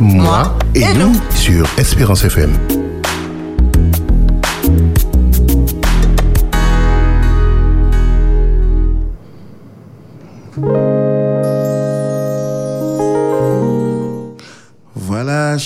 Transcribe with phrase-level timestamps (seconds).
[0.00, 2.83] moi et, nous sur Espérance FM.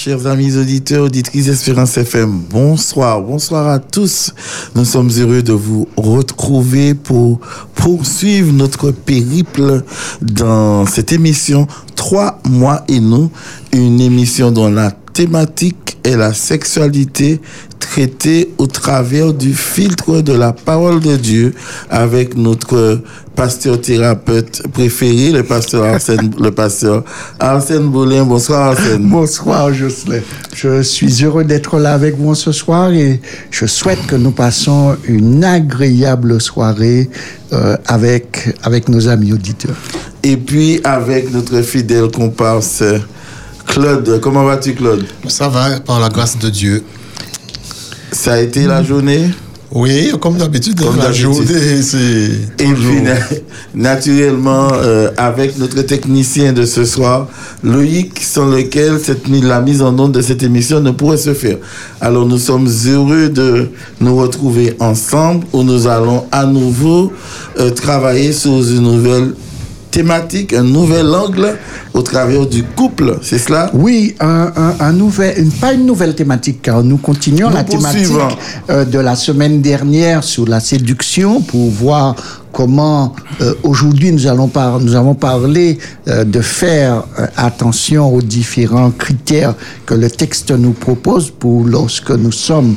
[0.09, 4.33] Chers amis auditeurs, auditrices Espérance FM, bonsoir, bonsoir à tous.
[4.75, 7.41] Nous sommes heureux de vous retrouver pour
[7.75, 9.83] poursuivre notre périple
[10.23, 13.31] dans cette émission Trois mois et nous,
[13.75, 17.41] une émission dont la thématique est la sexualité
[17.79, 21.55] traitée au travers du filtre de la parole de Dieu
[21.91, 23.01] avec notre
[23.37, 27.05] pasteur thérapeute préféré, le pasteur Arsène, le pasteur
[27.39, 28.25] Arsène Boulin.
[28.25, 29.09] Bonsoir Arsène.
[29.09, 30.21] Bonsoir Jocelyn.
[30.55, 34.97] Je suis heureux d'être là avec vous ce soir et je souhaite que nous passons
[35.07, 37.09] une agréable soirée
[37.53, 39.77] euh, avec, avec nos amis auditeurs.
[40.23, 42.83] Et puis avec notre fidèle comparse
[43.69, 44.21] Claude.
[44.21, 45.05] Comment vas-tu Claude?
[45.29, 46.83] Ça va, par la grâce de Dieu.
[48.13, 49.29] Ça a été la journée?
[49.71, 53.17] Oui, comme d'habitude, la journée, c'est Et puis, na-
[53.75, 57.29] naturellement, euh, avec notre technicien de ce soir,
[57.63, 61.59] Loïc, sans lequel cette, la mise en onde de cette émission ne pourrait se faire.
[62.01, 63.69] Alors, nous sommes heureux de
[64.01, 67.13] nous retrouver ensemble où nous allons à nouveau
[67.61, 69.35] euh, travailler sur une nouvelle
[69.91, 71.57] thématique, un nouvel angle
[71.95, 73.19] au travers du couple.
[73.23, 73.71] C'est cela?
[73.75, 77.65] Oui, un, un, un nouvel, une, pas une nouvelle thématique, car nous continuons Nous la
[77.65, 78.13] thématique
[78.71, 82.15] euh, de la semaine dernière sur la séduction pour voir
[82.53, 87.05] comment euh, aujourd'hui nous allons par, nous avons parlé euh, de faire
[87.37, 89.55] attention aux différents critères
[89.87, 92.77] que le texte nous propose pour lorsque nous sommes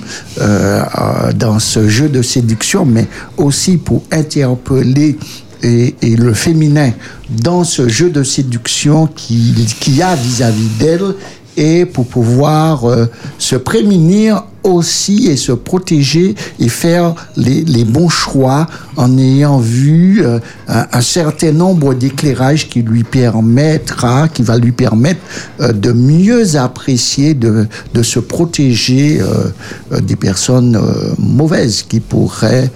[1.36, 5.18] dans ce jeu de séduction, mais aussi pour interpeller
[5.64, 6.92] et, et le féminin
[7.30, 11.16] dans ce jeu de séduction qu'il qui y a vis-à-vis d'elle
[11.58, 13.06] et pour pouvoir euh,
[13.38, 20.24] se prémunir aussi et se protéger et faire les, les bons choix en ayant vu
[20.24, 25.22] euh, un, certain nombre d'éclairages qui lui permettra, qui va lui permettre
[25.60, 29.50] euh, de mieux apprécier, de, de se protéger euh,
[29.92, 32.70] euh, des personnes euh, mauvaises qui pourraient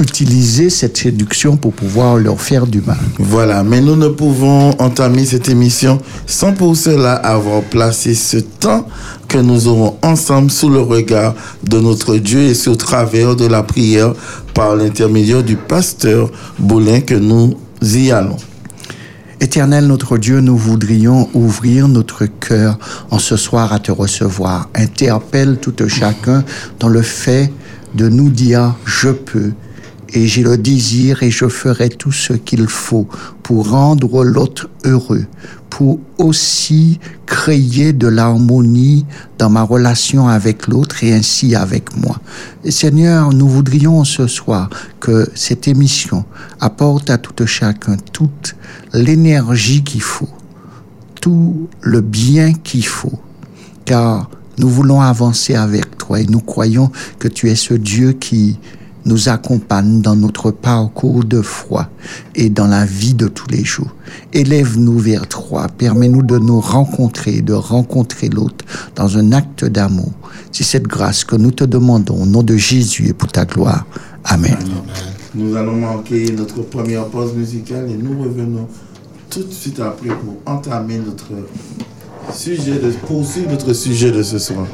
[0.00, 2.98] utiliser cette séduction pour pouvoir leur faire du mal.
[3.18, 8.86] Voilà, mais nous ne pouvons entamer cette émission sans pour cela avoir placé ce temps
[9.28, 13.62] que nous aurons ensemble sous le regard de notre Dieu et sous travers de la
[13.62, 14.14] prière
[14.54, 18.36] par l'intermédiaire du pasteur Boulin que nous y allons.
[19.42, 22.78] Éternel notre Dieu, nous voudrions ouvrir notre cœur
[23.10, 24.68] en ce soir à te recevoir.
[24.74, 26.44] Interpelle tout chacun
[26.78, 27.50] dans le fait
[27.94, 29.52] de nous dire je peux
[30.12, 33.08] et j'ai le désir et je ferai tout ce qu'il faut
[33.42, 35.24] pour rendre l'autre heureux,
[35.68, 39.06] pour aussi créer de l'harmonie
[39.38, 42.20] dans ma relation avec l'autre et ainsi avec moi.
[42.68, 46.24] Seigneur, nous voudrions ce soir que cette émission
[46.60, 48.56] apporte à tout chacun toute
[48.92, 50.28] l'énergie qu'il faut,
[51.20, 53.18] tout le bien qu'il faut,
[53.84, 54.28] car
[54.58, 58.58] nous voulons avancer avec toi et nous croyons que tu es ce Dieu qui
[59.04, 61.88] nous accompagne dans notre parcours de foi
[62.34, 63.94] et dans la vie de tous les jours.
[64.32, 68.64] Élève-nous vers toi, permets-nous de nous rencontrer, de rencontrer l'autre
[68.96, 70.12] dans un acte d'amour.
[70.52, 73.86] C'est cette grâce que nous te demandons au nom de Jésus et pour ta gloire.
[74.24, 74.58] Amen.
[75.34, 78.66] Nous allons manquer notre première pause musicale et nous revenons
[79.30, 81.28] tout de suite après pour entamer notre
[82.34, 84.66] sujet, de poursuivre notre sujet de ce soir.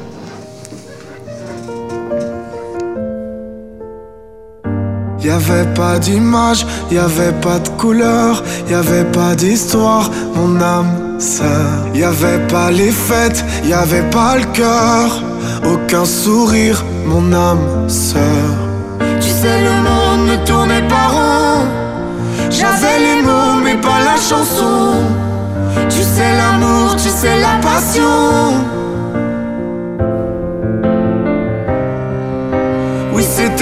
[5.27, 11.19] Y avait pas d'image, y avait pas de couleur, y avait pas d'histoire, mon âme
[11.19, 11.67] sœur.
[11.93, 15.21] Y avait pas les fêtes, y avait pas le cœur,
[15.69, 18.53] aucun sourire, mon âme sœur.
[19.19, 21.65] Tu sais, le monde ne tournait pas rond.
[22.49, 24.93] J'avais les mots, mais pas la chanson.
[25.89, 28.76] Tu sais, l'amour, tu sais, la passion.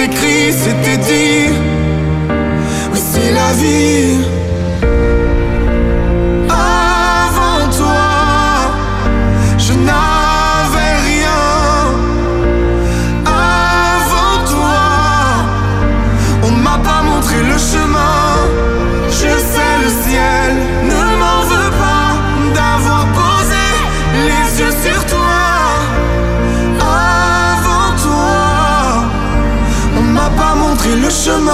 [0.06, 1.54] Écrit, c'était dit.
[2.92, 4.35] Oui, c'est la vie.
[31.46, 31.48] Y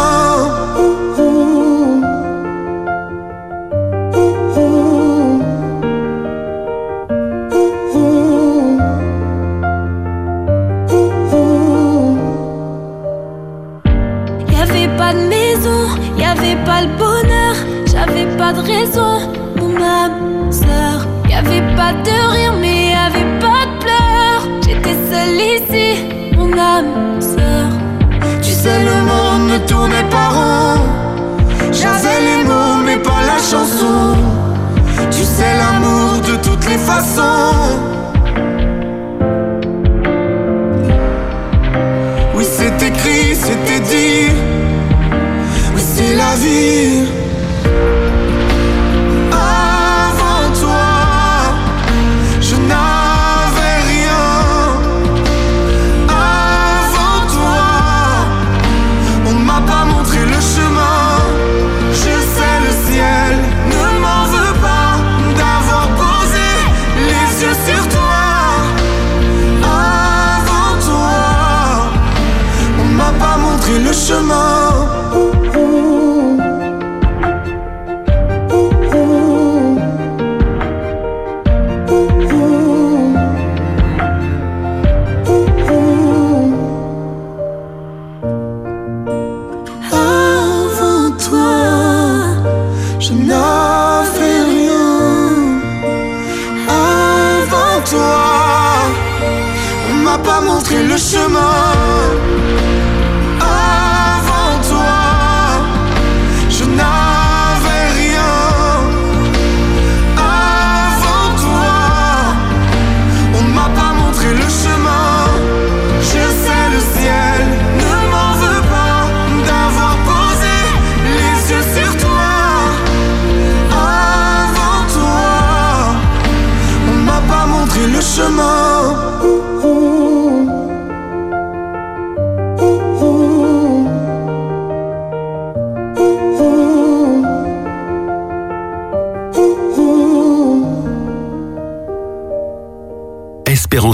[14.55, 17.55] avait pas de maison, y avait pas le bonheur,
[17.85, 21.07] j'avais pas de raison, mon âme sœur.
[21.29, 22.52] Y avait pas de rien.
[37.01, 37.92] Toutes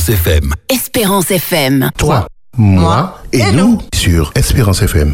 [0.09, 0.55] Espérance FM.
[0.71, 1.91] Espérance FM.
[1.99, 2.27] Toi,
[2.57, 5.13] moi et nous sur Espérance FM.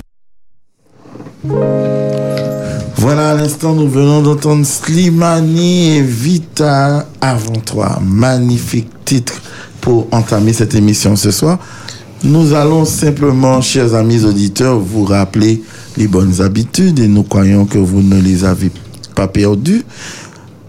[2.96, 7.99] Voilà, à l'instant, nous venons d'entendre Slimani et Vita avant toi.
[8.05, 9.43] Magnifique titre
[9.81, 11.58] pour entamer cette émission ce soir.
[12.23, 15.64] Nous allons simplement, chers amis auditeurs, vous rappeler
[15.96, 18.70] les bonnes habitudes et nous croyons que vous ne les avez
[19.17, 19.82] pas perdues.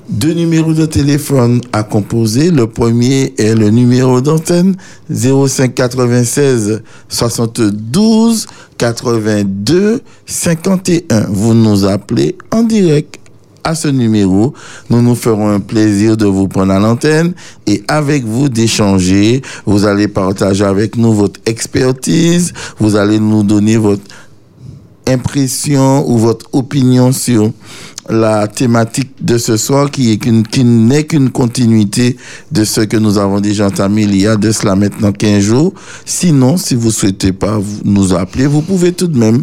[0.08, 2.52] Deux numéros de téléphone à composer.
[2.52, 4.76] Le premier est le numéro d'antenne
[5.10, 8.46] 05 96 72
[8.78, 11.22] 82 51.
[11.30, 13.20] Vous nous appelez en direct
[13.64, 14.54] à ce numéro.
[14.92, 17.34] Nous nous ferons un plaisir de vous prendre à l'antenne
[17.66, 19.42] et avec vous d'échanger.
[19.66, 22.54] Vous allez partager avec nous votre expertise.
[22.78, 24.04] Vous allez nous donner votre
[25.08, 27.52] impression ou votre opinion sur
[28.10, 32.18] la thématique de ce soir qui est qu'une, qui n'est qu'une continuité
[32.52, 35.74] de ce que nous avons déjà entamé il y a de cela maintenant 15 jours.
[36.06, 39.42] Sinon, si vous souhaitez pas nous appeler, vous pouvez tout de même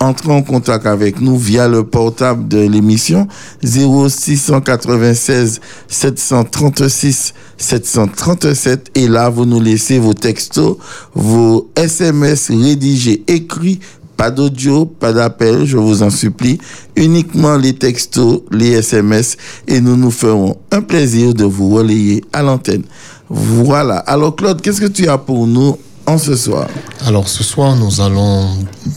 [0.00, 3.26] entrer en contact avec nous via le portable de l'émission
[3.62, 10.76] 0696 736 737 et là vous nous laissez vos textos,
[11.14, 13.80] vos SMS rédigés écrits
[14.18, 16.58] pas d'audio, pas d'appel, je vous en supplie.
[16.96, 19.36] Uniquement les textos, les SMS
[19.68, 22.82] et nous nous ferons un plaisir de vous relayer à l'antenne.
[23.30, 23.98] Voilà.
[23.98, 26.66] Alors Claude, qu'est-ce que tu as pour nous en ce soir?
[27.06, 28.48] Alors ce soir, nous allons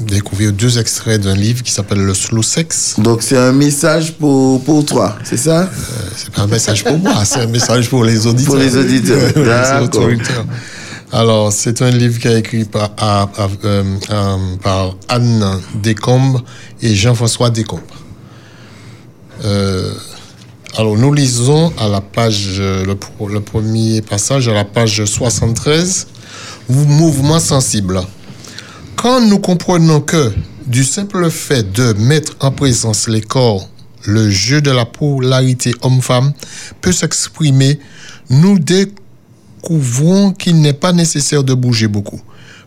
[0.07, 2.95] découvrir deux extraits d'un livre qui s'appelle Le Slow Sex.
[2.97, 5.69] Donc c'est un message pour, pour toi, c'est ça?
[6.17, 8.55] C'est pas un message pour moi, c'est un message pour les auditeurs.
[8.55, 9.99] Pour les auditeurs, d'accord.
[11.13, 13.25] Alors, c'est un livre qui a écrit euh,
[13.65, 16.41] euh, par Anne Descombes
[16.81, 17.81] et Jean-François Descombes.
[19.43, 19.93] Euh,
[20.77, 22.95] alors, nous lisons à la page, euh, le,
[23.27, 26.07] le premier passage, à la page 73,
[26.69, 27.99] Mou- Mouvement sensible.
[28.95, 30.31] Quand nous comprenons que,
[30.65, 33.67] du simple fait de mettre en présence les corps,
[34.05, 36.31] le jeu de la polarité homme-femme
[36.79, 37.79] peut s'exprimer,
[38.29, 38.95] nous découvrons
[40.37, 42.21] qu'il n'est pas nécessaire de bouger beaucoup.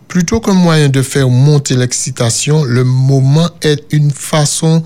[0.08, 4.82] Plutôt qu'un moyen de faire monter l'excitation, le moment est une façon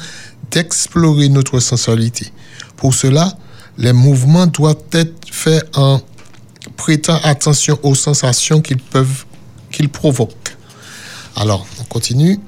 [0.51, 2.33] d'explorer notre sensualité.
[2.77, 3.37] Pour cela,
[3.77, 6.01] les mouvements doivent être faits en
[6.77, 9.25] prêtant attention aux sensations qu'ils peuvent,
[9.71, 10.57] qu'ils provoquent.
[11.37, 12.39] Alors, on continue.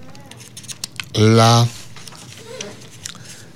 [1.16, 1.66] La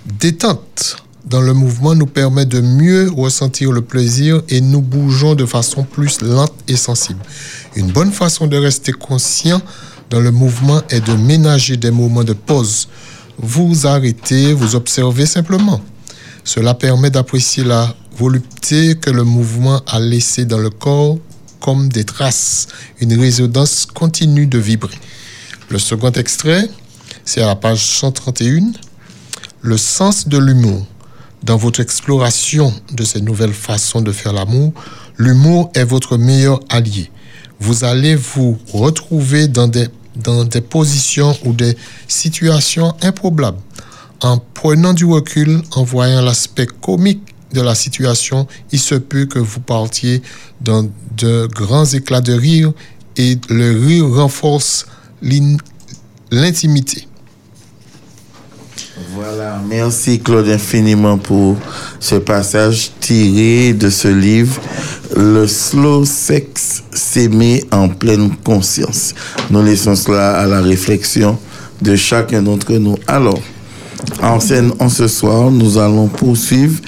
[0.07, 5.47] détente dans le mouvement nous permet de mieux ressentir le plaisir et nous bougeons de
[5.47, 7.21] façon plus lente et sensible.
[7.77, 9.61] Une bonne façon de rester conscient
[10.11, 12.89] dans le mouvement est de ménager des moments de pause.
[13.39, 15.81] Vous arrêtez, vous observez simplement.
[16.45, 21.19] Cela permet d'apprécier la volupté que le mouvement a laissée dans le corps
[21.65, 22.69] comme des traces,
[23.01, 24.99] une résonance continue de vibrer.
[25.71, 26.69] Le second extrait,
[27.25, 28.73] c'est à la page 131,
[29.63, 30.87] le sens de l'humour.
[31.45, 34.73] Dans votre exploration de ces nouvelles façons de faire l'amour,
[35.19, 37.11] l'humour est votre meilleur allié.
[37.61, 41.77] Vous allez vous retrouver dans des, dans des positions ou des
[42.09, 43.59] situations improbables.
[44.23, 47.21] En prenant du recul, en voyant l'aspect comique
[47.53, 50.23] de la situation, il se peut que vous partiez
[50.63, 52.73] dans de grands éclats de rire
[53.19, 54.87] et le rire renforce
[55.21, 55.59] l'in-
[56.31, 57.07] l'intimité.
[59.15, 61.57] Voilà, merci Claude infiniment pour
[62.01, 64.61] ce passage tiré de ce livre,
[65.17, 69.15] Le slow sex, s'aimer en pleine conscience.
[69.51, 71.39] Nous laissons cela à la réflexion
[71.81, 72.97] de chacun d'entre nous.
[73.07, 73.41] Alors,
[74.21, 76.81] en scène, en ce soir, nous allons poursuivre.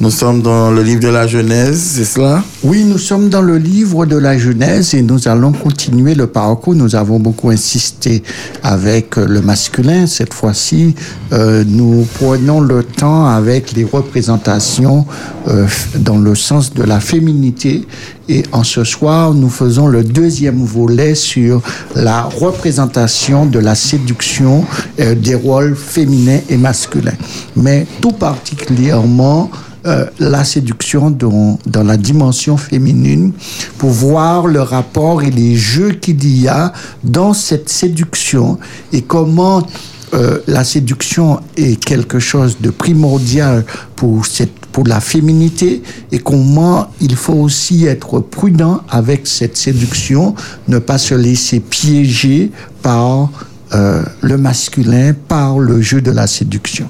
[0.00, 2.42] Nous sommes dans le livre de la Genèse, c'est cela?
[2.64, 6.74] Oui, nous sommes dans le livre de la Genèse et nous allons continuer le parcours.
[6.74, 8.24] Nous avons beaucoup insisté
[8.64, 10.08] avec le masculin.
[10.08, 10.96] Cette fois-ci,
[11.32, 15.06] euh, nous prenons le temps avec les représentations
[15.46, 15.68] euh,
[16.00, 17.86] dans le sens de la féminité.
[18.28, 21.62] Et en ce soir, nous faisons le deuxième volet sur
[21.94, 24.64] la représentation de la séduction
[24.98, 27.16] euh, des rôles féminins et masculins.
[27.54, 29.50] Mais tout particulièrement
[29.86, 33.32] euh, la séduction dans, dans la dimension féminine
[33.78, 36.72] pour voir le rapport et les jeux qu'il y a
[37.02, 38.58] dans cette séduction
[38.92, 39.66] et comment
[40.14, 43.64] euh, la séduction est quelque chose de primordial
[43.96, 50.34] pour, cette, pour la féminité et comment il faut aussi être prudent avec cette séduction,
[50.68, 53.30] ne pas se laisser piéger par
[53.74, 56.88] euh, le masculin, par le jeu de la séduction.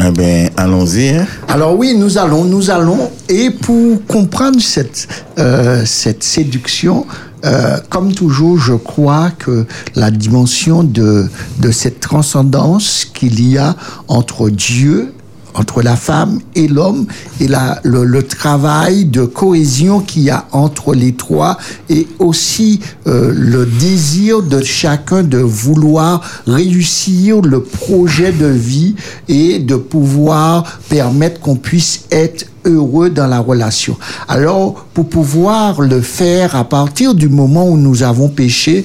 [0.00, 1.08] Eh bien, allons-y.
[1.08, 1.26] hein.
[1.48, 7.04] Alors oui, nous allons, nous allons, et pour comprendre cette, euh, cette séduction,
[7.44, 11.26] euh, comme toujours, je crois que la dimension de,
[11.58, 13.74] de cette transcendance qu'il y a
[14.06, 15.12] entre Dieu,
[15.58, 17.06] entre la femme et l'homme,
[17.40, 21.58] et la, le, le travail de cohésion qu'il y a entre les trois,
[21.90, 28.94] et aussi euh, le désir de chacun de vouloir réussir le projet de vie
[29.28, 33.96] et de pouvoir permettre qu'on puisse être heureux dans la relation.
[34.28, 38.84] Alors, pour pouvoir le faire à partir du moment où nous avons péché,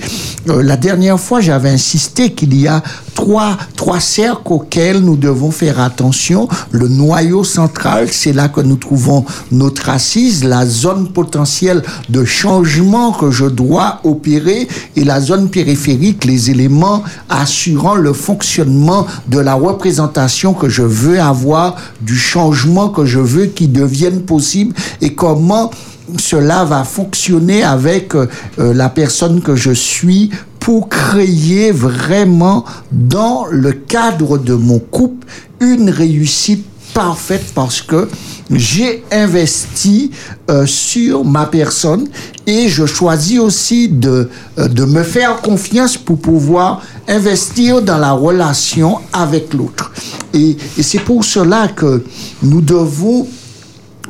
[0.50, 5.52] euh, la dernière fois, j'avais insisté qu'il y a trois, trois cercles auxquels nous devons
[5.52, 6.48] faire attention.
[6.72, 13.12] Le noyau central, c'est là que nous trouvons notre assise, la zone potentielle de changement
[13.12, 19.56] que je dois opérer et la zone périphérique, les éléments assurant le fonctionnement de la
[19.56, 25.72] représentation que je veux avoir, du changement que je veux qui devienne possible et comment
[26.18, 28.28] cela va fonctionner avec euh,
[28.60, 35.28] euh, la personne que je suis pour créer vraiment dans le cadre de mon couple
[35.60, 38.08] une réussite parfaite parce que
[38.52, 40.12] j'ai investi
[40.50, 42.08] euh, sur ma personne
[42.46, 49.00] et je choisis aussi de, de me faire confiance pour pouvoir investir dans la relation
[49.12, 49.92] avec l'autre.
[50.34, 52.04] Et c'est pour cela que
[52.44, 53.28] nous devons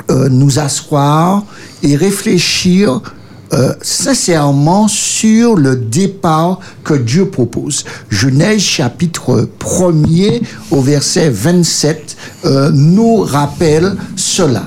[0.10, 1.44] euh, nous asseoir
[1.82, 3.02] et réfléchir
[3.54, 7.84] euh, sincèrement sur le départ que Dieu propose.
[8.10, 14.64] Genèse chapitre 1er au verset 27 euh, nous rappelle cela.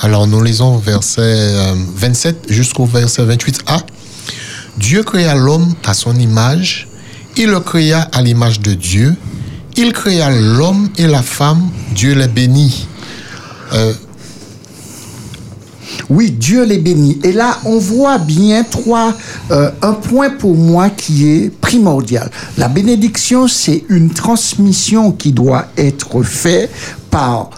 [0.00, 3.82] Alors nous lisons verset euh, 27 jusqu'au verset 28a.
[4.78, 6.88] Dieu créa l'homme à son image,
[7.36, 9.14] il le créa à l'image de Dieu,
[9.76, 12.88] il créa l'homme et la femme, Dieu les bénit.
[16.10, 17.18] Oui, Dieu les bénit.
[17.22, 19.14] Et là, on voit bien trois,
[19.50, 22.30] euh, un point pour moi qui est primordial.
[22.58, 26.70] La bénédiction, c'est une transmission qui doit être faite
[27.10, 27.50] par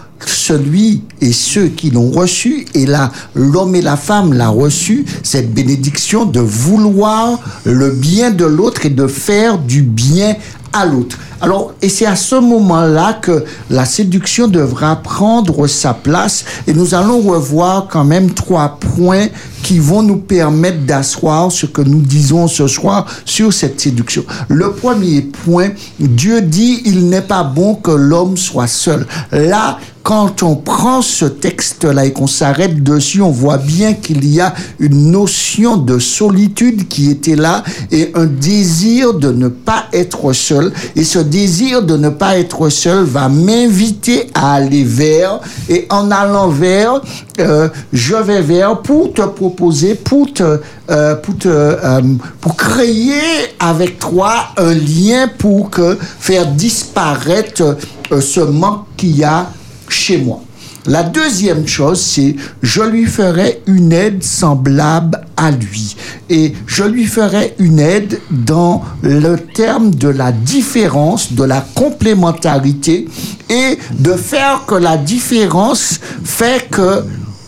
[0.47, 5.53] celui et ceux qui l'ont reçu, et là, l'homme et la femme l'a reçu, cette
[5.53, 10.35] bénédiction de vouloir le bien de l'autre et de faire du bien
[10.71, 11.17] à l'autre.
[11.39, 16.95] Alors, et c'est à ce moment-là que la séduction devra prendre sa place et nous
[16.95, 19.27] allons revoir quand même trois points
[19.63, 24.23] qui vont nous permettre d'asseoir ce que nous disons ce soir sur cette séduction.
[24.47, 29.05] Le premier point, Dieu dit, il n'est pas bon que l'homme soit seul.
[29.31, 29.77] Là,
[30.07, 34.53] quand on prend ce texte-là et qu'on s'arrête dessus, on voit bien qu'il y a
[34.79, 37.61] une notion de solitude qui était là
[37.91, 40.71] et un désir de ne pas être seul.
[40.95, 46.09] Et ce désir de ne pas être seul va m'inviter à aller vers et en
[46.09, 47.01] allant vers,
[47.41, 52.01] euh, je vais vers pour te proposer, pour te, euh, pour te, euh,
[52.39, 53.19] pour créer
[53.59, 57.75] avec toi un lien pour que faire disparaître
[58.21, 59.47] ce manque qu'il y a
[59.89, 60.41] chez moi.
[60.87, 65.97] La deuxième chose, c'est je lui ferai une aide semblable à lui.
[66.29, 73.05] Et je lui ferai une aide dans le terme de la différence, de la complémentarité
[73.49, 77.03] et de faire que la différence fait que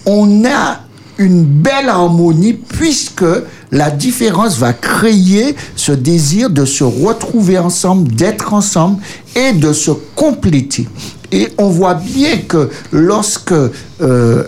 [0.05, 0.81] on a
[1.17, 3.23] une belle harmonie puisque
[3.71, 9.01] la différence va créer ce désir de se retrouver ensemble, d'être ensemble
[9.35, 10.87] et de se compléter.
[11.31, 13.71] Et on voit bien que lorsque euh,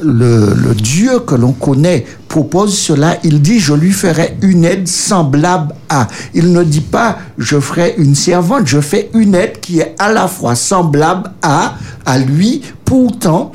[0.02, 5.76] le, Dieu que l'on connaît propose cela, il dit je lui ferai une aide semblable
[5.90, 6.08] à.
[6.34, 10.12] Il ne dit pas je ferai une servante, je fais une aide qui est à
[10.12, 13.52] la fois semblable à, à lui, pourtant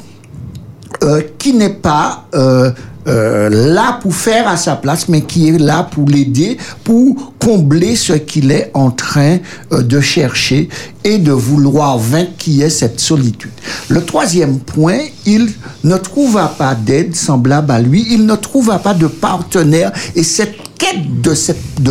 [1.03, 2.71] euh, qui n'est pas euh,
[3.07, 7.97] euh, là pour faire à sa place, mais qui est là pour l'aider, pour combler
[7.97, 9.39] ce qu'il est en train
[9.73, 10.69] euh, de chercher
[11.05, 13.53] et de vouloir vaincre, qui est cette solitude.
[13.89, 15.51] Le troisième point, il
[15.85, 20.57] ne trouva pas d'aide semblable à lui, il ne trouva pas de partenaire, et cette
[20.79, 21.35] quête de,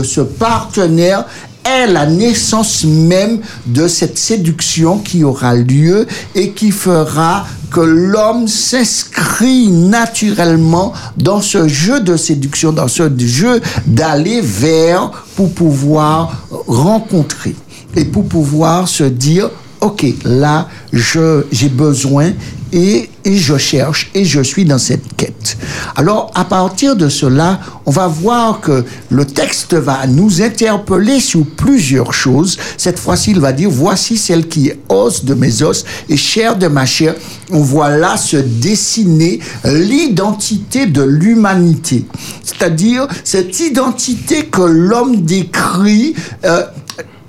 [0.03, 1.25] ce partenaire
[1.65, 8.47] est la naissance même de cette séduction qui aura lieu et qui fera que l'homme
[8.47, 17.55] s'inscrit naturellement dans ce jeu de séduction, dans ce jeu d'aller vers pour pouvoir rencontrer
[17.95, 19.49] et pour pouvoir se dire,
[19.85, 22.31] OK, là, j'ai besoin
[22.73, 25.57] et, et je cherche et je suis dans cette quête.
[25.95, 31.45] Alors, à partir de cela, on va voir que le texte va nous interpeller sur
[31.45, 32.57] plusieurs choses.
[32.77, 36.57] Cette fois-ci, il va dire, voici celle qui est os de mes os et chair
[36.57, 37.13] de ma chair.
[37.51, 42.05] On voit là se dessiner l'identité de l'humanité.
[42.43, 46.15] C'est-à-dire cette identité que l'homme décrit.
[46.43, 46.63] euh,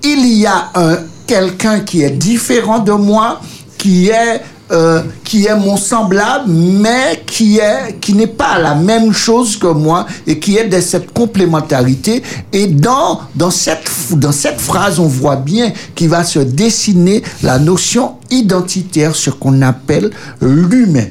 [0.02, 3.40] il y a un quelqu'un qui est différent de moi,
[3.78, 4.40] qui est
[4.72, 9.68] euh, qui est mon semblable, mais qui est qui n'est pas la même chose que
[9.68, 12.20] moi et qui est de cette complémentarité.
[12.52, 17.60] Et dans dans cette dans cette phrase, on voit bien qu'il va se dessiner la
[17.60, 20.10] notion identitaire, ce qu'on appelle
[20.40, 21.06] l'humain.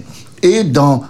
[0.46, 1.02] Et dans,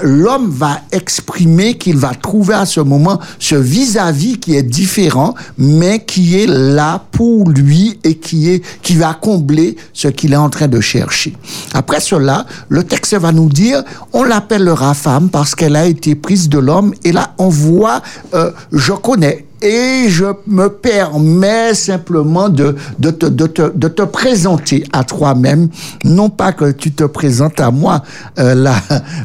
[0.00, 6.02] l'homme va exprimer qu'il va trouver à ce moment ce vis-à-vis qui est différent, mais
[6.02, 10.48] qui est là pour lui et qui est qui va combler ce qu'il est en
[10.48, 11.36] train de chercher.
[11.74, 13.82] Après cela, le texte va nous dire,
[14.14, 16.94] on l'appellera femme parce qu'elle a été prise de l'homme.
[17.04, 18.00] Et là, on voit,
[18.32, 24.02] euh, je connais et je me permets simplement de, de, te, de, te, de te
[24.02, 25.68] présenter à toi-même.
[26.04, 28.02] Non pas que tu te présentes à moi.
[28.38, 28.74] Euh, la,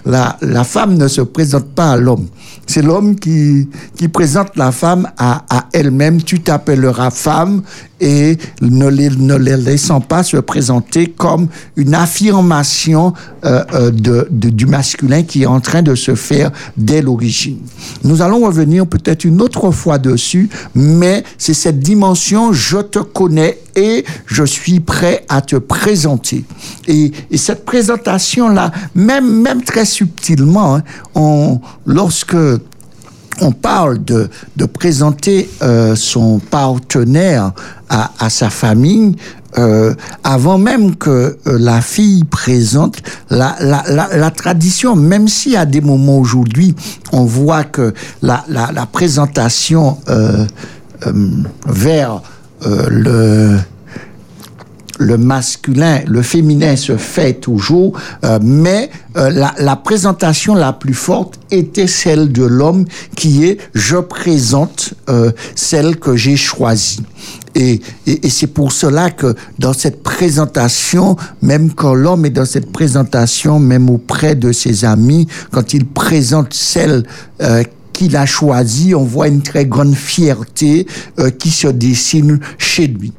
[0.05, 2.27] la, la femme ne se présente pas à l'homme.
[2.65, 6.21] C'est l'homme qui, qui présente la femme à, à elle-même.
[6.21, 7.63] Tu t'appelleras femme
[8.01, 13.13] et ne les, ne les laissant pas se présenter comme une affirmation
[13.45, 17.59] euh, euh, de, du masculin qui est en train de se faire dès l'origine.
[18.03, 23.59] Nous allons revenir peut-être une autre fois dessus, mais c'est cette dimension je te connais
[23.75, 26.43] et je suis prêt à te présenter.
[26.87, 30.81] Et, et cette présentation-là, même, même très subtilement,
[31.15, 32.35] hein, lorsque
[33.41, 34.29] on parle de,
[34.73, 37.51] présenter euh, son partenaire
[37.89, 39.15] à, sa famille,
[39.57, 41.09] euh, avant même que
[41.47, 42.97] euh, la fille présente
[43.31, 46.75] la, tradition, même si à des moments aujourd'hui,
[47.11, 48.43] on voit que la,
[48.91, 49.97] présentation
[51.65, 52.21] vers
[52.61, 53.57] le
[54.99, 60.93] le masculin, le féminin se fait toujours, euh, mais euh, la, la présentation la plus
[60.93, 62.85] forte était celle de l'homme
[63.15, 67.01] qui est je présente euh, celle que j'ai choisie.
[67.55, 72.45] Et, et, et c'est pour cela que dans cette présentation, même quand l'homme est dans
[72.45, 77.03] cette présentation, même auprès de ses amis, quand il présente celle
[77.41, 80.87] euh, qu'il a choisie, on voit une très grande fierté
[81.19, 83.11] euh, qui se dessine chez lui.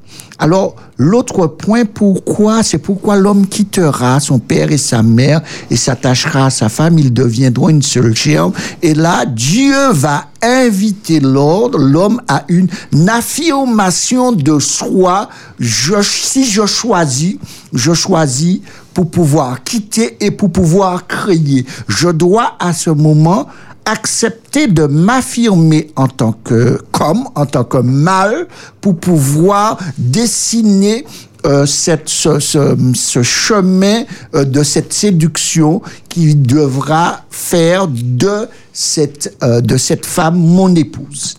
[0.42, 6.46] Alors, l'autre point, pourquoi C'est pourquoi l'homme quittera son père et sa mère et s'attachera
[6.46, 8.50] à sa femme, ils deviendront une seule chair.
[8.80, 12.70] Et là, Dieu va inviter l'ordre, l'homme à une
[13.10, 15.28] affirmation de soi.
[15.58, 17.36] Je, si je choisis,
[17.74, 18.60] je choisis
[18.94, 21.66] pour pouvoir quitter et pour pouvoir créer.
[21.86, 23.46] Je dois à ce moment
[23.84, 28.46] accepter de m'affirmer en tant que comme, en tant que mâle,
[28.80, 31.04] pour pouvoir dessiner
[31.46, 34.02] euh, cette, ce, ce, ce chemin
[34.34, 41.36] euh, de cette séduction qui devra faire de cette, euh, de cette femme mon épouse.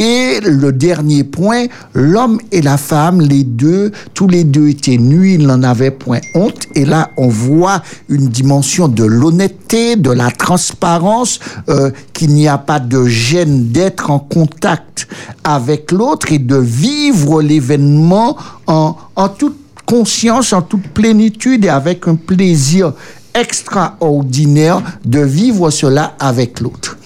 [0.00, 5.34] Et le dernier point, l'homme et la femme, les deux, tous les deux étaient nus,
[5.34, 6.62] ils n'en avaient point honte.
[6.74, 12.56] Et là, on voit une dimension de l'honnêteté, de la transparence, euh, qu'il n'y a
[12.56, 15.06] pas de gêne d'être en contact
[15.44, 22.08] avec l'autre et de vivre l'événement en, en toute conscience, en toute plénitude et avec
[22.08, 22.94] un plaisir
[23.34, 26.96] extraordinaire de vivre cela avec l'autre.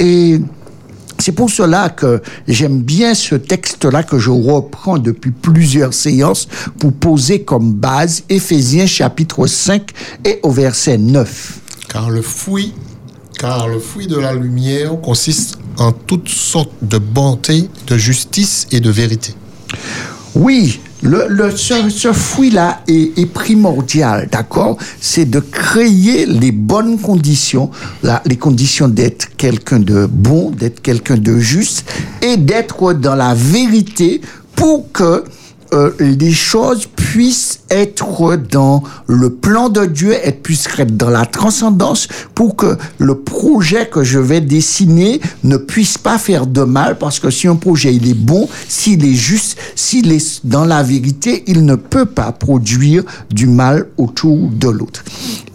[0.00, 0.40] Et
[1.22, 6.48] c'est pour cela que j'aime bien ce texte-là que je reprends depuis plusieurs séances
[6.80, 9.88] pour poser comme base Éphésiens chapitre 5
[10.24, 11.60] et au verset 9.
[11.88, 12.74] Car le fruit,
[13.38, 18.80] car le fruit de la lumière consiste en toutes sortes de bonté, de justice et
[18.80, 19.34] de vérité.
[20.34, 24.76] Oui, le, le, ce, ce fruit-là est, est, primordial, d'accord?
[25.00, 27.70] C'est de créer les bonnes conditions,
[28.02, 31.84] là, les conditions d'être quelqu'un de bon, d'être quelqu'un de juste
[32.22, 34.20] et d'être dans la vérité
[34.54, 35.24] pour que
[35.72, 41.26] euh, les choses puissent être dans le plan de Dieu, et puissent être dans la
[41.26, 46.98] transcendance pour que le projet que je vais dessiner ne puisse pas faire de mal
[46.98, 50.82] parce que si un projet il est bon, s'il est juste, s'il est dans la
[50.82, 55.04] vérité, il ne peut pas produire du mal autour de l'autre.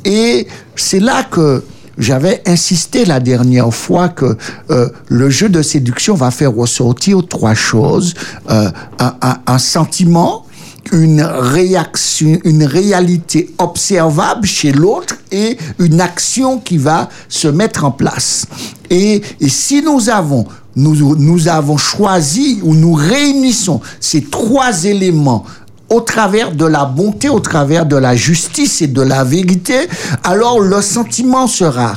[0.05, 1.63] Et c'est là que
[1.97, 4.37] j'avais insisté la dernière fois que
[4.69, 8.13] euh, le jeu de séduction va faire ressortir trois choses.
[8.49, 10.45] Euh, un, un, un, sentiment,
[10.91, 17.91] une réaction, une réalité observable chez l'autre et une action qui va se mettre en
[17.91, 18.45] place.
[18.89, 25.43] Et, et si nous avons nous, nous avons choisi ou nous réunissons ces trois éléments
[25.89, 29.87] au travers de la bonté, au travers de la justice et de la vérité,
[30.23, 31.93] alors le sentiment sera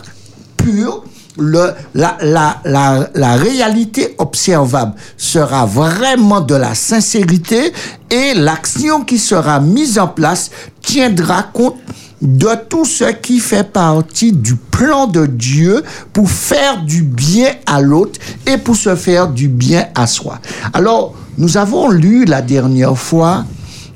[0.56, 1.04] pur,
[1.38, 7.72] le, la, la, la, la réalité observable sera vraiment de la sincérité
[8.10, 10.50] et l'action qui sera mise en place
[10.82, 11.76] tiendra compte
[12.20, 17.80] de tout ce qui fait partie du plan de Dieu pour faire du bien à
[17.80, 20.38] l'autre et pour se faire du bien à soi.
[20.74, 23.44] Alors, nous avons lu la dernière fois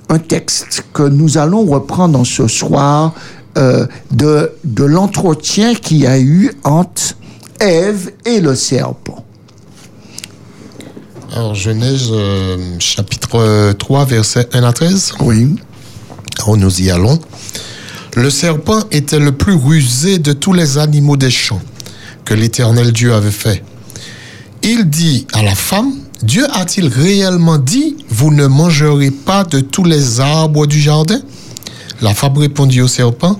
[0.08, 3.14] un texte que nous allons reprendre ce soir
[3.56, 7.14] euh, de, de l'entretien qu'il y a eu entre
[7.60, 9.24] Ève et le serpent.
[11.32, 15.14] Alors, Genèse euh, chapitre 3, verset 1 à 13.
[15.20, 15.56] Oui.
[16.38, 17.18] Alors, nous y allons.
[18.16, 21.62] Le serpent était le plus rusé de tous les animaux des champs
[22.24, 23.64] que l'Éternel Dieu avait fait.
[24.62, 25.92] Il dit à la femme,
[26.24, 31.20] Dieu a-t-il réellement dit, vous ne mangerez pas de tous les arbres du jardin?
[32.00, 33.38] La femme répondit au serpent,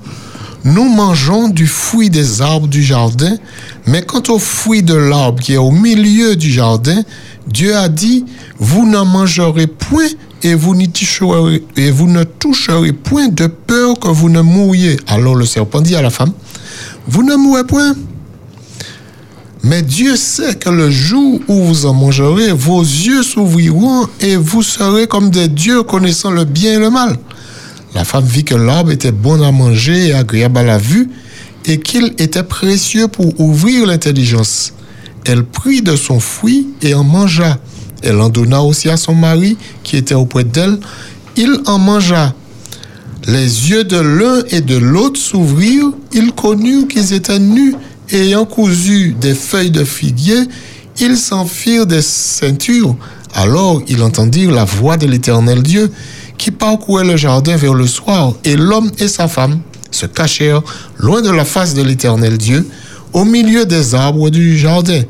[0.65, 3.39] nous mangeons du fruit des arbres du jardin,
[3.87, 7.03] mais quant au fruit de l'arbre qui est au milieu du jardin,
[7.47, 8.27] Dieu a dit,
[8.59, 10.09] vous n'en mangerez point
[10.43, 10.77] et vous,
[11.77, 14.99] et vous ne toucherez point de peur que vous ne mouriez.
[15.07, 16.33] Alors le serpent dit à la femme,
[17.07, 17.95] vous ne mourrez point.
[19.65, 24.63] Mais Dieu sait que le jour où vous en mangerez, vos yeux s'ouvriront et vous
[24.63, 27.17] serez comme des dieux connaissant le bien et le mal.
[27.95, 31.09] La femme vit que l'arbre était bon à manger et agréable à la vue
[31.65, 34.75] et qu'il était précieux pour ouvrir l'intelligence.
[35.25, 37.59] Elle prit de son fruit et en mangea.
[38.03, 40.79] Elle en donna aussi à son mari qui était auprès d'elle.
[41.37, 42.35] Il en mangea.
[43.27, 45.93] Les yeux de l'un et de l'autre s'ouvrirent.
[46.13, 47.75] Ils connurent qu'ils étaient nus
[48.11, 50.49] ayant cousu des feuilles de figuier,
[51.01, 52.97] ils s'en firent des ceintures.
[53.35, 55.91] Alors ils entendirent la voix de l'Éternel Dieu
[56.39, 60.63] qui parcourait le jardin vers le soir, et l'homme et sa femme se cachèrent
[60.99, 62.69] loin de la face de l'Éternel Dieu,
[63.13, 65.03] au milieu des arbres du jardin.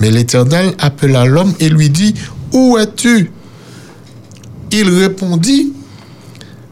[0.00, 2.14] Mais l'Éternel appela l'homme et lui dit,
[2.52, 3.30] Où es-tu?
[4.72, 5.72] Il répondit,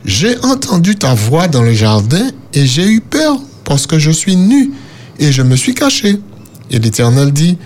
[0.04, 4.36] J'ai entendu ta voix dans le jardin, et j'ai eu peur, parce que je suis
[4.36, 4.72] nu
[5.20, 6.18] et je me suis caché.
[6.72, 7.58] Et l'Éternel dit,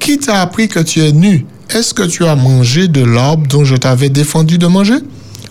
[0.00, 1.46] Qui t'a appris que tu es nu?
[1.70, 4.96] Est-ce que tu as mangé de l'arbre dont je t'avais défendu de manger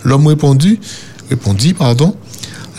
[0.04, 0.78] L'homme répondit,
[1.30, 2.14] répondit, pardon,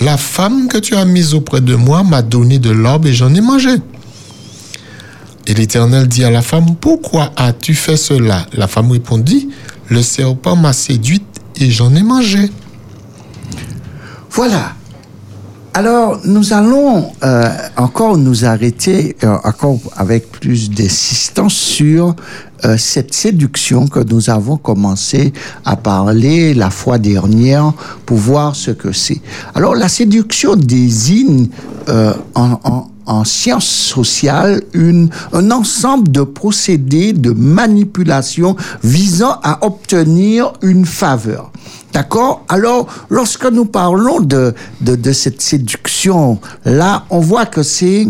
[0.01, 3.33] la femme que tu as mise auprès de moi m'a donné de l'arbre et j'en
[3.33, 3.75] ai mangé.
[5.45, 9.49] Et l'Éternel dit à la femme, pourquoi as-tu fait cela La femme répondit,
[9.89, 11.23] le serpent m'a séduite
[11.57, 12.49] et j'en ai mangé.
[14.31, 14.75] Voilà.
[15.75, 22.15] Alors, nous allons euh, encore nous arrêter, euh, encore avec plus d'insistance sur
[22.63, 25.33] euh, cette séduction que nous avons commencé
[25.65, 27.73] à parler la fois dernière
[28.05, 29.19] pour voir ce que c'est.
[29.55, 31.47] Alors, la séduction désigne
[31.89, 39.65] euh, en, en, en sciences sociales une, un ensemble de procédés de manipulation visant à
[39.65, 41.51] obtenir une faveur.
[41.93, 42.43] D'accord?
[42.49, 48.07] Alors, lorsque nous parlons de, de, de cette séduction-là, on voit que c'est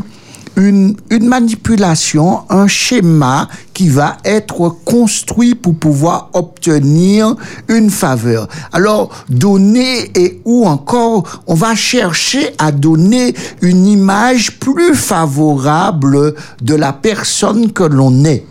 [0.55, 7.35] une, une manipulation, un schéma qui va être construit pour pouvoir obtenir
[7.67, 8.47] une faveur.
[8.71, 16.75] Alors, donner et ou encore, on va chercher à donner une image plus favorable de
[16.75, 18.45] la personne que l'on est.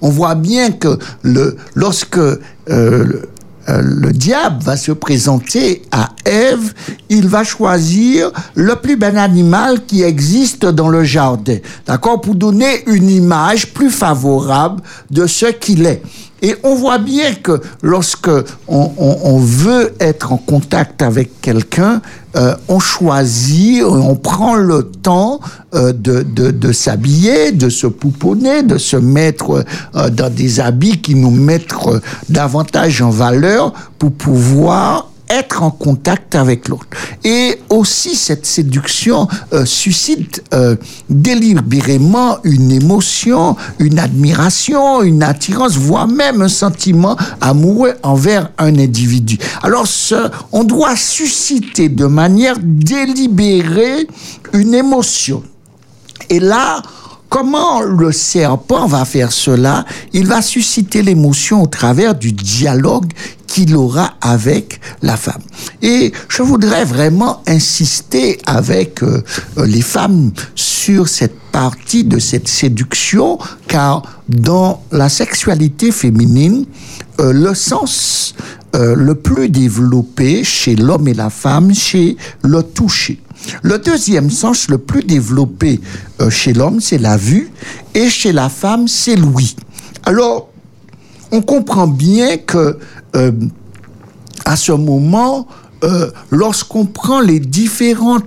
[0.00, 3.22] On voit bien que le, lorsque euh,
[3.68, 6.72] euh, le diable va se présenter à Ève,
[7.08, 12.84] il va choisir le plus bel animal qui existe dans le jardin, d'accord, pour donner
[12.86, 16.02] une image plus favorable de ce qu'il est.
[16.40, 18.30] Et on voit bien que lorsque
[18.68, 22.00] on, veut être en contact avec quelqu'un,
[22.38, 25.40] euh, on choisit, on prend le temps
[25.74, 29.64] euh, de, de, s'habiller, de se pouponner, de se mettre
[29.96, 35.70] euh, dans des habits qui nous mettent euh, davantage en valeur pour pouvoir être en
[35.70, 36.86] contact avec l'autre.
[37.24, 40.76] Et aussi, cette séduction euh, suscite euh,
[41.08, 49.38] délibérément une émotion, une admiration, une attirance, voire même un sentiment amoureux envers un individu.
[49.62, 54.06] Alors, ce, on doit susciter de manière délibérée
[54.52, 55.42] une émotion.
[56.30, 56.82] Et là,
[57.28, 59.84] comment le serpent va faire cela?
[60.12, 63.12] Il va susciter l'émotion au travers du dialogue
[63.46, 65.42] qu'il aura avec la femme.
[65.82, 69.22] Et je voudrais vraiment insister avec euh,
[69.56, 76.66] euh, les femmes sur cette partie de cette séduction, car dans la sexualité féminine,
[77.20, 78.34] euh, le sens
[78.74, 83.18] le plus développé chez l'homme et la femme, c'est le toucher.
[83.62, 85.80] Le deuxième sens le plus développé
[86.20, 87.50] euh, chez l'homme, c'est la vue,
[87.94, 89.56] et chez la femme, c'est l'ouïe.
[90.04, 90.48] Alors,
[91.30, 92.78] on comprend bien que
[93.16, 93.32] euh,
[94.44, 95.46] à ce moment,
[95.84, 98.20] euh, lorsqu'on prend les différents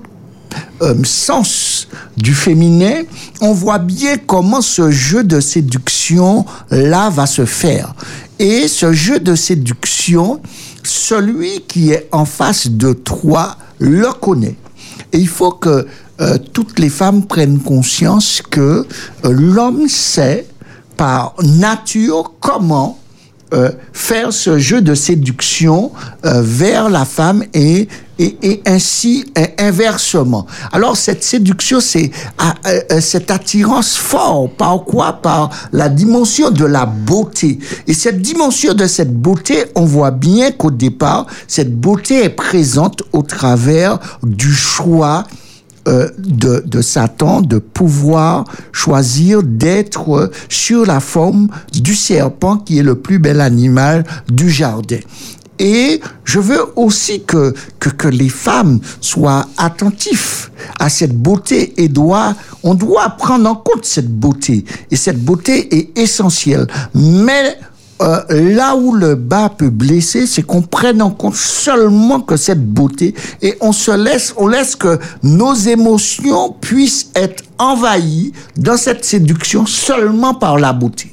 [0.82, 3.02] euh, sens du féminin,
[3.42, 7.94] on voit bien comment ce jeu de séduction là va se faire.
[8.40, 10.42] Et ce jeu de séduction,
[10.84, 14.56] celui qui est en face de toi le connaît.
[15.14, 15.88] Et il faut que
[16.20, 18.86] euh, toutes les femmes prennent conscience que
[19.26, 20.48] euh, l'homme sait
[20.98, 23.01] par nature comment
[23.54, 25.92] euh, faire ce jeu de séduction
[26.26, 27.88] euh, vers la femme et,
[28.18, 30.46] et, et ainsi euh, inversement.
[30.72, 32.12] Alors cette séduction, c'est
[32.42, 34.56] euh, euh, cette attirance forte.
[34.58, 35.14] Par quoi?
[35.14, 37.60] Par la dimension de la beauté.
[37.88, 43.04] Et cette dimension de cette beauté, on voit bien qu'au départ, cette beauté est présente
[43.12, 45.24] au travers du choix
[45.88, 52.84] euh, de, de Satan de pouvoir choisir d'être sur la forme du serpent qui est
[52.84, 55.00] le plus bel animal du jardin.
[55.58, 61.88] Et je veux aussi que, que, que les femmes soient attentifs à cette beauté et
[61.88, 64.66] doit, on doit prendre en compte cette beauté.
[64.90, 66.66] Et cette beauté est essentielle.
[66.96, 67.58] Mais
[68.02, 72.66] euh, là où le bas peut blesser, c'est qu'on prenne en compte seulement que cette
[72.66, 79.06] beauté et on se laisse, on laisse que nos émotions puissent être envahies dans cette
[79.06, 81.12] séduction seulement par la beauté.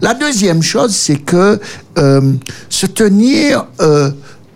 [0.00, 1.60] La deuxième chose, c'est que
[1.98, 2.32] euh,
[2.68, 4.10] se tenir euh,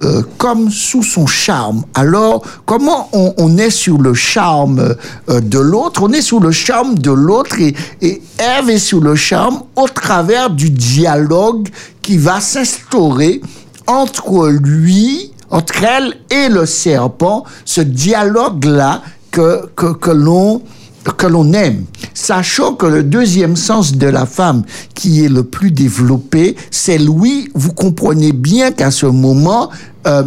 [0.04, 1.84] euh, comme sous son charme.
[1.94, 4.94] Alors, comment on, on est sur le charme
[5.28, 6.02] euh, de l'autre?
[6.02, 10.50] On est sous le charme de l'autre et, et est sous le charme au travers
[10.50, 11.68] du dialogue
[12.02, 13.40] qui va s'instaurer
[13.87, 20.62] entre lui, entre elle et le serpent, ce dialogue-là que, que, que l'on
[21.16, 21.85] que l'on aime.
[22.14, 24.62] Sachant que le deuxième sens de la femme
[24.94, 27.49] qui est le plus développé, c'est l'ouïe.
[27.55, 29.71] Vous comprenez bien qu'à ce moment,
[30.07, 30.25] euh,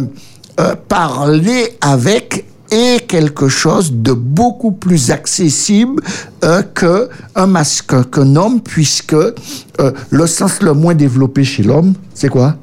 [0.60, 6.02] euh, parler avec est quelque chose de beaucoup plus accessible
[6.42, 9.14] euh, que un masque qu'un homme, puisque
[10.10, 12.56] le sens le moins développé chez l'homme, c'est quoi?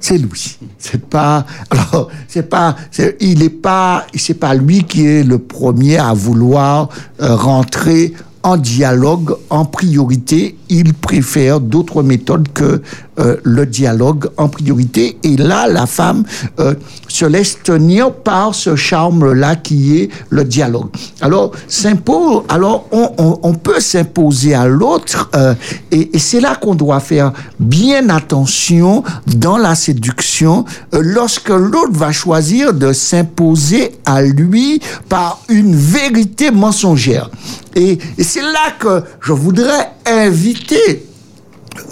[0.00, 0.58] C'est lui.
[0.78, 2.76] C'est pas, alors, c'est pas,
[3.20, 6.88] il est pas, c'est pas lui qui est le premier à vouloir
[7.20, 8.14] euh, rentrer
[8.46, 10.56] en dialogue en priorité.
[10.68, 12.80] Il préfère d'autres méthodes que
[13.18, 15.18] euh, le dialogue en priorité.
[15.24, 16.22] Et là, la femme
[16.60, 16.74] euh,
[17.08, 20.90] se laisse tenir par ce charme-là qui est le dialogue.
[21.20, 25.54] Alors, s'impose, alors on, on- on peut s'imposer à l'autre, euh,
[25.90, 31.92] et, et c'est là qu'on doit faire bien attention dans la séduction, euh, lorsque l'autre
[31.92, 37.28] va choisir de s'imposer à lui par une vérité mensongère.
[37.76, 41.06] Et, c'est là que je voudrais inviter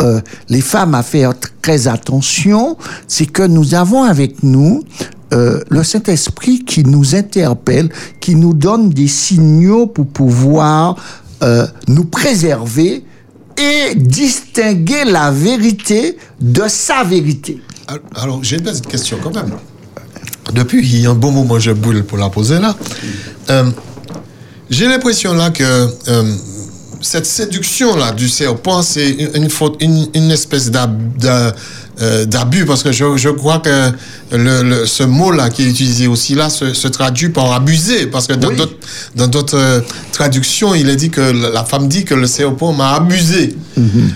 [0.01, 4.83] euh, les femmes à faire très attention, c'est que nous avons avec nous
[5.35, 10.97] euh, le Saint-Esprit qui nous interpelle, qui nous donne des signaux pour pouvoir
[11.43, 13.05] euh, nous préserver
[13.59, 17.61] et distinguer la vérité de sa vérité.
[18.15, 19.51] Alors, j'ai une petite question quand même.
[20.55, 22.75] Depuis il y a un bon moment, je brûle pour la poser là.
[24.71, 26.33] J'ai l'impression là que euh,
[27.01, 30.71] cette séduction là du serpent, c'est une, faute, une, une espèce
[31.23, 33.91] euh, d'abus parce que je, je crois que
[34.33, 38.07] le, le- ce mot là qui est utilisé aussi là se, se traduit par abuser
[38.07, 38.57] parce que dans Oui.
[39.17, 39.81] d'autres euh,
[40.13, 43.55] traductions, il est dit que la femme dit que le serpent m'a abusé.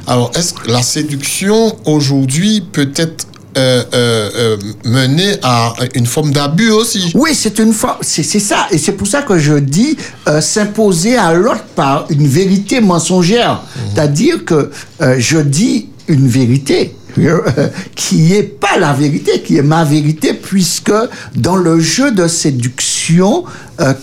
[0.06, 3.26] Alors, est-ce que la séduction aujourd'hui peut être
[3.58, 7.10] euh, euh, euh, menée à une forme d'abus aussi.
[7.14, 9.96] Oui, c'est une fois, c'est ça, et c'est pour ça que je dis
[10.28, 14.70] euh, s'imposer à l'autre par une vérité mensongère, c'est-à-dire que
[15.18, 16.94] je dis une vérité
[17.96, 20.92] qui est pas la vérité, qui est ma vérité, puisque
[21.34, 23.44] dans le jeu de séduction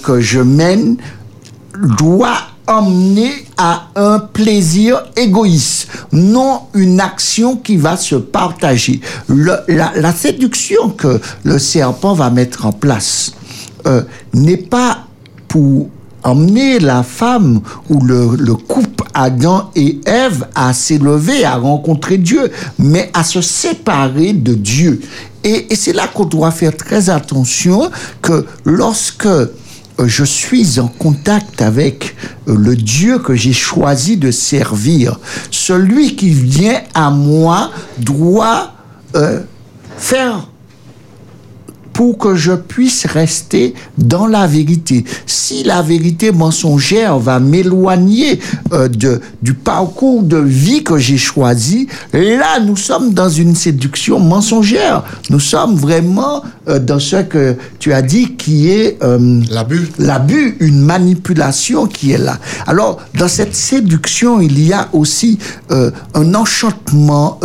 [0.03, 0.97] que je mène
[1.97, 9.01] doit emmener à un plaisir égoïste, non une action qui va se partager.
[9.27, 13.33] La, séduction que le serpent va mettre en place
[13.85, 14.01] euh,
[14.33, 15.05] n'est pas
[15.47, 15.89] pour
[16.23, 22.51] emmener la femme ou le, le couple Adam et Ève à s'élever, à rencontrer Dieu,
[22.79, 25.01] mais à se séparer de Dieu.
[25.43, 29.47] Et, et c'est là qu'on doit faire très attention que lorsque euh,
[30.07, 32.15] je suis en contact avec
[32.47, 35.19] le Dieu que j'ai choisi de servir,
[35.51, 38.73] celui qui vient à moi doit
[39.15, 39.41] euh,
[39.97, 40.47] faire
[41.95, 45.05] pour que je puisse rester dans la vérité.
[45.25, 48.37] Si la vérité mensongère va m'éloigner
[48.73, 54.19] euh, de, du parcours de vie que j'ai choisi, là, nous sommes dans une séduction
[54.19, 55.03] mensongère.
[55.29, 58.97] Nous sommes vraiment euh, dans ce que tu as dit qui est...
[59.01, 62.37] euh, L'abus l'abus, une manipulation qui est là.
[62.67, 65.39] Alors, dans cette séduction, il y a aussi
[65.71, 67.39] euh, un enchantement.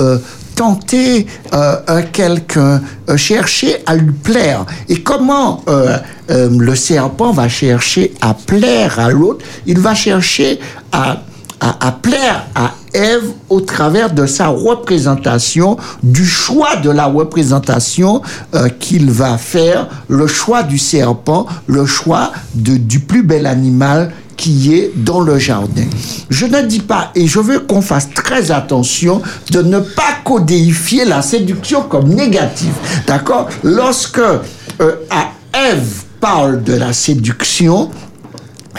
[0.60, 4.66] Tenter euh, un quelqu'un, euh, chercher à lui plaire.
[4.90, 5.96] Et comment euh,
[6.28, 9.42] le serpent va chercher à plaire à l'autre?
[9.64, 10.60] Il va chercher
[10.92, 11.22] à,
[11.60, 18.22] à, à plaire à Ève au travers de sa représentation, du choix de la représentation
[18.54, 24.12] euh, qu'il va faire, le choix du serpent, le choix de, du plus bel animal
[24.36, 25.84] qui est dans le jardin.
[26.30, 29.20] Je ne dis pas, et je veux qu'on fasse très attention
[29.50, 32.72] de ne pas codéifier la séduction comme négative.
[33.06, 33.48] D'accord?
[33.62, 37.90] Lorsque euh, à Ève parle de la séduction,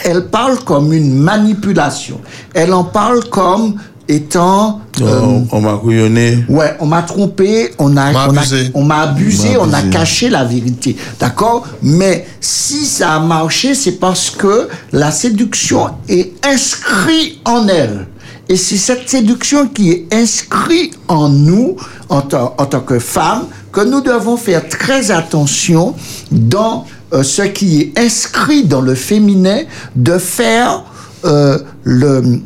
[0.04, 2.20] elle parle comme une manipulation.
[2.54, 3.76] Elle en parle comme
[4.08, 4.82] étant...
[5.02, 6.44] euh, on on m'a couillonné.
[6.50, 8.72] Ouais, on m'a trompé, on a, M'a on a- abusé.
[8.74, 9.94] on m'a abusé, M'a on a abusé.
[9.98, 10.96] caché la vérité.
[11.20, 11.66] D'accord?
[11.82, 18.08] Mais si ça a marché, c'est parce que la séduction est inscrite en elle.
[18.50, 21.78] Et c'est cette séduction qui est inscrite en nous,
[22.10, 25.96] en, tant- en tant que femmes, que nous devons faire très attention
[26.32, 29.62] dans euh, ce qui est inscrit dans le féminin,
[29.96, 30.84] de faire
[31.26, 32.40] euh, le,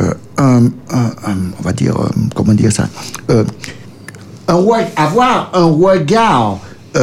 [0.00, 1.94] euh, on va dire,
[2.34, 2.88] comment dire ça,
[4.96, 6.58] avoir un regard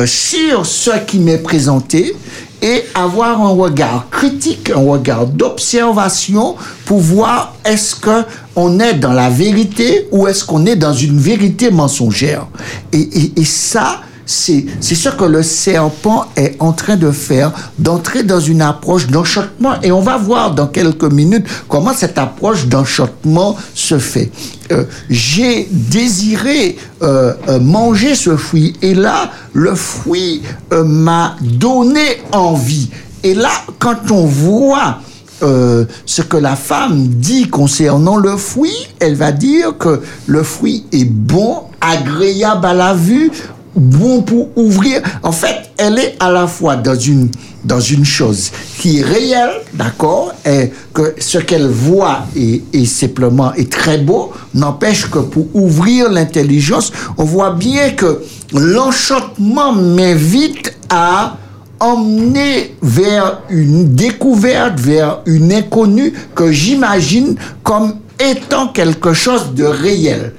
[0.06, 2.15] sur ce qui m'est présenté
[2.62, 8.24] et avoir un regard critique, un regard d'observation pour voir est-ce que
[8.56, 12.47] on est dans la vérité ou est-ce qu'on est dans une vérité mensongère.
[12.91, 18.61] Et ça, c'est ce que le serpent est en train de faire, d'entrer dans une
[18.61, 19.73] approche d'enchantement.
[19.84, 24.32] Et on va voir dans quelques minutes comment cette approche d'enchantement se fait.
[24.71, 28.73] Euh, J'ai désiré euh, euh, manger ce fruit.
[28.82, 32.89] Et là, le fruit m'a donné envie.
[33.23, 34.99] Et là, quand on voit
[35.43, 40.86] euh, ce que la femme dit concernant le fruit, elle va dire que le fruit
[40.93, 43.32] est bon, agréable à la vue,
[43.76, 45.01] bon pour ouvrir.
[45.23, 47.30] En fait, elle est à la fois dans une,
[47.63, 53.53] dans une chose qui est réelle, d'accord, et que ce qu'elle voit est, est simplement
[53.53, 58.23] est très beau, n'empêche que pour ouvrir l'intelligence, on voit bien que
[58.53, 61.38] l'enchantement m'invite à
[61.80, 70.34] emmener vers une découverte, vers une inconnue que j'imagine comme étant quelque chose de réel.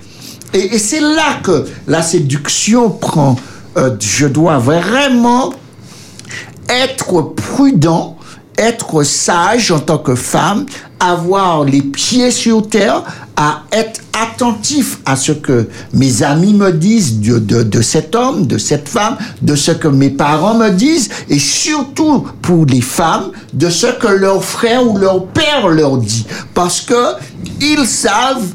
[0.53, 3.37] Et, c'est là que la séduction prend.
[3.77, 5.53] euh, je dois vraiment
[6.69, 8.17] être prudent,
[8.57, 10.67] être sage en tant que femme,
[10.99, 13.03] avoir les pieds sur terre,
[13.37, 18.89] à être attentif à ce que mes amis me disent de cet homme, de cette
[18.89, 23.89] femme, de ce que mes parents me disent, et surtout pour les femmes, de ce
[23.89, 26.25] que leur frère ou leur père leur dit.
[26.55, 27.15] Parce que
[27.61, 28.55] ils savent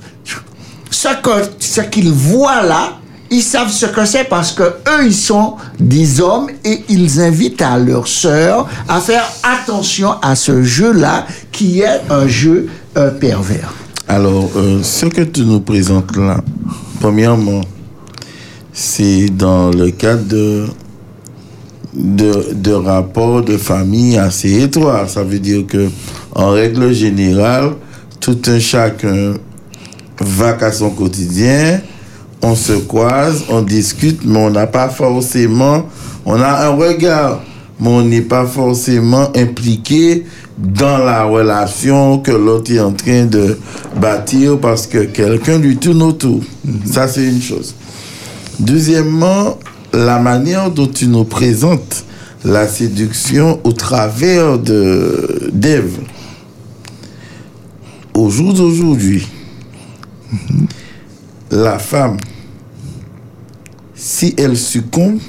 [0.92, 2.98] ce qu'ils voient là,
[3.32, 7.62] ils savent ce que c'est parce que eux ils sont des hommes et ils invitent
[7.62, 12.68] à leurs sœurs à faire attention à ce jeu-là qui est un jeu
[12.98, 13.74] euh, pervers.
[14.10, 16.44] Alors, euh, ce que tu nous présentes là,
[17.00, 17.62] premièrement,
[18.74, 20.66] c'est dans le cadre de,
[21.94, 25.08] de, de rapports de famille assez étroits.
[25.08, 25.90] Ça veut dire que,
[26.36, 27.76] en règle générale,
[28.20, 29.36] tout un chacun
[30.22, 31.82] va qu'à son quotidien,
[32.42, 35.86] on se croise, on discute, mais on n'a pas forcément,
[36.26, 37.42] on a un regard,
[37.80, 40.26] mais on n'est pas forcément impliqué
[40.58, 43.58] dans la relation que l'autre est en train de
[44.00, 46.42] bâtir parce que quelqu'un lui tourne autour.
[46.86, 47.76] Ça, c'est une chose.
[48.60, 49.58] Deuxièmement,
[49.94, 52.06] la manière dont tu nous présentes
[52.44, 55.98] la séduction au travers de d'Ève.
[58.14, 59.28] Au jour d'aujourd'hui,
[61.52, 62.18] la femme,
[63.96, 65.20] si elle succombe,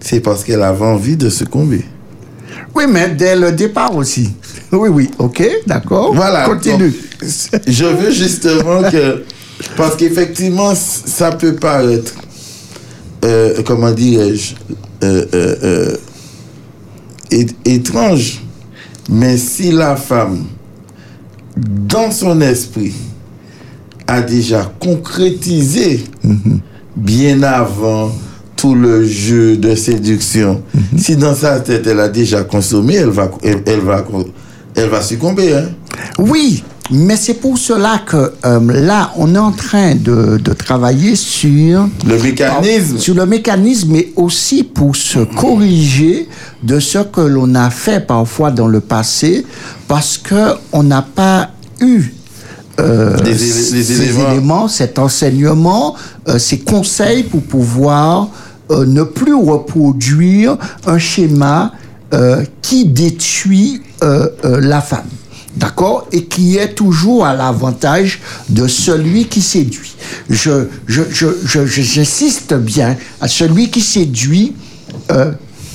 [0.00, 1.84] c'est parce qu'elle avait envie de succomber.
[2.74, 4.32] Oui, mais dès le départ aussi.
[4.72, 6.14] Oui, oui, ok, d'accord.
[6.14, 6.44] Voilà.
[6.44, 6.90] Continue.
[6.90, 9.24] Donc, je veux justement que.
[9.76, 12.12] Parce qu'effectivement, ça peut paraître.
[13.24, 14.54] euh, comment dirais-je
[15.02, 15.96] euh, euh,
[17.64, 18.40] étrange.
[19.08, 20.44] Mais si la femme,
[21.56, 22.94] dans son esprit,
[24.06, 26.04] a déjà concrétisé
[26.96, 28.12] bien avant
[28.56, 30.62] tout le jeu de séduction,
[30.96, 34.04] si dans sa tête elle a déjà consommé, elle va, elle, elle va,
[34.74, 35.54] elle va succomber.
[35.54, 35.64] Hein?
[36.18, 41.16] Oui, mais c'est pour cela que euh, là, on est en train de, de travailler
[41.16, 42.98] sur Le mécanisme.
[42.98, 46.28] sur le mécanisme, mais aussi pour se corriger
[46.62, 49.44] de ce que l'on a fait parfois dans le passé,
[49.88, 51.50] parce que on n'a pas
[51.80, 52.12] eu
[52.80, 54.30] euh, Des ces éléments.
[54.30, 55.94] éléments, cet enseignement,
[56.28, 58.28] euh, ces conseils pour pouvoir
[58.70, 60.56] euh, ne plus reproduire
[60.86, 61.72] un schéma
[62.12, 63.82] euh, qui détruit
[64.42, 65.06] la femme.
[65.56, 68.20] D'accord Et qui est toujours à l'avantage
[68.50, 69.94] de celui qui séduit.
[70.28, 74.52] Je, je, je, j'insiste bien à celui qui séduit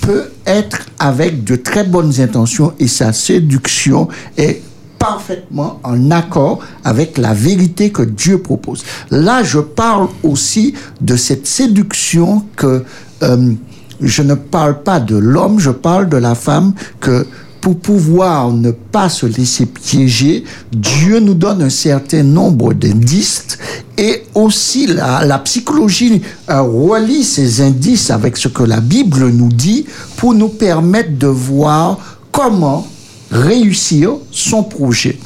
[0.01, 4.61] peut être avec de très bonnes intentions et sa séduction est
[4.99, 8.83] parfaitement en accord avec la vérité que Dieu propose.
[9.09, 12.83] Là, je parle aussi de cette séduction que
[13.23, 13.53] euh,
[14.01, 17.25] je ne parle pas de l'homme, je parle de la femme que
[17.61, 23.57] pour pouvoir ne pas se laisser piéger, Dieu nous donne un certain nombre d'indices
[23.97, 29.85] et aussi la, psychologie euh, relie ces indices avec ce que la Bible nous dit
[30.15, 31.97] pour nous permettre de voir
[32.31, 32.87] comment
[33.31, 35.17] réussir son projet.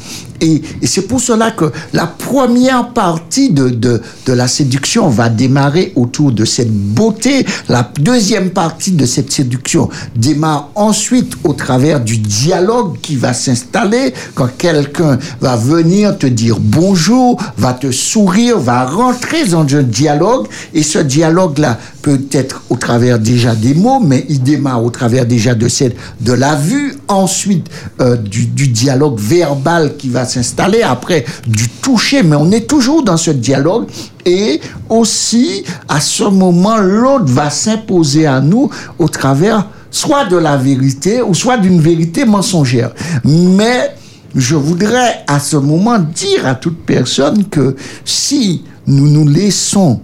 [0.42, 5.94] Et, c'est pour cela que la première partie de, de, de la séduction va démarrer
[5.96, 7.46] autour de cette beauté.
[7.70, 14.14] La deuxième partie de cette séduction démarre ensuite au travers du dialogue qui va s'installer
[14.36, 20.48] quand quelqu'un va venir te dire bonjour, va te sourire, va rentrer dans un dialogue.
[20.74, 25.26] Et ce dialogue-là peut être au travers déjà des mots, mais il démarre au travers
[25.26, 27.66] déjà de, cette, de la vue, ensuite
[28.02, 33.04] euh, du, du dialogue verbal qui va s'installer, après du toucher, mais on est toujours
[33.04, 33.88] dans ce dialogue.
[34.26, 40.58] Et aussi, à ce moment, l'autre va s'imposer à nous au travers soit de la
[40.58, 42.92] vérité ou soit d'une vérité mensongère.
[43.24, 43.96] Mais
[44.36, 50.02] je voudrais à ce moment dire à toute personne que si nous nous laissons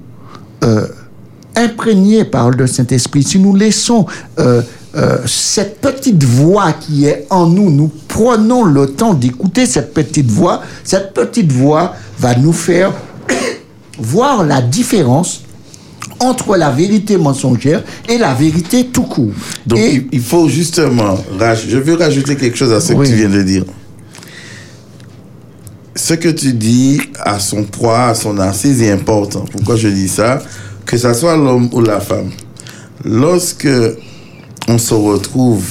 [0.63, 0.87] euh,
[1.55, 4.05] imprégnés par le Saint-Esprit, si nous laissons
[4.39, 4.61] euh,
[4.95, 10.29] euh, cette petite voix qui est en nous, nous prenons le temps d'écouter cette petite
[10.29, 12.91] voix, cette petite voix va nous faire
[13.99, 15.43] voir la différence
[16.19, 19.31] entre la vérité mensongère et la vérité tout court.
[19.65, 23.05] Donc, et il, faut justement, je veux rajouter quelque chose à ce Oui.
[23.05, 23.63] que tu viens de dire.
[25.95, 29.45] Ce que tu dis à son poids, à son assise est important.
[29.51, 30.41] Pourquoi je dis ça?
[30.85, 32.31] Que ce soit l'homme ou la femme.
[33.05, 33.67] Lorsque
[34.67, 35.65] on se retrouve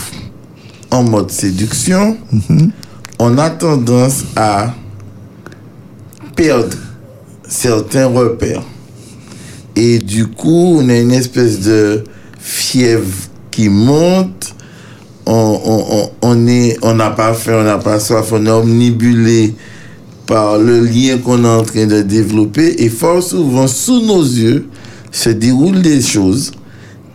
[0.91, 2.17] en mode séduction,
[3.19, 4.75] on a tendance à
[6.37, 6.77] perdre
[7.47, 8.63] certains repères.
[9.77, 12.05] Et du coup, on a une espèce de
[12.39, 13.15] fièvre
[13.51, 14.55] qui monte.
[15.27, 18.51] On, on, on, on est, on n'a pas faim, on n'a pas soif, on est
[18.51, 19.55] omnibulé
[20.27, 22.83] par le lien qu'on est en train de développer.
[22.83, 24.69] Et fort souvent, sous nos yeux,
[25.11, 26.53] se déroulent des choses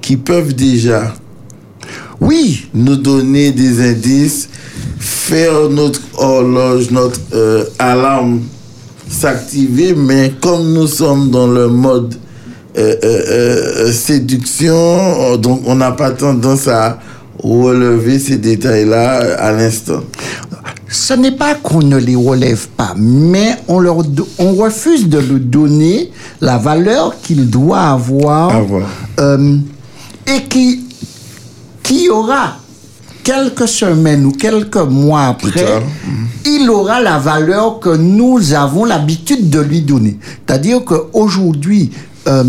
[0.02, 1.14] qui peuvent déjà
[2.24, 4.48] oui, nous donner des indices,
[4.98, 8.42] faire notre horloge, notre euh, alarme
[9.10, 12.16] s'activer, mais comme nous sommes dans le mode
[12.78, 17.00] euh, euh, séduction, donc on n'a pas tendance à
[17.40, 20.02] relever ces détails-là à l'instant.
[20.94, 23.98] Ce n'est pas qu'on ne les relève pas, mais on, leur,
[24.38, 28.88] on refuse de lui donner la valeur qu'il doit avoir, Avoir.
[29.20, 29.58] euh,
[30.28, 30.82] et qui,
[31.82, 32.58] qui aura
[33.24, 35.82] quelques semaines ou quelques mois après,
[36.46, 40.18] il aura la valeur que nous avons l'habitude de lui donner.
[40.46, 41.90] C'est-à-dire qu'aujourd'hui,
[42.28, 42.44] euh,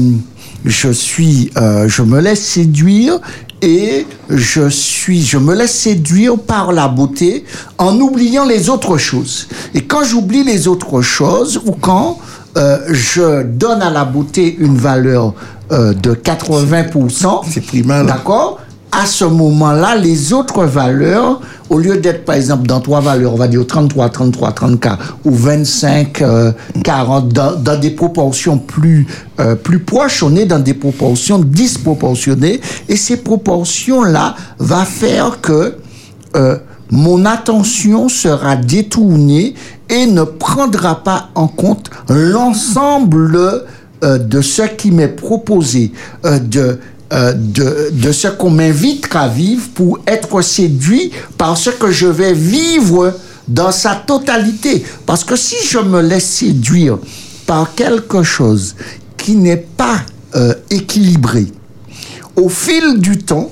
[0.64, 3.18] je suis, euh, je me laisse séduire
[3.64, 7.44] et je suis, je me laisse séduire par la beauté
[7.78, 9.48] en oubliant les autres choses.
[9.74, 12.18] Et quand j'oublie les autres choses ou quand
[12.56, 15.32] euh, je donne à la beauté une valeur
[15.72, 18.06] euh, de 80%, C'est primal.
[18.06, 18.60] D'accord
[18.96, 23.36] à ce moment-là, les autres valeurs, au lieu d'être par exemple dans trois valeurs, on
[23.36, 26.52] va dire 33, 33, 34 ou 25, euh,
[26.84, 29.06] 40, dans, dans des proportions plus,
[29.40, 32.60] euh, plus proches, on est dans des proportions disproportionnées.
[32.88, 35.76] Et ces proportions-là va faire que
[36.36, 36.56] euh,
[36.90, 39.54] mon attention sera détournée
[39.88, 43.64] et ne prendra pas en compte l'ensemble
[44.04, 45.92] euh, de ce qui m'est proposé,
[46.26, 46.78] euh, de,
[47.12, 52.06] euh, de, de ce qu'on m'invite à vivre pour être séduit par ce que je
[52.06, 53.14] vais vivre
[53.46, 54.84] dans sa totalité.
[55.06, 56.98] Parce que si je me laisse séduire
[57.46, 58.74] par quelque chose
[59.16, 60.00] qui n'est pas
[60.34, 61.46] euh, équilibré,
[62.36, 63.50] au fil du temps,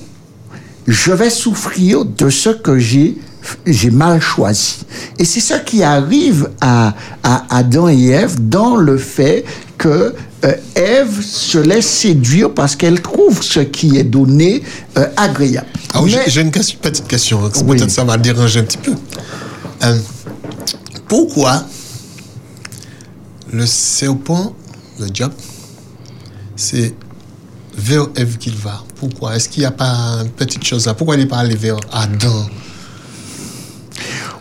[0.86, 3.18] je vais souffrir de ce que j'ai
[3.66, 4.76] j'ai mal choisi.
[5.18, 9.44] Et c'est ce qui arrive à, à Adam et Ève dans le fait
[9.78, 10.14] que
[10.44, 14.62] euh, Ève se laisse séduire parce qu'elle trouve ce qui est donné
[14.96, 15.66] euh, agréable.
[15.94, 17.50] Ah oui, j'ai- une question- petite question.
[17.64, 17.76] Oui.
[17.78, 18.94] Peut-être ça va déranger un petit peu.
[19.84, 19.98] Euh,
[21.08, 21.64] pourquoi
[23.52, 24.54] le serpent,
[24.98, 25.34] le diable,
[26.56, 26.94] c'est
[27.76, 28.82] vers Ève qu'il va?
[28.96, 29.36] Pourquoi?
[29.36, 30.94] Est-ce qu'il n'y a pas une petite chose là?
[30.94, 32.46] Pourquoi il n'est pas allé vers Adam?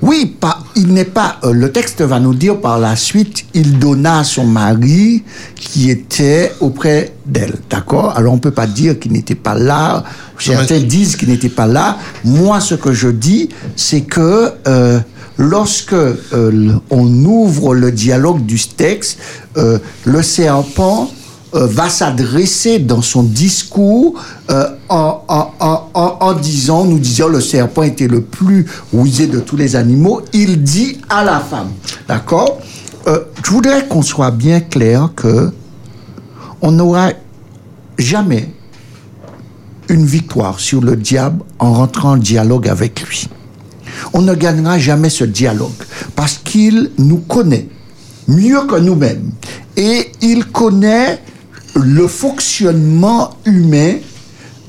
[0.02, 1.38] Oui, pas, il n'est pas.
[1.44, 5.24] euh, le texte va nous dire par la suite, il donna à son mari
[5.56, 7.56] qui était auprès d'elle.
[7.70, 8.14] D'accord?
[8.18, 10.04] Alors on peut pas dire qu'il n'était pas là.
[10.40, 11.98] Certains disent qu'il n'était pas là.
[12.26, 15.00] Moi, ce que je dis, c'est que euh,
[15.38, 19.20] lorsque euh, on ouvre le dialogue du texte,
[19.56, 21.12] le serpent
[21.54, 24.14] euh, va s'adresser dans son discours
[24.50, 29.40] euh, en, en, en, en, disant, nous disons, le serpent était le plus rusé de
[29.40, 31.72] tous les animaux, il dit à la femme.
[32.08, 32.60] D'accord?
[33.08, 35.52] Euh, Je voudrais qu'on soit bien clair que
[36.62, 37.10] on n'aura
[37.98, 38.50] jamais
[39.90, 43.28] une victoire sur le diable en rentrant en dialogue avec lui.
[44.14, 45.72] On ne gagnera jamais ce dialogue
[46.16, 47.68] parce qu'il nous connaît
[48.28, 49.32] mieux que nous-mêmes
[49.76, 51.20] et il connaît
[51.76, 53.96] le fonctionnement humain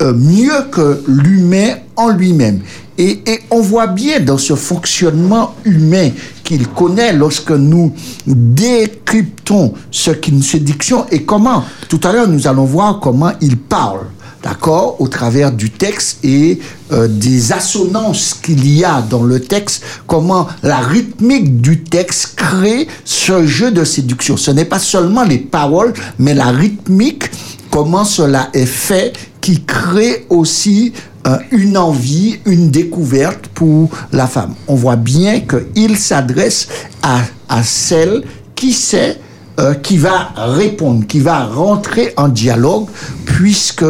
[0.01, 2.61] euh, mieux que l'humain en lui-même.
[2.99, 6.11] Et, on voit bien dans ce fonctionnement humain
[6.45, 7.93] qu'il connaît lorsque nous
[8.27, 11.65] décryptons ce qu'est une séduction et comment.
[11.89, 14.01] Tout à l'heure, nous allons voir comment il parle
[14.43, 16.59] d'accord, au travers du texte et
[16.93, 22.89] euh, des assonances qu'il y a dans le texte, comment la rythmique du texte crée
[23.05, 24.37] ce jeu de séduction.
[24.37, 27.31] Ce n'est pas seulement les paroles, mais la rythmique,
[27.71, 30.93] comment cela est fait, qui crée aussi
[31.27, 34.55] euh, une envie, une découverte pour la femme.
[34.67, 36.69] On voit bien qu'il s'adresse
[37.03, 38.25] à, à celle
[38.55, 39.19] qui sait
[39.61, 42.87] euh, qui va répondre, qui va rentrer en dialogue,
[43.27, 43.85] puisque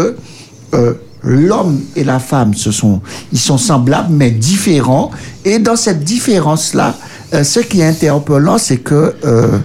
[0.74, 3.00] euh, l'homme et la femme, ce sont,
[3.32, 5.10] ils sont semblables mais différents.
[5.44, 6.96] Et dans cette différence-là,
[7.34, 9.58] euh, ce qui est interpellant, c'est que euh,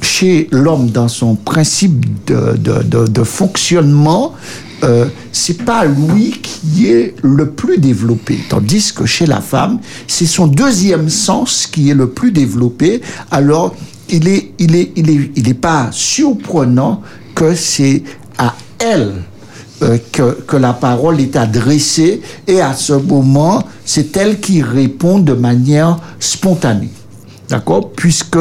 [0.00, 4.34] chez l'homme, dans son principe de, de, de, de fonctionnement,
[4.84, 10.26] euh, c'est pas lui qui est le plus développé, tandis que chez la femme, c'est
[10.26, 13.00] son deuxième sens qui est le plus développé.
[13.30, 13.74] Alors,
[14.08, 17.02] il est, il est, il est, il est pas surprenant
[17.34, 18.02] que c'est
[18.38, 19.14] à elle
[19.82, 25.18] euh, que, que la parole est adressée et à ce moment, c'est elle qui répond
[25.18, 26.90] de manière spontanée.
[27.48, 27.90] D'accord?
[27.92, 28.38] Puisque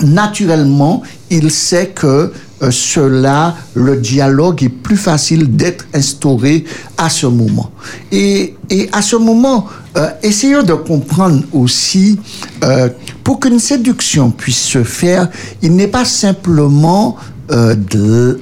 [0.00, 6.64] naturellement, il sait que euh, cela, le dialogue est plus facile d'être instauré
[6.96, 7.70] à ce moment.
[8.10, 9.66] Et, et à ce moment,
[9.96, 12.18] euh, essayons de comprendre aussi,
[12.64, 12.88] euh,
[13.24, 15.28] pour qu'une séduction puisse se faire,
[15.60, 17.16] il n'est pas simplement
[17.50, 18.40] euh, de...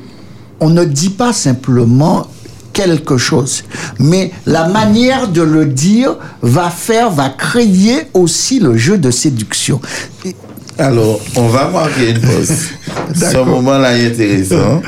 [0.60, 2.26] On ne dit pas simplement
[2.72, 3.64] quelque chose,
[3.98, 9.80] mais la manière de le dire va faire, va créer aussi le jeu de séduction.
[10.24, 10.36] Et-
[10.78, 12.52] Alors, on va marquer une pause.
[13.14, 14.80] Ce moment-là est intéressant.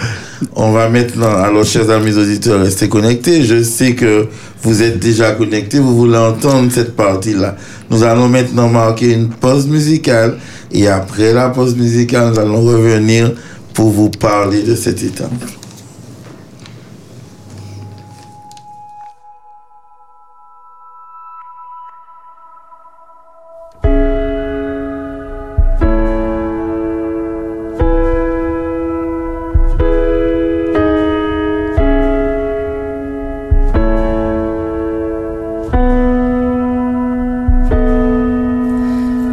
[0.56, 3.42] On va maintenant, alors chers amis auditeurs, restez connectés.
[3.44, 4.26] Je sais que
[4.62, 7.56] vous êtes déjà connectés, vous voulez entendre cette partie-là.
[7.90, 10.36] Nous allons maintenant marquer une pause musicale
[10.72, 13.32] et après la pause musicale, nous allons revenir
[13.74, 15.30] pour vous parler de cette étape.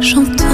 [0.00, 0.49] J'entends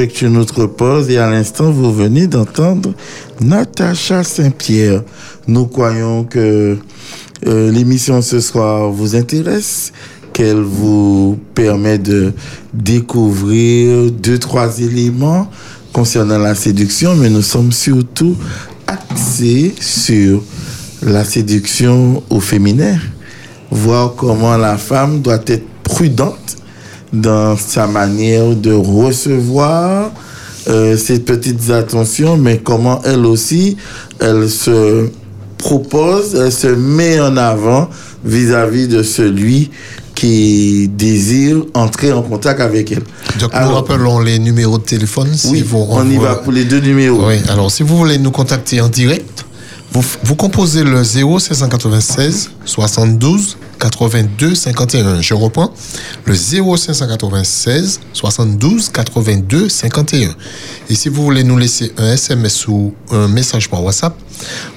[0.00, 2.92] venons d'effectuer notre pause et à l'instant, vous venez d'entendre
[3.40, 5.02] Natacha Saint-Pierre.
[5.46, 6.78] Nous croyons que
[7.46, 9.92] euh, l'émission ce soir vous intéresse,
[10.32, 12.32] qu'elle vous permet de
[12.72, 15.50] découvrir deux, trois éléments
[15.92, 18.36] concernant la séduction, mais nous sommes surtout
[18.86, 20.42] axés sur
[21.02, 22.98] la séduction au féminin,
[23.70, 26.49] voir comment la femme doit être prudente
[27.12, 30.10] dans sa manière de recevoir
[30.68, 33.76] euh, ces petites attentions, mais comment elle aussi,
[34.20, 35.08] elle se
[35.58, 37.88] propose, elle se met en avant
[38.24, 39.70] vis-à-vis de celui
[40.14, 43.02] qui désire entrer en contact avec elle.
[43.38, 45.28] Donc, nous Alors, rappelons les numéros de téléphone.
[45.34, 47.26] si oui, vous on y va pour les deux numéros.
[47.26, 49.46] Oui, alors si vous voulez nous contacter en direct,
[49.92, 55.20] vous, vous composez le 0596 72 82 51.
[55.22, 55.72] Je reprends,
[56.26, 60.34] le 0596 72 82 51.
[60.88, 64.16] Et si vous voulez nous laisser un SMS ou un message par WhatsApp,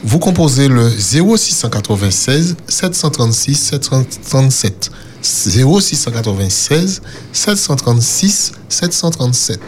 [0.04, 4.92] vous composez le 0696 736 737.
[5.22, 7.02] 0696
[7.32, 9.60] 736 737.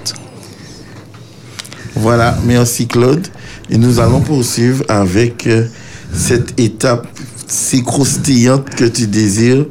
[1.96, 3.28] Voilà, merci Claude.
[3.70, 5.68] Et nous allons poursuivre avec euh,
[6.14, 7.08] cette étape
[7.48, 9.66] si croustillante que tu désires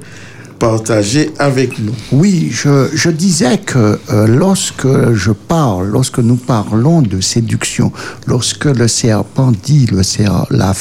[0.59, 1.93] partager avec nous.
[2.13, 7.93] Oui, je, disais que euh, lorsque je parle, lorsque nous parlons de séduction,
[8.27, 9.87] lorsque le serpent dit,
[10.51, 10.73] la,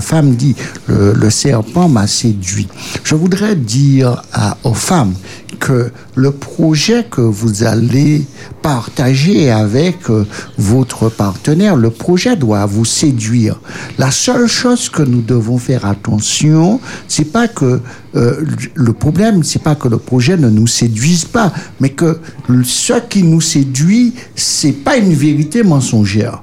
[0.00, 0.54] femme dit,
[0.86, 2.68] le, serpent m'a séduit,
[3.04, 4.22] je voudrais dire
[4.64, 5.14] aux femmes
[5.62, 8.26] que le projet que vous allez
[8.62, 10.26] partager avec euh,
[10.58, 13.60] votre partenaire, le projet doit vous séduire.
[13.96, 17.80] La seule chose que nous devons faire attention, c'est pas que
[18.16, 18.44] euh,
[18.74, 22.18] le problème, c'est pas que le projet ne nous séduise pas, mais que
[22.64, 26.42] ce qui nous séduit, c'est pas une vérité mensongère.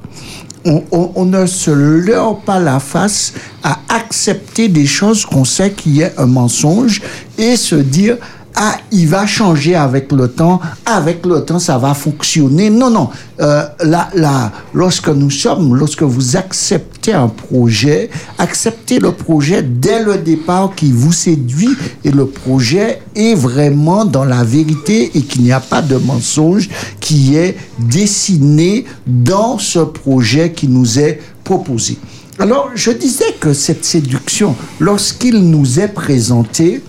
[0.66, 6.14] On, ne se leurre pas la face à accepter des choses qu'on sait qui est
[6.18, 7.02] un mensonge
[7.38, 8.18] et se dire
[8.62, 12.70] ah, il va changer avec le temps, avec le temps, ça va fonctionner.
[12.70, 13.10] Non, non.
[13.40, 20.04] Euh, là, là, lorsque nous sommes, lorsque vous acceptez un projet, acceptez le projet dès
[20.04, 21.70] le départ qui vous séduit
[22.04, 26.68] et le projet est vraiment dans la vérité et qu'il n'y a pas de mensonge
[27.00, 31.98] qui est dessiné dans ce projet qui nous est proposé.
[32.40, 36.82] Alors, je disais que cette séduction, lorsqu'il nous est présenté,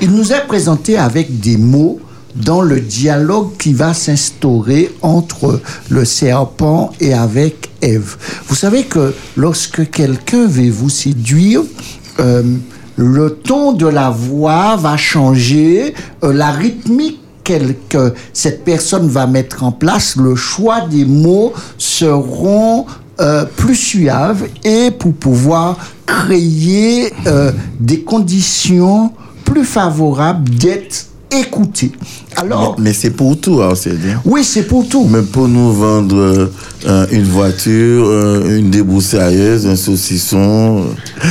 [0.00, 2.00] il nous est présenté avec des mots
[2.34, 8.16] dans le dialogue qui va s'instaurer entre le serpent et avec Ève.
[8.46, 11.62] Vous savez que lorsque quelqu'un veut vous séduire,
[12.20, 12.42] euh,
[12.96, 15.94] le ton de la voix va changer,
[16.24, 17.20] euh, la rythmique
[17.88, 22.84] que cette personne va mettre en place, le choix des mots seront
[23.20, 27.10] euh, plus suaves et pour pouvoir créer
[27.80, 29.12] des conditions
[29.50, 31.92] plus favorables d'être écouté.
[32.36, 34.20] Alors, Mais, mais c'est pour tout, hein, c'est bien.
[34.24, 35.04] oui, c'est pour tout.
[35.04, 36.50] Même pour nous vendre
[36.86, 40.84] euh, une voiture, euh, une débroussailleuse, un saucisson.
[40.84, 41.28] euh.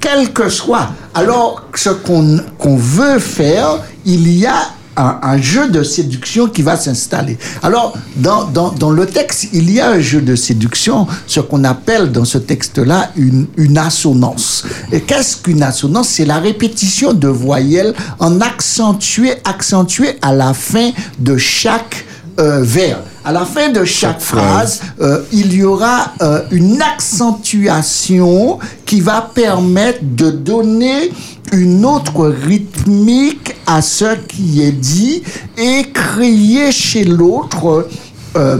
[0.00, 0.90] quel que soit.
[1.14, 6.62] Alors, ce qu'on qu'on veut faire, il y a un, un jeu de séduction qui
[6.62, 7.38] va s'installer.
[7.62, 11.64] Alors, dans, dans, dans le texte, il y a un jeu de séduction, ce qu'on
[11.64, 14.64] appelle dans ce texte-là une, une assonance.
[14.90, 16.08] Et qu'est-ce qu'une assonance?
[16.08, 22.04] C'est la répétition de voyelles en accentué, accentué à la fin de chaque
[22.38, 22.98] euh, vers.
[23.24, 29.30] À la fin de chaque, phrase, euh, il y aura euh, une accentuation qui va
[29.32, 31.12] permettre de donner
[31.52, 35.22] une autre rythmique à ce qui est dit
[35.56, 37.86] et créer chez l'autre
[38.34, 38.58] euh,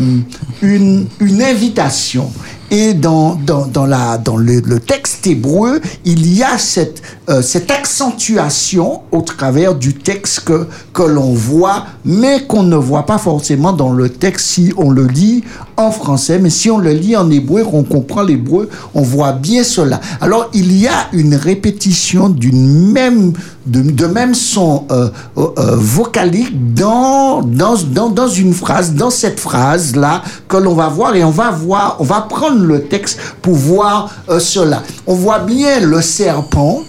[0.63, 2.31] une, une invitation.
[2.75, 7.71] Et dans, dans, dans, la, dans le, texte hébreu, il y a cette, euh, cette
[7.71, 13.75] accentuation au travers du texte que, que l'on voit, mais qu'on ne voit pas forcément
[13.75, 15.45] dans le texte si on le lit
[15.91, 20.01] français, mais si on le lit en hébreu, on comprend l'hébreu, on voit bien cela.
[20.21, 23.33] Alors, il y a une répétition d'une même,
[23.67, 29.41] de, même son euh, euh, euh, vocalique dans, dans, dans, dans une phrase, dans cette
[29.41, 33.55] phrase-là, que l'on va voir, et on va voir, on va prendre le texte pour
[33.55, 34.83] voir cela.
[35.07, 36.83] On voit bien le serpent,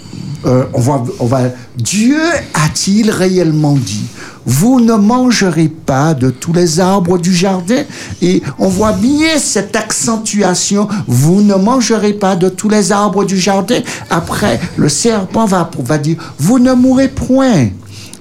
[0.45, 0.81] euh, on,
[1.19, 1.29] on
[1.77, 2.19] Dieu
[2.53, 4.05] a-t-il réellement dit
[4.45, 7.83] vous ne mangerez pas de tous les arbres du jardin?
[8.21, 10.87] Et on voit bien cette accentuation.
[11.07, 13.79] Vous ne mangerez pas de tous les arbres du jardin.
[14.09, 17.69] Après, le serpent va, va dire, vous ne mourrez point.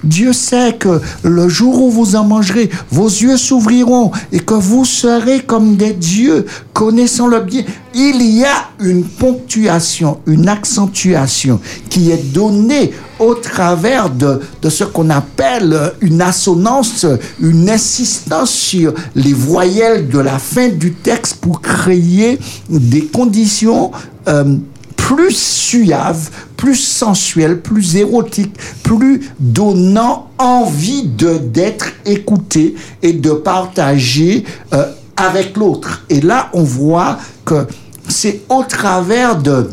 [0.03, 4.85] Dieu sait que le jour où vous en mangerez, vos yeux s'ouvriront et que vous
[4.85, 7.63] serez comme des dieux, connaissant le bien.
[7.95, 14.83] Il y a une ponctuation, une accentuation qui est donnée au travers de, de ce
[14.83, 17.05] qu'on appelle une assonance,
[17.39, 22.39] une insistance sur les voyelles de la fin du texte pour créer
[22.69, 23.91] des conditions
[24.27, 24.57] euh,
[25.03, 34.45] plus suave, plus sensuel, plus érotique, plus donnant envie de d'être écouté et de partager
[34.73, 34.85] euh,
[35.17, 36.05] avec l'autre.
[36.09, 37.67] Et là, on voit que
[38.07, 39.69] c'est au travers de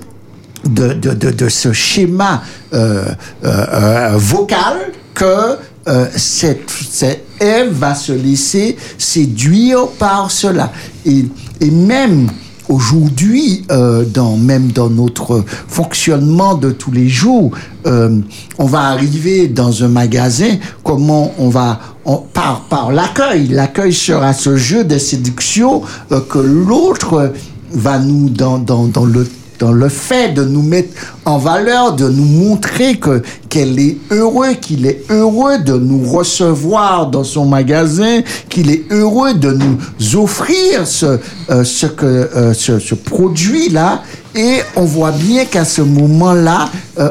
[0.64, 2.42] de, de, de, ce schéma
[2.74, 3.04] euh,
[3.44, 4.78] euh, vocal
[5.14, 5.56] que
[6.16, 10.70] cette, cette Ève va se laisser séduire par cela.
[11.06, 11.24] Et,
[11.60, 12.28] et même
[12.70, 17.50] aujourd'hui, euh, dans, même dans notre fonctionnement de tous les jours,
[17.86, 18.20] euh,
[18.58, 21.80] on va arriver dans un magasin, comment on va,
[22.32, 27.32] par, par l'accueil, l'accueil sera ce jeu de séduction euh, que l'autre
[27.72, 29.26] va nous, dans, dans, dans le
[29.60, 30.88] dans le fait de nous mettre
[31.26, 37.08] en valeur, de nous montrer que qu'elle est heureux, qu'il est heureux de nous recevoir
[37.08, 41.18] dans son magasin, qu'il est heureux de nous offrir ce
[41.50, 41.64] euh,
[42.02, 44.02] euh, ce, ce produit là.
[44.34, 46.68] Et on voit bien qu'à ce moment-là,
[46.98, 47.10] euh,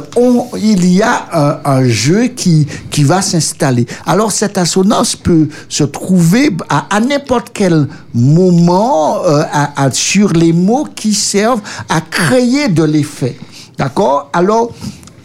[0.57, 3.85] il y a un, un jeu qui, qui va s'installer.
[4.05, 10.31] Alors cette assonance peut se trouver à, à n'importe quel moment euh, à, à- sur
[10.31, 13.37] les mots qui servent à créer de l'effet.
[13.77, 14.29] D'accord?
[14.31, 14.71] Alors,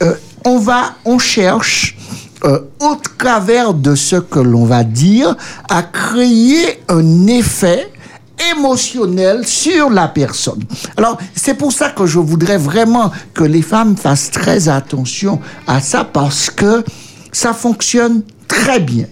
[0.03, 0.15] euh,
[0.45, 1.97] on va, on cherche
[2.45, 5.37] euh, au travers de ce que l'on va dire
[5.71, 7.91] à créer un effet
[8.53, 10.63] émotionnel sur la personne.
[10.97, 15.81] Alors, c'est pour ça que je voudrais vraiment que les femmes fassent très attention à
[15.81, 16.85] ça parce que
[17.33, 19.07] ça fonctionne très bien.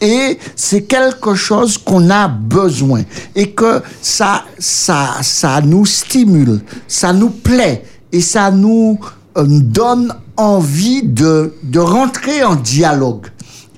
[0.00, 3.02] Et c'est quelque chose qu'on a besoin.
[3.34, 8.98] Et que ça, ça, ça nous stimule, ça nous plaît et ça nous
[9.36, 13.26] euh, donne envie de, de rentrer en dialogue.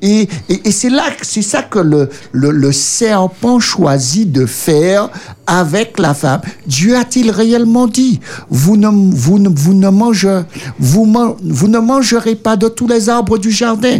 [0.03, 5.09] Et, et, et c'est là, c'est ça que le, le, le serpent choisit de faire
[5.47, 6.42] avec la femme.
[6.66, 8.20] Dieu a-t-il réellement dit
[8.51, 10.42] vous ne, vous ne, vous ne mangez,
[10.78, 11.07] vous,
[11.42, 13.99] vous ne mangerez pas de tous les arbres du jardin.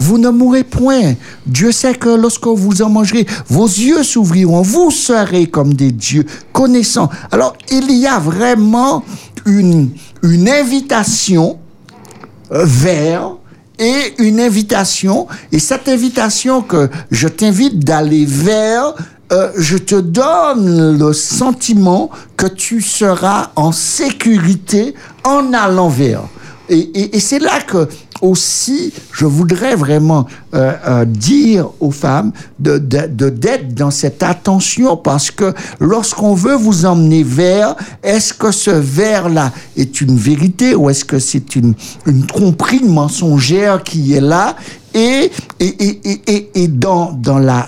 [0.00, 1.14] Vous ne mourrez point.
[1.44, 4.62] Dieu sait que lorsque vous en mangerez, vos yeux s'ouvriront.
[4.62, 7.10] Vous serez comme des dieux, connaissant.
[7.32, 9.04] Alors, il y a vraiment
[9.44, 9.90] une,
[10.22, 11.58] une invitation
[12.50, 13.37] vers
[13.78, 15.26] et une invitation.
[15.52, 18.94] Et cette invitation que je t'invite d'aller vers,
[19.32, 26.22] euh, je te donne le sentiment que tu seras en sécurité en allant vers.
[26.68, 27.88] Et, et, et c'est là que
[28.22, 34.22] aussi, je voudrais vraiment euh, euh, dire aux femmes de de- de- d'être dans cette
[34.22, 40.74] attention parce que lorsqu'on veut vous emmener vers, est-ce que ce vers-là est une vérité
[40.74, 41.74] ou est-ce que c'est une,
[42.06, 44.56] une tromperie mensongère qui est là
[44.94, 47.66] et, et, et, et, et, dans, dans la,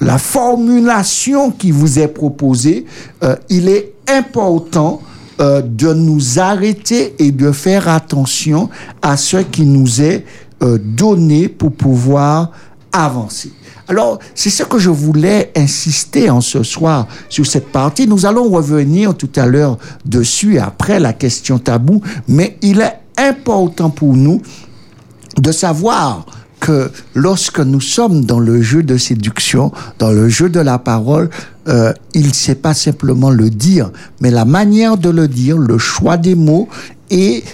[0.00, 2.86] la formulation qui vous est proposée,
[3.22, 5.00] euh, il est important
[5.40, 8.70] euh, de nous arrêter et de faire attention
[9.02, 10.24] à ce qui nous est
[10.62, 12.52] euh, donné pour pouvoir
[12.92, 13.52] avancer.
[13.88, 18.08] Alors, c'est ce que je voulais insister en ce soir sur cette partie.
[18.08, 23.90] Nous allons revenir tout à l'heure dessus après la question tabou, mais il est important
[23.90, 24.42] pour nous
[25.36, 26.26] de savoir
[26.60, 31.30] que lorsque nous sommes dans le jeu de séduction, dans le jeu de la parole,
[31.68, 33.90] euh, il ne sait pas simplement le dire,
[34.20, 36.68] mais la manière de le dire, le choix des mots
[37.10, 37.44] et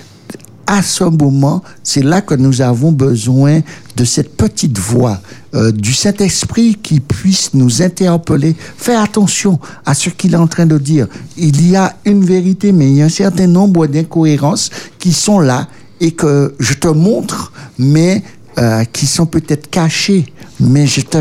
[0.66, 3.61] à ce moment, c'est là que nous avons besoin
[3.96, 5.20] de cette petite voix
[5.55, 8.57] euh, du Saint-Esprit qui puisse nous interpeller.
[8.78, 11.09] Fais attention à ce qu'il est en train de dire.
[11.36, 15.40] Il y a une vérité, mais il y a un certain nombre d'incohérences qui sont
[15.40, 15.68] là
[16.00, 18.22] et que je te montre, mais
[18.59, 20.26] euh, qui sont peut-être cachées.
[20.61, 21.18] Mais je te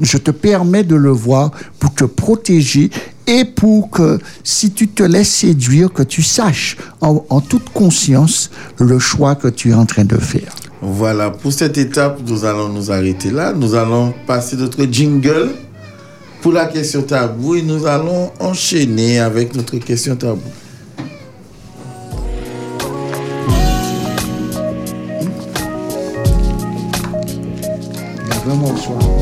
[0.00, 2.90] Je te permets de le voir pour te protéger
[3.26, 8.50] et pour que si tu te laisses séduire, que tu saches en, en toute conscience
[8.80, 10.52] le choix que tu es en train de faire.
[10.82, 13.52] Voilà, pour cette étape, nous allons nous arrêter là.
[13.52, 15.50] Nous allons passer notre jingle
[16.42, 20.50] pour la question tabou et nous allons enchaîner avec notre question tabou.
[28.44, 29.13] Vraiment le choix.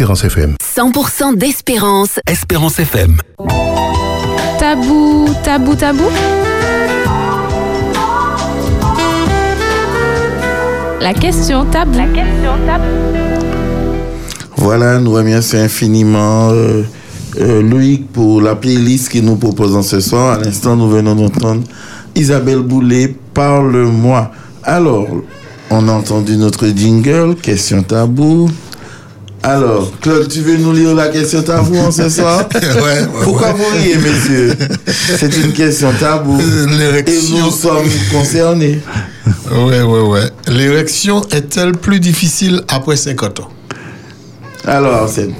[0.00, 0.56] Espérance FM.
[0.64, 2.20] 100% d'espérance.
[2.26, 3.18] Espérance FM.
[4.58, 6.04] Tabou, tabou, tabou.
[11.02, 11.98] La question tabou.
[11.98, 12.84] La question tabou.
[14.56, 16.82] Voilà, nous remercions infiniment euh,
[17.38, 20.32] euh, Loïc pour la playlist qu'il nous propose en ce soir.
[20.32, 21.64] À l'instant, nous venons d'entendre
[22.14, 24.30] Isabelle Boulet, Parle-moi.
[24.62, 25.08] Alors,
[25.68, 28.48] on a entendu notre jingle, question tabou.
[29.42, 33.48] Alors, Claude, tu veux nous lire la question tabou en ce soir Ouais, ouais, Pourquoi
[33.48, 33.54] ouais.
[33.54, 34.54] vous riez, messieurs?
[34.86, 36.38] C'est une question tabou.
[36.38, 37.38] Et L'érection.
[37.46, 38.80] nous sommes concernés.
[39.50, 40.30] Ouais, ouais, ouais.
[40.46, 43.48] L'érection est-elle plus difficile après 50 ans?
[44.66, 45.32] Alors, Arsène.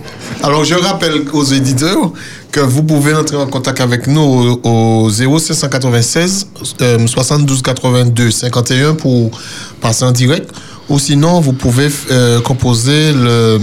[0.42, 2.10] Alors, je rappelle aux éditeurs
[2.50, 6.46] que vous pouvez entrer en contact avec nous au, au 0596
[6.80, 9.30] euh, 72 82 51 pour
[9.82, 10.50] passer en direct.
[10.90, 13.58] Ou sinon, vous pouvez euh, composer le,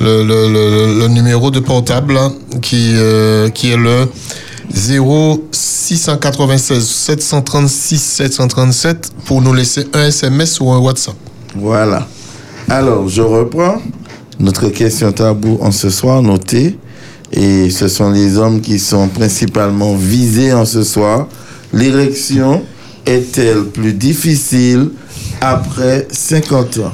[0.00, 4.08] le, le- numéro de portable hein, qui, euh, qui est le
[4.74, 11.14] 0696 736 737 pour nous laisser un SMS ou un WhatsApp.
[11.54, 12.06] Voilà.
[12.68, 13.80] Alors, je reprends.
[14.38, 16.78] Notre question tabou en ce soir notée.
[17.32, 21.26] Et ce sont les hommes qui sont principalement visés en ce soir.
[21.72, 22.62] L'érection
[23.06, 24.90] est-elle plus difficile
[25.40, 26.92] après 50 ans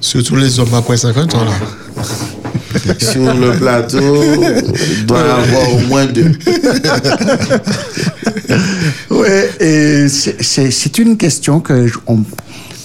[0.00, 1.52] Surtout les hommes après 50 ans, là?
[3.00, 4.22] Sur le plateau,
[4.98, 6.32] il doit y avoir au moins deux.
[9.10, 9.26] Oui,
[9.60, 12.22] et c'est- une question que je, on-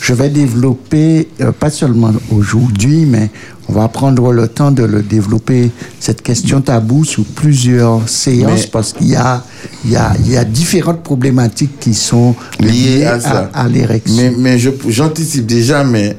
[0.01, 3.29] je vais développer, euh, pas seulement aujourd'hui, mais
[3.69, 8.69] on va prendre le temps de le développer, cette question tabou, sous plusieurs séances, Mais-
[8.71, 9.43] parce qu'il y a,
[9.85, 13.49] il y, a, il y a différentes problématiques qui sont lié à ça.
[13.53, 14.15] à, l'érection.
[14.17, 16.17] Mais, mais je- j'anticipe déjà, mais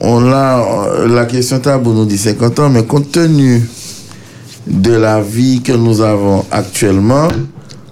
[0.00, 0.60] on a
[1.00, 3.62] euh, la question tabou nous dit 50 ans, mais compte tenu
[4.66, 7.28] de la vie que nous avons actuellement,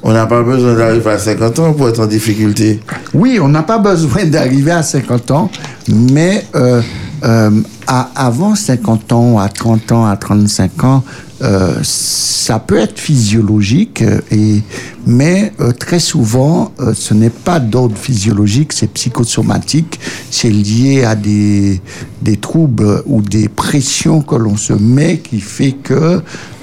[0.03, 2.81] on n'a pas besoin d'arriver à 50 ans pour être en difficulté.
[3.15, 5.51] Oui, on n'a pas besoin d'arriver à 50 ans,
[5.89, 6.83] mais euh,
[7.25, 7.51] euh,
[7.87, 11.05] à- avant 50 ans, à 30 ans, à 35 ans,
[11.43, 14.63] euh, ça peut être physiologique, euh, et,
[15.07, 19.99] mais euh, très souvent, euh, ce n'est pas d'ordre physiologique, c'est psychosomatique,
[20.31, 21.81] c'est lié à des,
[22.23, 26.21] des troubles ou des pressions que l'on se met qui fait que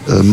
[0.09, 0.23] euh,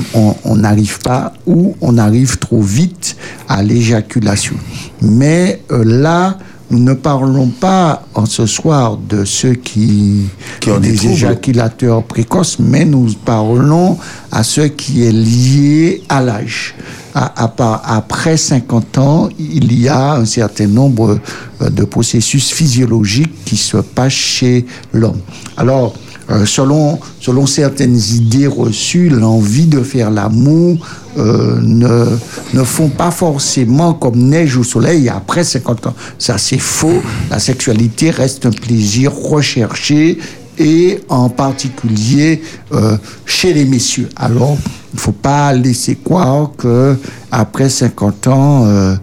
[0.45, 3.17] on n'arrive pas ou on arrive trop vite
[3.49, 4.57] à l'éjaculation.
[5.03, 6.39] Mais euh, là,
[6.71, 10.23] nous ne parlons pas en ce soir de ceux qui,
[10.61, 13.97] Qui ont des éjaculateurs précoces, mais nous parlons
[14.33, 16.75] à ceux qui est lié à l'âge.
[17.15, 21.19] À- à part- après 50 ans, il y a un certain nombre
[21.63, 25.21] euh, de processus physiologiques qui se passent chez l'homme.
[25.57, 25.95] Alors,
[26.31, 30.79] euh, selon, selon certaines idées reçues, l'envie de faire l'amour
[31.19, 32.07] euh, ne,
[32.53, 35.95] ne font pas forcément comme neige au soleil après 50 ans.
[36.19, 37.01] Ça, c'est faux.
[37.31, 40.19] La sexualité reste un plaisir recherché
[40.59, 44.09] et en particulier euh, chez les messieurs.
[44.17, 44.57] Alors,
[44.93, 46.97] il ne faut pas laisser croire que
[47.31, 48.95] après 50 ans, euh,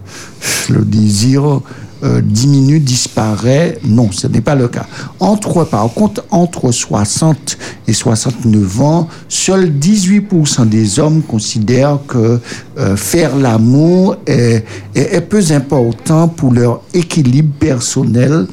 [0.70, 1.60] le désir
[2.04, 3.78] euh, diminue, disparaît.
[3.84, 4.86] Non, ce n'est pas le cas.
[5.20, 7.58] Entre, par contre, entre 60
[7.88, 12.40] et 69 ans, seuls 18% des hommes considèrent que
[12.78, 14.64] euh, faire l'amour est,
[14.94, 18.46] est, peu important pour leur équilibre personnel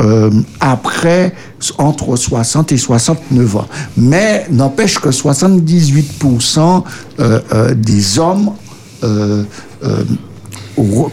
[0.00, 1.32] euh, après
[1.78, 3.68] entre 60 et 69 ans.
[3.96, 6.82] Mais n'empêche que 78%
[7.20, 8.50] euh, euh, des hommes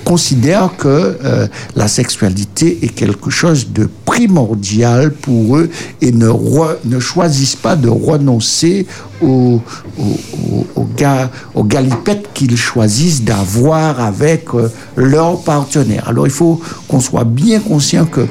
[0.04, 0.88] considèrent que
[1.24, 5.70] euh, la sexualité est quelque chose de primordial pour eux
[6.02, 8.88] et ne, re- ne choisissent pas de renoncer
[9.22, 9.62] aux,
[10.00, 16.08] aux, aux- aux ga- aux galipettes qu'ils choisissent d'avoir avec euh, leur partenaire.
[16.08, 18.22] Alors il faut qu'on soit bien conscient que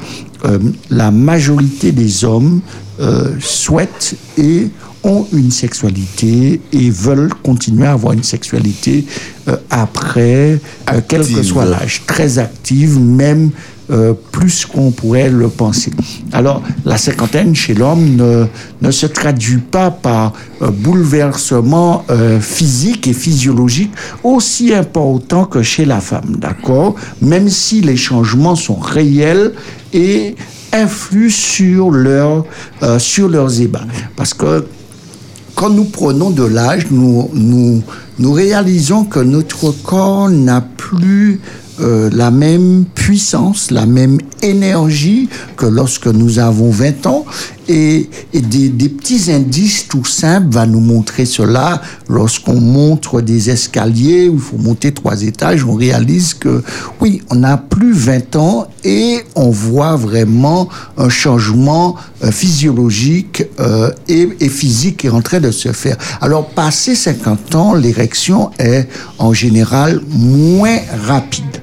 [0.45, 0.59] euh,
[0.89, 2.61] la majorité des hommes
[2.99, 4.69] euh, souhaitent et
[5.03, 9.05] ont une sexualité et veulent continuer à avoir une sexualité
[9.47, 10.59] euh, après,
[10.89, 13.51] euh, quel que soit l'âge, très active, même
[13.91, 15.91] euh, plus qu'on pourrait le penser.
[16.31, 18.45] Alors, la cinquantaine chez l'homme ne,
[18.81, 23.91] ne se traduit pas par un bouleversement euh, physique et physiologique
[24.23, 26.95] aussi important que chez la femme, d'accord?
[27.21, 29.53] Même si les changements sont réels
[29.93, 30.35] et
[30.71, 32.45] influent sur, leur,
[32.83, 33.85] euh, sur leurs ébats.
[34.15, 34.65] Parce que
[35.55, 41.39] quand nous prenons de l'âge, nous, nous, réalisons que notre corps n'a plus
[41.79, 47.25] euh, la même puissance, la même énergie que lorsque nous avons 20 ans.
[47.69, 51.81] Et, et des, des petits indices tout simples va nous montrer cela.
[52.09, 56.63] Lorsqu'on montre des escaliers où il faut monter trois étages, on réalise que
[56.99, 60.67] oui, on n'a plus 20 ans et on voit vraiment
[60.97, 65.97] un changement euh, physiologique euh, et, et physique qui est en train de se faire.
[66.19, 68.87] Alors, passé 50 ans, l'érection est
[69.17, 71.61] en général moins rapide.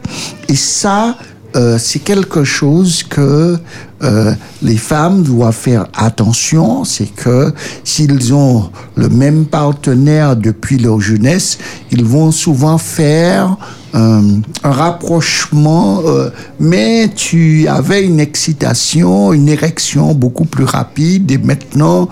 [0.48, 1.16] Et ça,
[1.56, 3.59] euh, c'est quelque chose que
[4.03, 7.53] euh, les femmes doivent faire attention, c'est que
[7.83, 11.59] s'ils ont le même partenaire depuis leur jeunesse,
[11.91, 13.57] ils vont souvent faire
[13.95, 14.20] euh,
[14.62, 16.31] un rapprochement, euh,
[16.61, 22.09] mais tu avais une excitation, une érection beaucoup plus rapide et maintenant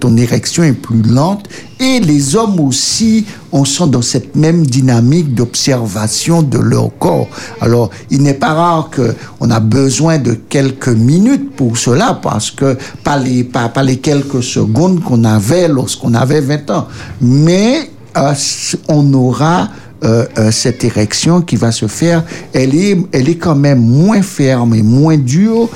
[0.00, 1.48] ton érection est plus lente.
[1.78, 7.28] Et les hommes aussi, on sont dans cette même dynamique d'observation de leur corps.
[7.60, 11.25] Alors, il n'est pas rare qu'on a besoin de quelques minutes
[11.56, 16.70] pour cela, parce que pas les, pas, les quelques secondes qu'on avait lorsqu'on avait 20
[16.70, 16.88] ans.
[17.20, 18.32] Mais euh,
[18.88, 19.68] on aura
[20.04, 22.22] euh, euh, cette érection qui va se faire,
[22.52, 25.68] elle est, elle est quand même moins ferme et moins dure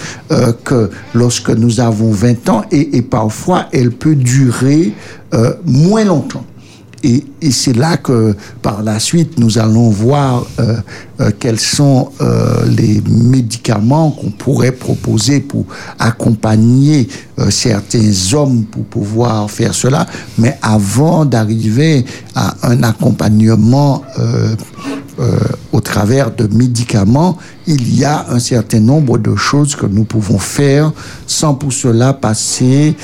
[0.64, 4.92] que lorsque nous avons 20 ans et, parfois elle peut durer
[5.64, 6.44] moins longtemps.
[7.02, 10.76] Et, et c'est là que par la suite nous allons voir euh,
[11.20, 15.64] euh, quels sont euh, les médicaments qu'on pourrait proposer pour
[15.98, 17.08] accompagner
[17.38, 20.06] euh, certains hommes pour pouvoir faire cela.
[20.36, 22.04] Mais avant d'arriver
[22.34, 24.54] à un accompagnement euh,
[25.72, 27.36] au travers de médicaments,
[27.66, 30.92] il y a un certain nombre de choses que nous pouvons faire
[31.26, 32.96] sans pour cela passer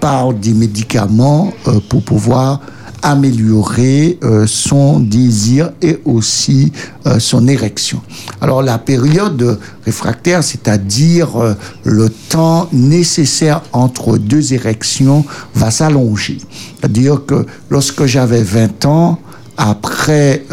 [0.00, 1.52] par des médicaments
[1.90, 2.60] pour pouvoir
[3.02, 6.72] améliorer euh, son désir et aussi
[7.06, 8.00] euh, son érection.
[8.40, 11.54] Alors la période réfractaire, c'est-à-dire euh,
[11.84, 16.38] le temps nécessaire entre deux érections, va s'allonger.
[16.78, 19.18] C'est-à-dire que lorsque j'avais 20 ans,
[19.56, 20.44] après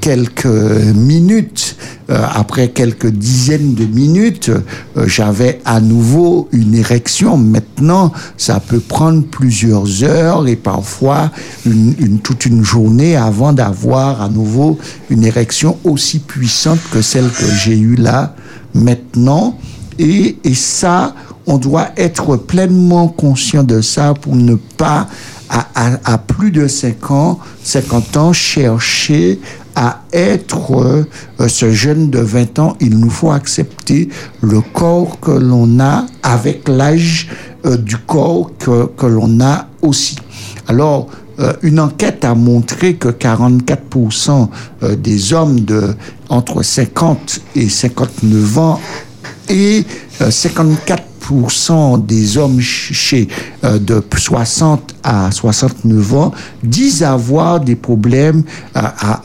[0.00, 1.76] quelques minutes,
[2.08, 4.50] euh, après quelques dizaines de minutes,
[4.96, 7.36] euh, j'avais à nouveau une érection.
[7.36, 11.30] Maintenant, ça peut prendre plusieurs heures et parfois
[11.64, 14.78] une, une- toute une journée avant d'avoir à nouveau
[15.10, 18.34] une érection aussi puissante que celle que j'ai eue là
[18.74, 19.58] maintenant.
[19.98, 21.14] Et, et ça,
[21.46, 25.08] on doit être pleinement conscient de ça pour ne pas,
[25.48, 29.40] à, à- à plus de 5 ans, 50 ans, chercher
[29.76, 32.76] à être euh, ce jeune de 20 ans.
[32.80, 34.08] Il nous faut accepter
[34.40, 37.28] le corps que l'on a avec l'âge
[37.64, 40.16] euh, du corps que, que l'on a aussi.
[40.66, 41.08] Alors,
[41.38, 44.48] euh, une enquête a montré que 44%
[44.82, 45.94] euh, des hommes de
[46.28, 48.80] entre 50 et 59 ans
[49.48, 49.84] et
[50.20, 53.28] euh, 54% des hommes ch- chez
[53.64, 56.32] euh, de 60 à 69 ans
[56.62, 58.42] disent avoir des problèmes,
[58.76, 58.80] euh,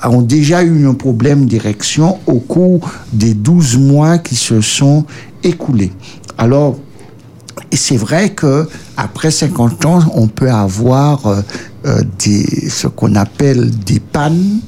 [0.10, 5.06] ont déjà eu un problème d'érection au cours des 12 mois qui se sont
[5.44, 5.92] écoulés.
[6.38, 6.78] Alors,
[7.74, 8.68] c'est vrai que
[8.98, 11.42] après 50 ans, on peut avoir euh,
[11.86, 12.02] euh,
[12.70, 14.60] ce qu'on appelle des pannes,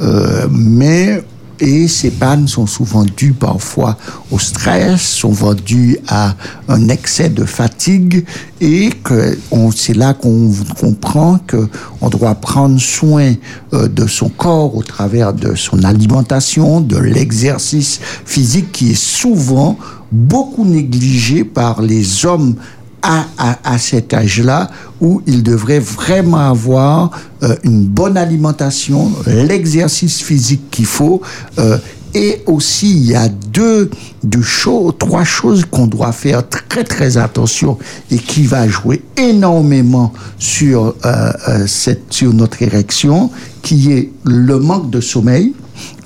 [0.00, 1.22] euh, mais
[1.60, 3.96] et ces pannes sont souvent dues parfois
[4.30, 6.34] au stress, souvent dues à
[6.68, 8.24] un excès de fatigue,
[8.60, 9.38] et que
[9.74, 11.68] c'est là qu'on comprend que
[12.00, 13.34] on doit prendre soin
[13.72, 19.78] euh, de son corps au travers de son alimentation, de l'exercice physique qui est souvent
[20.10, 22.54] beaucoup négligé par les hommes
[23.02, 24.70] à, à, à cet âge-là
[25.00, 27.10] où ils devraient vraiment avoir
[27.42, 31.20] euh, une bonne alimentation, l'exercice physique qu'il faut.
[31.58, 31.78] euh,
[32.14, 33.90] et aussi, il y a deux,
[34.24, 37.76] deux choses, trois choses qu'on doit faire très très attention
[38.10, 43.30] et qui va jouer énormément sur, euh, euh, cette, sur notre érection,
[43.62, 45.52] qui est le manque de sommeil,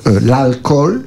[0.09, 1.05] euh, l'alcool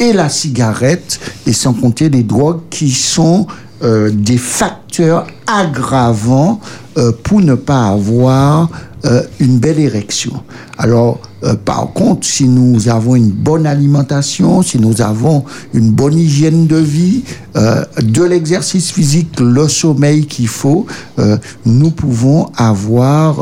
[0.00, 3.46] et la cigarette, et sans compter les drogues qui sont
[3.82, 6.60] euh, des facteurs aggravants
[6.96, 8.68] euh, pour ne pas avoir
[9.04, 10.32] euh, une belle érection.
[10.78, 15.44] Alors, euh, par contre, si nous avons une bonne alimentation, si nous avons
[15.74, 17.22] une bonne hygiène de vie,
[17.56, 20.86] euh, de l'exercice physique, le sommeil qu'il faut,
[21.18, 23.38] euh, nous pouvons avoir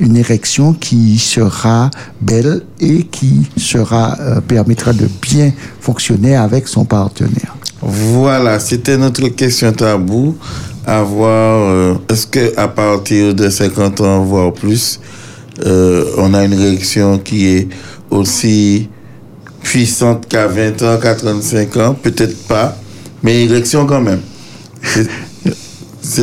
[0.00, 4.16] une érection qui sera belle et qui sera
[4.48, 7.54] permettra de bien fonctionner avec son partenaire.
[7.82, 10.36] Voilà, c'était notre question tabou.
[10.86, 15.00] À voir, euh, est-ce que à partir de 50 ans, voire plus,
[15.66, 17.68] euh, on a une réaction qui est
[18.10, 18.88] aussi
[19.62, 22.76] puissante qu'à 20 ans, qu'à 35 ans Peut-être pas,
[23.22, 24.20] mais érection quand même.
[24.82, 25.08] C'est-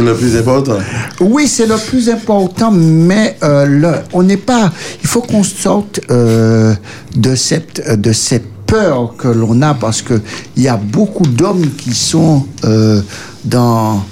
[0.01, 0.77] le plus important.
[1.21, 4.71] Oui, c'est le plus important, mais euh, on n'est pas.
[5.01, 6.73] Il faut qu'on sorte euh,
[7.15, 7.81] de cette
[8.65, 10.19] peur que l'on a parce que
[10.57, 12.45] il y a beaucoup d'hommes qui sont
[13.45, 14.03] dans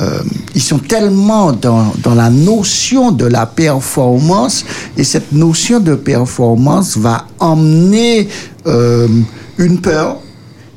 [0.00, 0.20] euh,
[0.54, 4.64] ils sont tellement dans, dans la notion de la performance
[4.96, 8.28] et cette notion de performance va emmener
[8.66, 9.06] euh,
[9.58, 10.18] une peur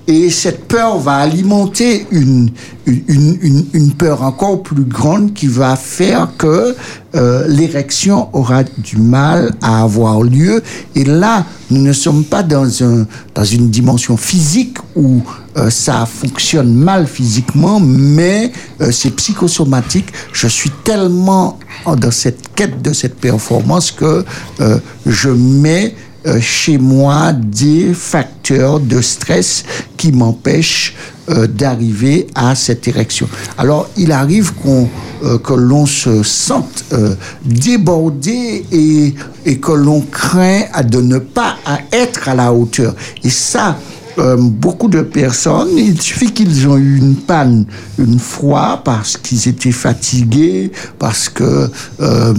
[0.07, 2.49] Et cette peur va alimenter une,
[2.85, 6.75] une, une, peur encore plus grande qui va faire que
[7.15, 10.61] euh, l'érection aura du mal à avoir lieu.
[10.95, 15.21] Et là, nous ne sommes pas dans, un, dans une dimension physique où
[15.55, 18.51] euh, ça fonctionne mal physiquement, mais
[18.81, 20.11] euh, c'est psychosomatique.
[20.33, 24.25] Je suis tellement dans cette quête de cette performance que
[24.59, 29.63] euh, je mets euh, chez moi des facteurs de stress
[29.97, 30.95] qui m'empêchent
[31.29, 33.27] euh, d'arriver à cette érection.
[33.57, 34.89] Alors, il arrive qu'on
[35.23, 39.13] euh, que l'on se sente euh, débordé et,
[39.45, 42.93] et que l'on craint à de ne pas à être à la hauteur.
[43.23, 43.77] Et ça,
[44.17, 47.65] euh, beaucoup de personnes, il suffit qu'ils ont eu une panne
[47.97, 51.69] une fois parce qu'ils étaient fatigués, parce que
[51.99, 52.33] euh,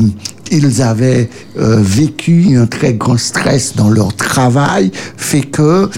[0.51, 1.28] ils avaient
[1.59, 5.88] euh, vécu un très grand stress dans leur travail, fait que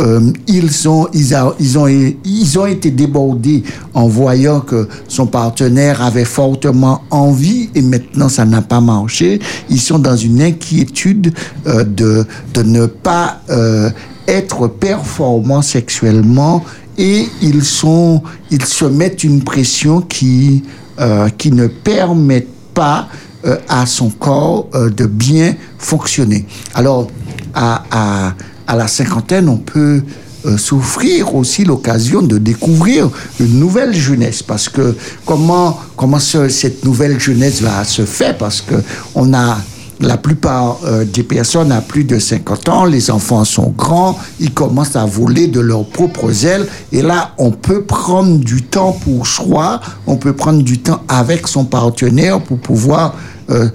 [0.00, 3.62] euh, ils, ont, ils, ils, ont, ils ont été débordés
[3.92, 9.40] en voyant que son partenaire avait fortement envie et maintenant ça n'a pas marché.
[9.70, 11.32] Ils sont dans une inquiétude
[11.66, 13.90] euh, de, de ne pas euh,
[14.28, 16.64] être performants sexuellement
[16.96, 20.62] et ils, sont, ils se mettent une pression qui,
[21.00, 23.08] euh, qui ne permet pas
[23.44, 26.46] euh, à son corps euh, de bien fonctionner.
[26.74, 27.08] Alors,
[27.54, 28.34] à, à,
[28.66, 30.02] à la cinquantaine, on peut
[30.46, 33.10] euh, souffrir aussi l'occasion de découvrir
[33.40, 34.94] une nouvelle jeunesse parce que
[35.24, 38.36] comment comment ce- cette nouvelle jeunesse va se faire?
[38.36, 38.74] Parce que
[39.14, 39.58] on a
[40.04, 44.52] la plupart euh, des personnes à plus de 50 ans, les enfants sont grands, ils
[44.52, 46.66] commencent à voler de leurs propres ailes.
[46.92, 51.48] Et là, on peut prendre du temps pour soi, on peut prendre du temps avec
[51.48, 53.14] son partenaire pour pouvoir
[53.50, 53.68] euh,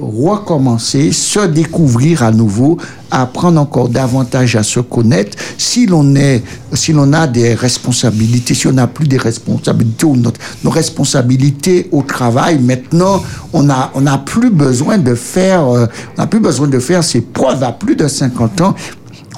[0.00, 2.78] recommencer, se découvrir à nouveau,
[3.10, 5.36] apprendre encore davantage à se connaître.
[5.56, 6.42] Si l'on est,
[6.72, 11.88] si l'on a des responsabilités, si on n'a plus des responsabilités ou notre, nos responsabilités
[11.90, 13.22] au travail, maintenant,
[13.52, 17.02] on a, on n'a plus besoin de faire, euh, on n'a plus besoin de faire
[17.02, 18.74] ses preuves à plus de 50 ans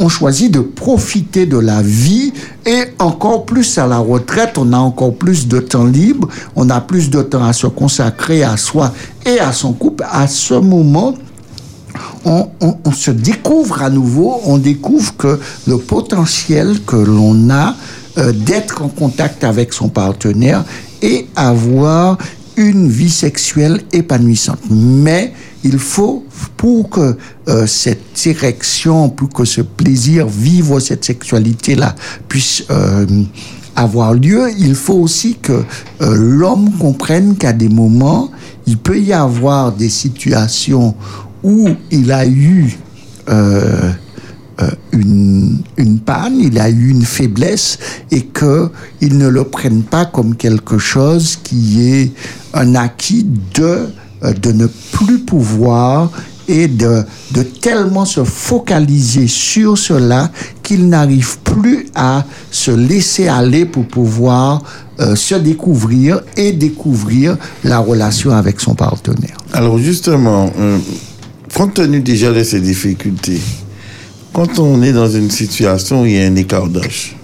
[0.01, 2.32] on choisit de profiter de la vie
[2.66, 6.81] et encore plus à la retraite, on a encore plus de temps libre, on a
[6.81, 8.93] plus de temps à se consacrer à soi
[9.27, 10.05] et à son couple.
[10.10, 11.14] À ce moment,
[12.24, 17.77] on se découvre à nouveau, on découvre que le potentiel que l'on a
[18.18, 20.64] euh, d'être en contact avec son partenaire
[21.02, 22.18] et avoir
[22.56, 24.59] une vie sexuelle épanouissante.
[24.70, 25.32] Mais
[25.65, 26.24] il faut,
[26.57, 27.16] pour que
[27.49, 31.95] euh, cette érection, pour que ce plaisir, vivre cette sexualité-là,
[32.28, 33.07] puisse euh,
[33.77, 38.31] avoir lieu, il faut aussi que euh, l'homme comprenne qu'à des moments,
[38.66, 40.95] il peut y avoir des situations
[41.43, 42.77] où il a eu
[44.93, 47.78] une, une panne, il a eu une faiblesse
[48.11, 48.70] et que
[49.01, 52.12] il ne le prenne pas comme quelque chose qui est
[52.53, 53.24] un acquis
[53.55, 53.89] de,
[54.23, 56.11] de ne plus pouvoir
[56.51, 60.31] et de, de tellement se focaliser sur cela
[60.63, 64.63] qu'il n'arrive plus à se laisser aller pour pouvoir
[64.99, 69.37] euh, se découvrir et découvrir la relation avec son partenaire.
[69.53, 70.79] Alors justement, euh,
[71.55, 73.41] compte tenu déjà de ces difficultés,
[74.33, 77.17] quand on est dans une situation où il y a un écart d'âge,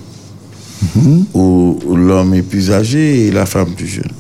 [1.35, 4.13] où, où l'homme est plus âgé et la femme plus jeune,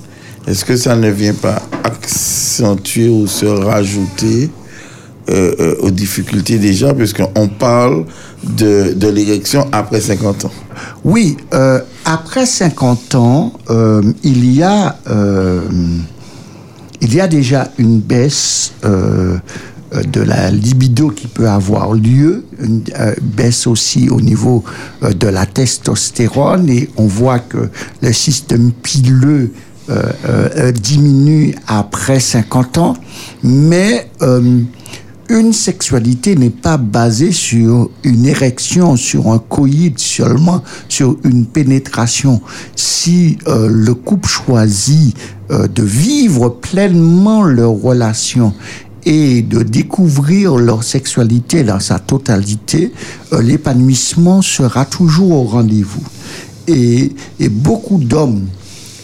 [0.47, 4.51] est-ce que ça ne vient pas accentuer ou se rajouter
[5.28, 8.05] euh, euh, aux difficultés déjà, puisqu'on parle
[8.44, 10.52] de, de l'érection après 50 ans.
[11.02, 13.52] Oui, euh, après 50 ans,
[14.23, 14.94] il y a
[17.28, 22.85] déjà une baisse de la libido qui peut avoir lieu, une
[23.20, 24.62] baisse aussi au niveau
[25.02, 26.68] de la testostérone.
[26.68, 27.68] Et on voit que
[28.01, 29.51] le système pileux
[29.88, 32.96] euh, euh, diminue après 50 ans,
[33.42, 34.62] mais euh,
[35.28, 42.40] une sexualité n'est pas basée sur une érection, sur un coït seulement, sur une pénétration.
[42.76, 45.16] Si euh, le couple choisit
[45.50, 48.54] euh, de vivre pleinement leur relation
[49.04, 52.92] et de découvrir leur sexualité dans sa totalité,
[53.32, 56.02] euh, l'épanouissement sera toujours au rendez-vous.
[56.68, 58.46] Et, et beaucoup d'hommes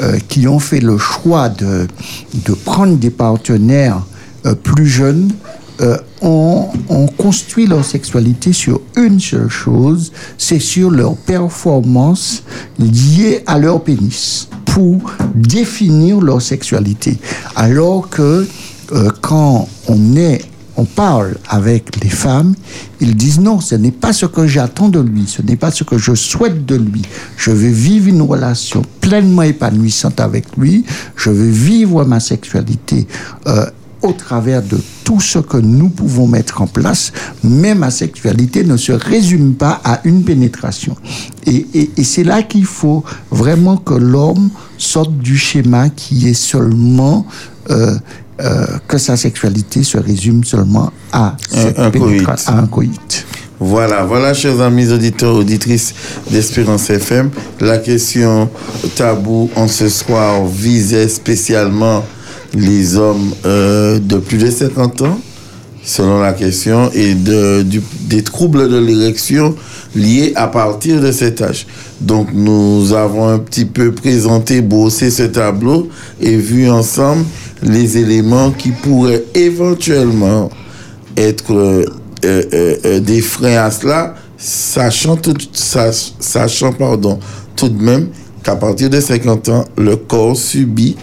[0.00, 1.86] euh, qui ont fait le choix de,
[2.34, 4.02] de prendre des partenaires
[4.46, 5.32] euh, plus jeunes
[5.80, 6.68] euh, ont,
[7.16, 12.44] construit leur sexualité sur une seule chose, c'est sur leur performance
[12.78, 15.00] liée à leur pénis pour
[15.34, 17.18] définir leur sexualité.
[17.56, 18.46] Alors que
[18.92, 20.42] euh, quand on est
[20.76, 22.54] on parle avec les femmes,
[23.00, 25.84] ils disent non, ce n'est pas ce que j'attends de lui, ce n'est pas ce
[25.84, 27.02] que je souhaite de lui.
[27.36, 30.84] Je veux vivre une relation pleinement épanouissante avec lui,
[31.16, 33.06] je veux vivre ma sexualité
[33.46, 33.66] euh,
[34.02, 37.12] au travers de tout ce que nous pouvons mettre en place,
[37.44, 40.96] mais ma sexualité ne se résume pas à une pénétration.
[41.46, 46.34] Et, et- et c'est là qu'il faut vraiment que l'homme sorte du schéma qui est
[46.34, 47.26] seulement
[47.70, 47.94] euh,
[48.42, 52.22] euh, que sa sexualité se résume seulement à, cette un coït.
[52.24, 53.26] pénétra- à un coït.
[53.60, 55.94] Voilà, voilà, chers amis auditeurs, auditrices
[56.30, 58.48] d'Espérance FM, la question
[58.96, 62.04] tabou en ce soir visait spécialement
[62.54, 65.18] les hommes euh, de plus de 50 ans,
[65.84, 69.54] selon la question, et de, du- des troubles de l'érection
[69.94, 71.66] liés à partir de cet âge.
[72.00, 75.88] Donc nous avons un petit peu présenté, brossé ce tableau
[76.20, 77.24] et vu ensemble
[77.62, 80.50] les éléments qui pourraient éventuellement
[81.16, 81.84] être euh,
[82.24, 85.34] euh, euh, des freins à cela, sachant, tout,
[87.56, 88.08] tout de même
[88.42, 90.96] qu'à partir de 50 ans, le corps subit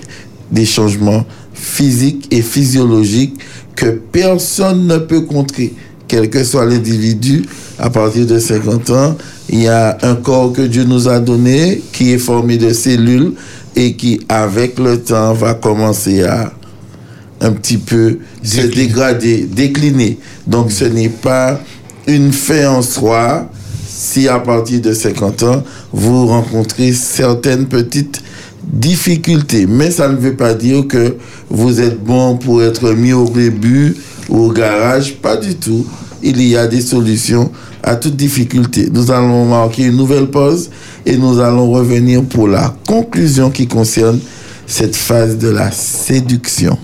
[0.51, 3.39] des changements physiques et physiologiques
[3.75, 5.73] que personne ne peut contrer.
[6.07, 7.43] Quel que soit l'individu,
[7.77, 9.15] à partir de 50 ans,
[9.49, 13.33] il y a un corps que Dieu nous a donné qui est formé de cellules
[13.75, 16.51] et qui, avec le temps, va commencer à
[17.41, 20.17] un petit peu se dégrader, décliner.
[20.45, 21.59] Donc ce n'est pas
[22.07, 23.49] une fin en soi
[23.87, 28.21] si à partir de 50 ans, vous rencontrez certaines petites
[28.63, 29.65] difficultés.
[29.67, 31.17] Mais ça ne veut pas dire que
[31.49, 33.95] vous êtes bon pour être mis au début
[34.29, 35.15] ou au garage.
[35.15, 35.85] Pas du tout.
[36.21, 37.51] Il y a des solutions
[37.83, 38.89] à toute difficulté.
[38.91, 40.69] Nous allons marquer une nouvelle pause
[41.05, 44.19] et nous allons revenir pour la conclusion qui concerne
[44.67, 46.77] cette phase de la séduction.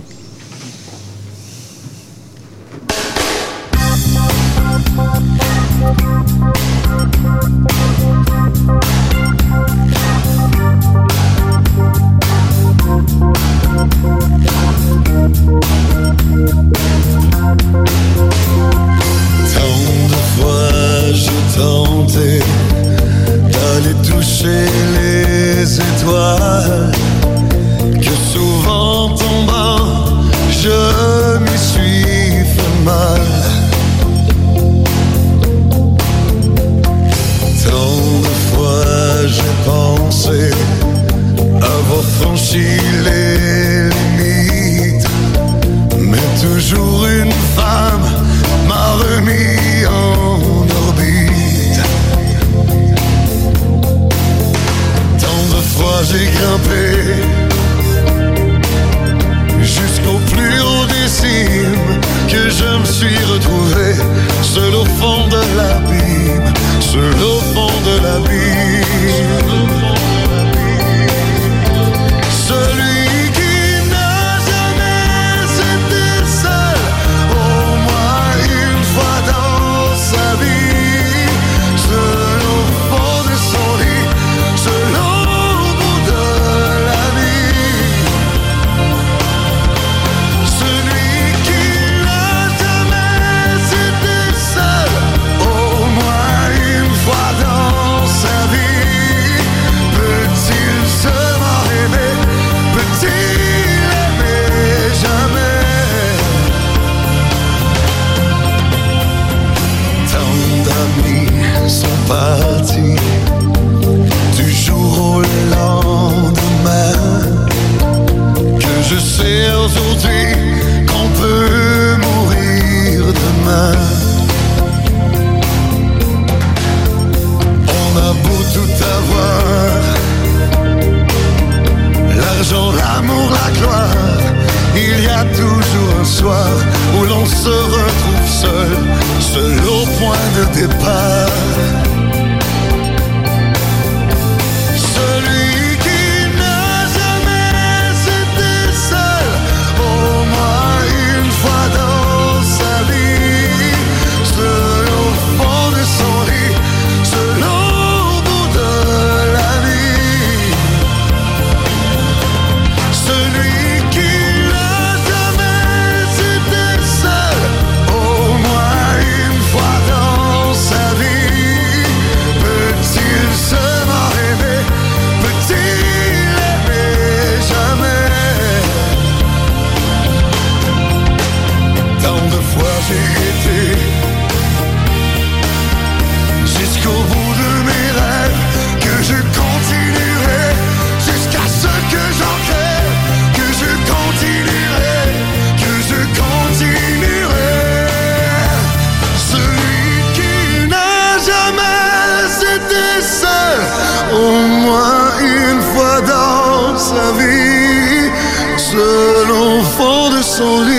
[204.26, 208.10] au moins une fois dans sa vie,
[208.58, 210.75] seul enfant de son lit.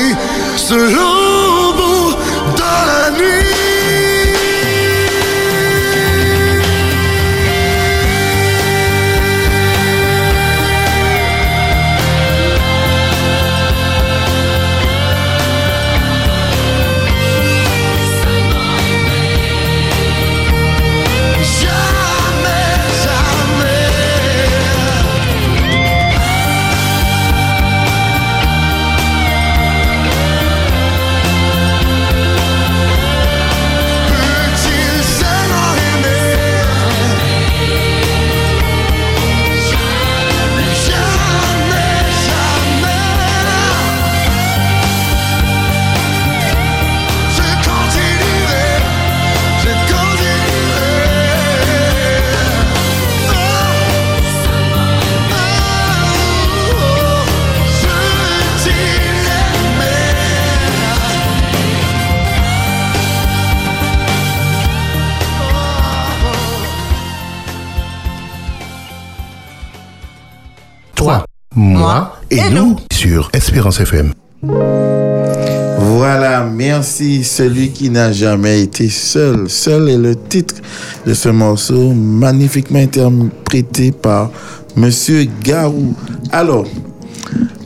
[75.79, 77.25] Voilà, merci.
[77.25, 79.49] Celui qui n'a jamais été seul.
[79.49, 80.55] Seul est le titre
[81.07, 84.31] de ce morceau, magnifiquement interprété par
[84.77, 85.95] Monsieur Garou.
[86.31, 86.67] Alors,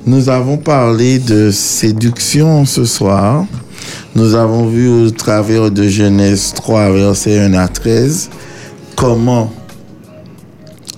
[0.07, 3.45] nous avons parlé de séduction ce soir.
[4.15, 8.31] Nous avons vu au travers de Genèse 3, versets 1 à 13,
[8.97, 9.53] comment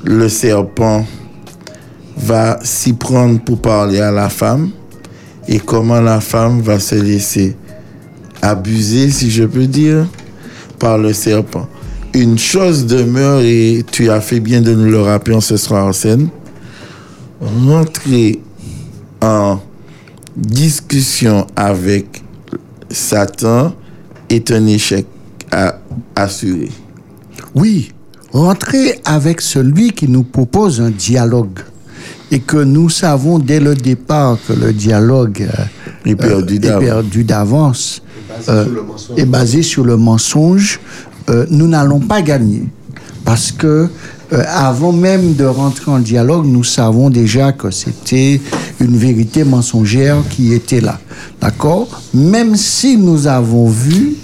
[0.05, 1.05] le serpent
[2.17, 4.71] va s'y prendre pour parler à la femme
[5.49, 7.57] et comment la femme va se laisser
[8.41, 10.07] abuser, si je peux dire,
[10.79, 11.69] par le serpent.
[12.15, 15.93] Une chose demeure, et tu as fait bien de nous le rappeler ce soir en
[15.93, 16.29] scène,
[17.41, 18.41] rentrer
[19.21, 19.61] en
[20.37, 22.23] discussion avec
[22.91, 23.75] Satan
[24.29, 25.07] est un échec
[25.51, 25.79] à
[26.15, 26.71] assurer.
[27.55, 27.93] Oui,
[28.33, 31.61] rentrer avec celui qui nous propose un dialogue
[32.33, 36.85] et que nous savons dès le départ que le dialogue euh, est perdu euh, d'avance.
[36.85, 38.03] perdu d'avance,
[38.49, 38.65] euh,
[39.19, 40.81] est basé sur le mensonge,
[41.29, 42.65] euh, nous n'allons pas gagner.
[43.25, 43.89] Parce que
[44.33, 48.41] euh, avant même de rentrer en dialogue, nous savons déjà que c'était
[48.81, 50.99] une vérité mensongère qui était là.
[51.41, 52.01] D'accord?
[52.15, 54.15] Même si nous avons vu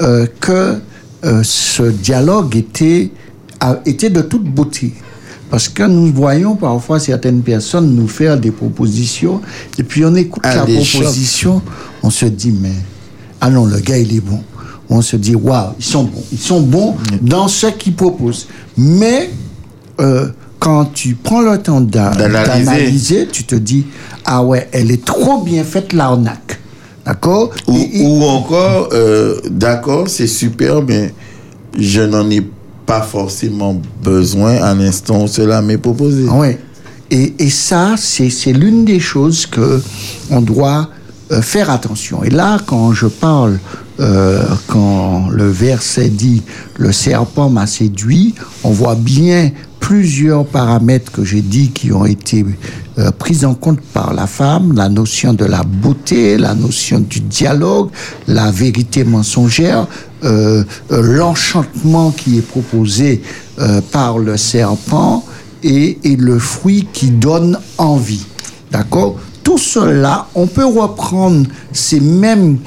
[0.00, 0.78] euh, que
[1.24, 3.10] euh, ce dialogue était,
[3.60, 4.92] a- était de toute beauté.
[5.52, 9.42] Parce que nous voyons parfois certaines personnes nous faire des propositions,
[9.78, 11.02] et puis on écoute Ah, la chocs.
[11.02, 11.60] proposition,
[12.02, 12.72] on se dit, mais,
[13.38, 14.40] ah non, le gars, il est bon.
[14.88, 16.22] On se dit, waouh, ils sont bons.
[16.32, 18.46] Ils sont bons dans ce qu'ils proposent.
[18.78, 19.28] Mais,
[20.00, 22.64] euh, quand tu prends le temps d'a- D'analyser.
[22.64, 23.84] d'analyser, tu te dis,
[24.24, 26.60] ah ouais, elle est trop bien faite, l'arnaque.
[27.04, 27.50] D'accord?
[27.68, 31.12] Ou, ou encore, euh, d'accord, c'est super, mais
[31.78, 32.48] je n'en ai pas
[33.00, 36.24] forcément besoin à l'instant où cela m'est proposé.
[36.28, 36.56] Oui.
[37.10, 39.82] Et, et ça, c'est c'est l'une des choses que
[40.30, 40.88] on doit
[41.30, 42.22] euh, faire attention.
[42.24, 43.58] Et là, quand je parle,
[44.00, 46.42] euh, quand le verset dit
[46.76, 48.34] le serpent m'a séduit,
[48.64, 49.50] on voit bien
[49.82, 52.46] plusieurs paramètres que j'ai dit qui ont été
[52.98, 57.20] euh, pris en compte par la femme, la notion de la beauté, la notion du
[57.20, 57.90] dialogue,
[58.28, 59.88] la vérité mensongère,
[60.24, 63.22] euh, euh, l'enchantement qui est proposé
[63.92, 65.24] par le serpent
[65.62, 68.24] et, et le fruit qui donne envie.
[68.72, 69.16] D'accord?
[69.44, 72.58] Tout cela, on peut reprendre ces mêmes,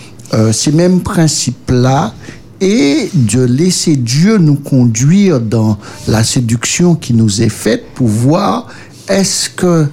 [0.52, 2.14] ces mêmes principes-là
[2.62, 5.78] et de laisser Dieu nous conduire dans
[6.08, 8.68] la séduction qui nous est faite pour voir
[9.08, 9.86] est-ce que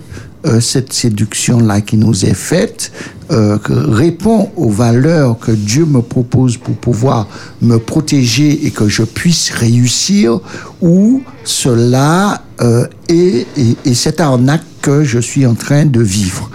[0.44, 2.90] euh, cette séduction-là qui nous est faite
[3.30, 7.28] euh, répond aux valeurs que Dieu me propose pour pouvoir
[7.60, 10.40] me protéger et que je puisse réussir
[10.80, 16.50] ou cela euh, est, est- est cette arnaque que je suis en train de vivre?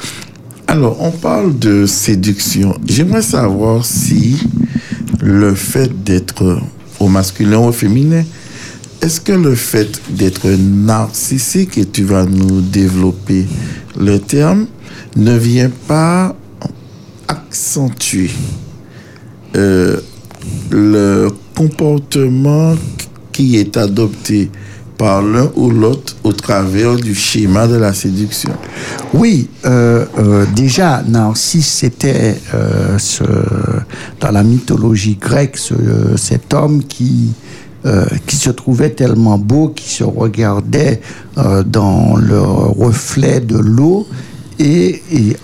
[0.67, 2.75] Alors, on parle de séduction.
[2.85, 4.37] J'aimerais savoir si
[5.19, 6.59] le fait d'être
[6.99, 8.23] au masculin ou au féminin,
[9.01, 13.45] est-ce que le fait d'être narcissique, et tu vas nous développer
[13.99, 14.67] le terme,
[15.15, 16.35] ne vient pas
[17.27, 18.31] accentuer
[19.55, 19.99] euh,
[20.71, 22.75] le comportement
[23.31, 24.49] qui est adopté
[24.97, 28.51] par l'un ou l'autre au travers du schéma de la séduction.
[29.13, 32.97] Oui, euh, euh, déjà, Narcisse, c'était euh,
[34.19, 37.31] dans la mythologie grecque ce- cet homme qui,
[38.25, 40.99] qui se trouvait tellement beau, qui se regardait
[41.65, 44.05] dans le reflet de l'eau
[44.59, 45.37] et, et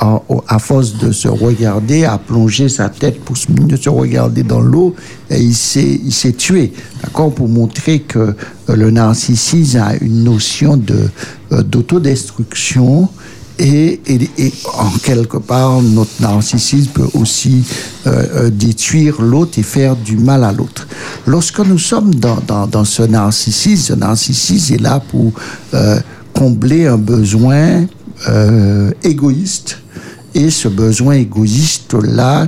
[0.48, 4.60] à force de se regarder, a plongé sa tête pour se, de se regarder dans
[4.60, 4.96] l'eau
[5.30, 6.74] il s'est, il s'est tué.
[7.02, 8.34] D'accord Pour montrer que euh,
[8.76, 10.80] le narcissisme a une notion
[11.52, 13.10] euh, d'autodestruction
[13.60, 17.64] et, et, et en quelque part, notre narcissisme peut aussi
[18.08, 20.88] euh, euh, détruire l'autre et faire du mal à l'autre.
[21.28, 25.34] Lorsque nous sommes dans, dans, dans ce narcissisme, ce narcissisme est là pour
[25.74, 26.00] euh,
[26.34, 27.86] combler un besoin
[28.28, 29.80] euh, égoïste.
[30.36, 32.48] Et ce besoin égoïste-là,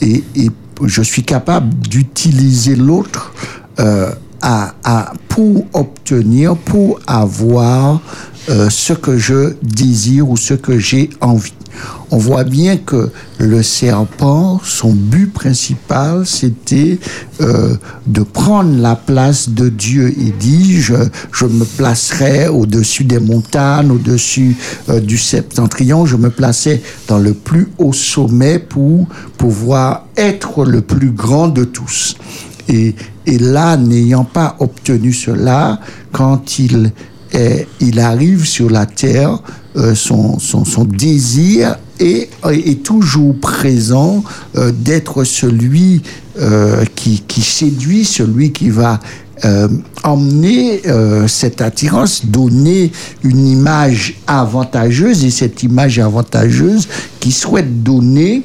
[0.00, 0.50] et, et
[0.84, 3.32] je suis capable d'utiliser l'autre
[3.78, 4.10] euh,
[4.42, 8.00] à, à, pour obtenir, pour avoir
[8.48, 11.52] euh, ce que je désire ou ce que j'ai envie.
[12.10, 16.98] On voit bien que le serpent, son but principal, c'était
[17.40, 17.76] euh,
[18.06, 20.12] de prendre la place de Dieu.
[20.18, 20.94] Il dit, je,
[21.32, 24.56] je me placerai au-dessus des montagnes, au-dessus
[24.88, 29.06] euh, du septentrion, je me plaçais dans le plus haut sommet pour
[29.36, 32.16] pouvoir être le plus grand de tous.
[32.68, 32.94] Et,
[33.26, 35.80] et là, n'ayant pas obtenu cela,
[36.12, 36.92] quand il,
[37.80, 39.40] il arrive sur la terre,
[39.76, 40.36] euh, son,
[40.84, 44.24] désir est, toujours présent
[44.56, 46.02] euh, d'être celui
[46.40, 48.98] euh, qui, qui séduit, celui qui va
[50.02, 50.82] emmener
[51.26, 52.92] cette attirance, donner
[53.22, 56.86] une image avantageuse, et cette image avantageuse
[57.20, 58.42] qu'il souhaite donner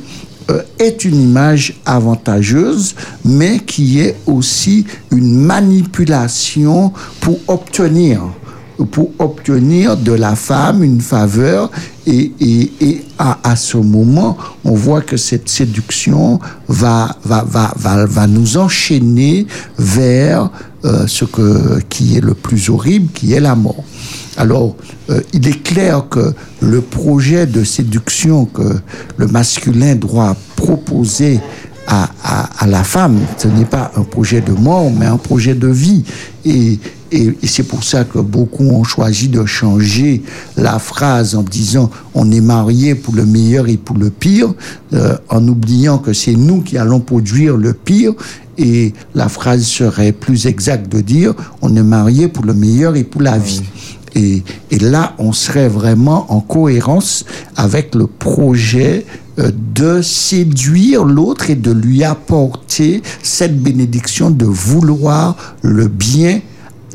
[0.79, 2.95] est une image avantageuse,
[3.25, 8.21] mais qui est aussi une manipulation pour obtenir
[8.91, 11.71] pour obtenir de la femme une faveur
[12.07, 17.73] et, et, et à, à, ce moment, on voit que cette séduction va, va, va,
[17.77, 19.47] va, va nous enchaîner
[19.77, 20.49] vers
[20.83, 23.83] euh, ce que, qui est le plus horrible, qui est la mort.
[24.37, 24.75] Alors,
[25.09, 28.75] euh, il est clair que le projet de séduction que
[29.17, 31.39] le masculin doit proposer
[31.87, 35.53] à, à, à la femme, ce n'est pas un projet de mort, mais un projet
[35.53, 36.03] de vie.
[36.45, 36.79] Et,
[37.11, 40.23] et, et c'est pour ça que beaucoup ont choisi de changer
[40.57, 44.53] la phrase en disant on est marié pour le meilleur et pour le pire,
[44.93, 48.13] euh, en oubliant que c'est nous qui allons produire le pire.
[48.57, 53.03] Et la phrase serait plus exacte de dire on est marié pour le meilleur et
[53.03, 53.63] pour la vie.
[54.17, 57.25] Et, et, là, on serait vraiment en cohérence
[57.57, 59.05] avec le projet
[59.37, 66.39] de séduire l'autre et de lui apporter cette bénédiction de vouloir le bien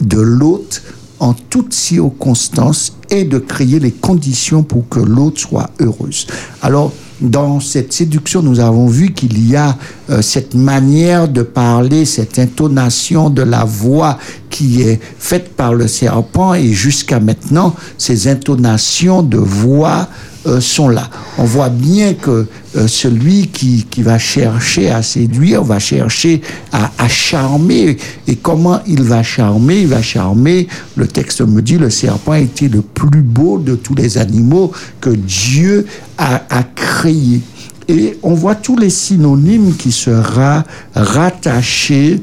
[0.00, 0.80] de l'autre
[1.18, 6.26] en toutes circonstances et de créer les conditions pour que l'autre soit heureuse.
[6.62, 9.76] Alors, dans cette séduction, nous avons vu qu'il y a
[10.08, 14.18] euh, cette manière de parler, cette intonation de la voix
[14.48, 20.08] qui est faite par le serpent et jusqu'à maintenant, ces intonations de voix
[20.46, 21.10] euh, sont là.
[21.36, 26.40] On voit bien que euh, celui qui, qui va chercher à séduire va chercher
[26.72, 27.98] à, charmer.
[28.26, 29.80] Et comment il va charmer?
[29.82, 33.94] Il va charmer, le texte me dit, le serpent était le plus beau de tous
[33.94, 34.72] les animaux
[35.02, 35.86] que Dieu
[36.16, 37.42] a, a créé.
[37.88, 40.64] Et on voit tous les synonymes qui sera
[40.94, 42.22] rattachés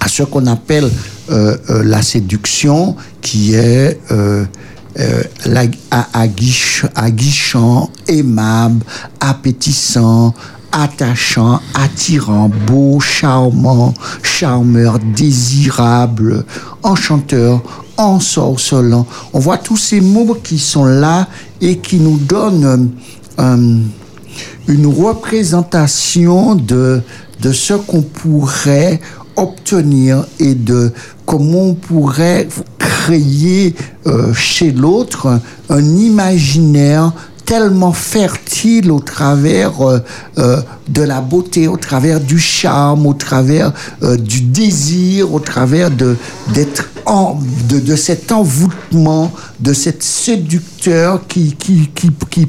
[0.00, 0.90] à ce qu'on appelle
[1.30, 3.98] euh, la séduction, qui est
[4.98, 5.22] euh,
[8.08, 8.84] aimable,
[9.20, 10.34] appétissant,
[10.72, 16.44] attachant, attirant, beau, charmant, charmeur, désirable,
[16.82, 17.62] enchanteur,
[17.96, 19.06] ensorcelant.
[19.32, 21.28] On voit tous ces mots qui sont là
[21.60, 22.90] et qui nous donnent
[23.38, 23.78] euh,
[24.68, 27.02] une représentation de
[27.52, 29.00] ce qu'on pourrait
[29.38, 30.92] obtenir et de
[31.24, 32.48] comment on pourrait
[32.78, 33.74] créer
[34.06, 35.40] euh, chez l'autre
[35.70, 37.12] un, imaginaire
[37.44, 40.00] tellement fertile au travers euh,
[40.36, 46.16] euh, de la beauté, au travers du charme, au travers du désir, au travers de
[46.52, 46.88] d'être
[47.96, 51.56] cet envoûtement, de cet séducteur qui,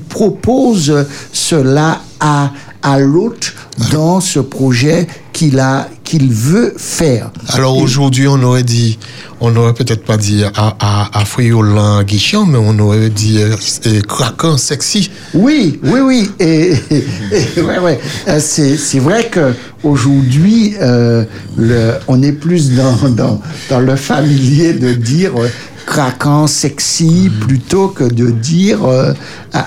[0.09, 3.53] propose cela à l'autre
[3.91, 5.07] dans ce projet
[5.39, 7.31] qu'il a qu'il veut faire.
[7.49, 8.99] Alors aujourd'hui, on aurait dit,
[9.39, 14.01] on n'aurait peut-être pas dit à, à, à Friolan Guichon, mais on aurait dit euh,
[14.01, 15.09] craquant, sexy.
[15.33, 16.29] Oui, oui, oui.
[16.41, 17.05] Et, et,
[17.57, 17.99] et ouais, ouais.
[18.39, 21.23] C'est, c'est vrai que aujourd'hui, euh,
[21.57, 25.47] le, on est plus dans, dans, dans le familier de dire euh,
[25.89, 29.11] craquant, sexy, plutôt que de dire euh,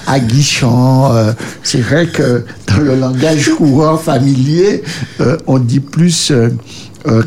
[0.07, 1.13] aguichant.
[1.13, 1.33] Euh,
[1.65, 4.85] c'est vrai que dans le langage courant familier,
[5.21, 6.51] euh, on dit plus euh,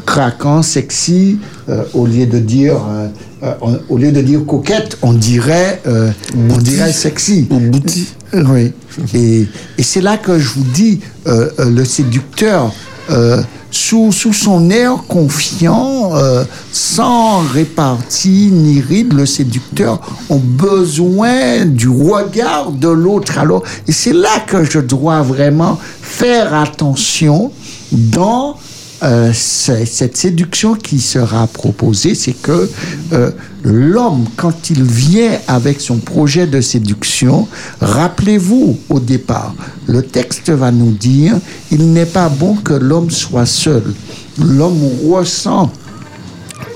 [0.06, 1.38] craquant, sexy,
[1.70, 3.08] euh, au lieu de dire euh,
[3.44, 6.12] euh, on- au lieu de dire coquette, on dirait euh,
[6.50, 7.48] on dirait sexy.
[7.50, 8.08] Ou bouti.
[8.34, 8.72] Oui.
[9.14, 9.48] Et,
[9.78, 12.72] et c'est là que je vous dis, euh, euh, le séducteur,
[13.10, 13.42] euh,
[13.72, 20.00] sous, sous son air confiant, euh, sans répartie ni ride, le séducteur
[20.30, 23.38] a besoin du regard de l'autre.
[23.38, 27.52] Alors, et c'est là que je dois vraiment faire attention
[27.92, 28.58] dans
[29.04, 32.70] euh, cette séduction qui sera proposée, c'est que
[33.12, 33.32] euh,
[33.64, 37.48] l'homme, quand il vient avec son projet de séduction,
[37.82, 39.54] rappelez-vous au départ,
[39.88, 41.36] le texte va nous dire,
[41.72, 43.84] il n'est pas bon que l'homme soit seul.
[44.40, 44.82] L'homme
[45.12, 45.72] ressent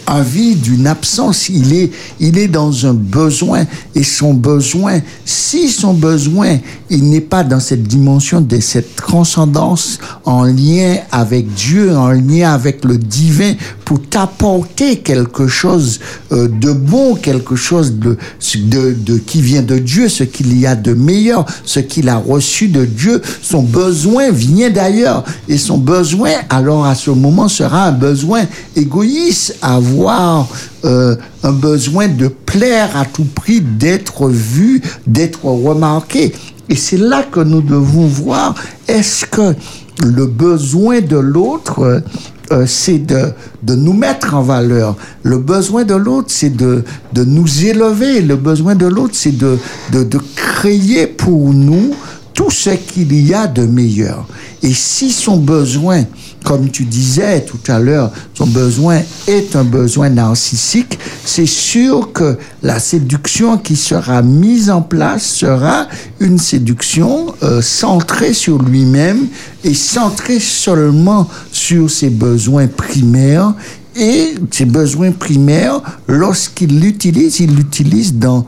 [0.10, 3.66] envie d'une absence, il est, il est dans un besoin
[3.96, 6.58] et son besoin, si son besoin,
[6.90, 12.54] il n'est pas dans cette dimension de cette transcendance en lien avec Dieu, en lien
[12.54, 13.54] avec le divin,
[13.90, 16.00] pour t'apporter quelque chose
[16.32, 20.94] euh, de bon, quelque chose de, qui vient de Dieu, ce qu'il y a de
[20.94, 26.86] meilleur, ce qu'il a reçu de Dieu, son besoin vient d'ailleurs et son besoin, alors
[26.86, 28.44] à ce moment sera un besoin
[28.76, 30.48] égoïste, avoir
[30.86, 36.32] euh, un besoin de plaire à tout prix, d'être vu, d'être remarqué.
[36.70, 38.54] Et c'est là que nous devons voir,
[38.88, 39.56] est-ce que
[40.04, 42.04] le besoin de l'autre,
[42.52, 43.32] euh, c'est de,
[43.64, 44.96] de nous mettre en valeur.
[45.24, 48.22] Le besoin de l'autre, c'est de, de nous élever.
[48.22, 49.58] Le besoin de l'autre, c'est de,
[49.92, 51.94] de, de créer pour nous
[52.34, 54.26] tout ce qu'il y a de meilleur.
[54.64, 56.04] Et si son besoin,
[56.44, 62.38] comme tu disais tout à l'heure, son besoin est un besoin narcissique, c'est sûr que
[62.64, 65.88] la séduction qui sera mise en place sera
[66.20, 69.28] une séduction euh, centrée sur lui-même
[69.64, 73.54] et centrée seulement sur ses besoins primaires
[73.96, 78.46] et ses besoins primaires, lorsqu'il l'utilise, il l'utilise dans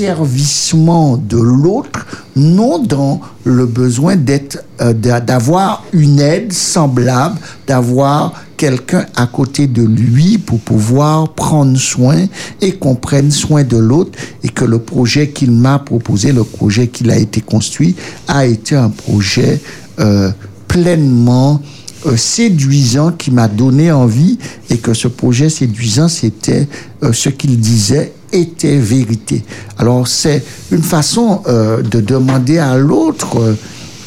[0.00, 2.06] l'asservissement de l'autre,
[2.36, 9.66] non dans le besoin d'être, euh, d'a- d'avoir une aide semblable, d'avoir quelqu'un à côté
[9.66, 12.26] de lui pour pouvoir prendre soin
[12.60, 16.88] et qu'on prenne soin de l'autre et que le projet qu'il m'a proposé, le projet
[16.88, 17.96] qu'il a été construit,
[18.28, 19.60] a été un projet
[19.98, 20.30] euh,
[20.68, 21.60] pleinement
[22.06, 24.38] euh, séduisant qui m'a donné envie
[24.70, 26.66] et que ce projet séduisant, c'était
[27.02, 29.42] euh, ce qu'il disait était vérité.
[29.78, 33.54] Alors c'est une façon euh, de demander à l'autre euh,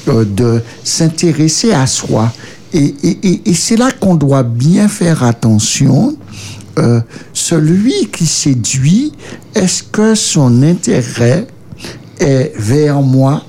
[0.07, 2.31] euh, de s'intéresser à soi.
[2.73, 6.15] Et, et- et- c'est là qu'on doit bien faire attention.
[6.79, 7.01] Euh,
[7.33, 9.11] celui qui séduit,
[9.53, 11.45] est-ce que son intérêt
[12.19, 13.43] est vers moi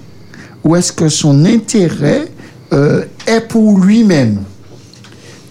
[0.62, 2.26] ou est-ce que son intérêt
[2.74, 4.42] euh, est pour lui-même.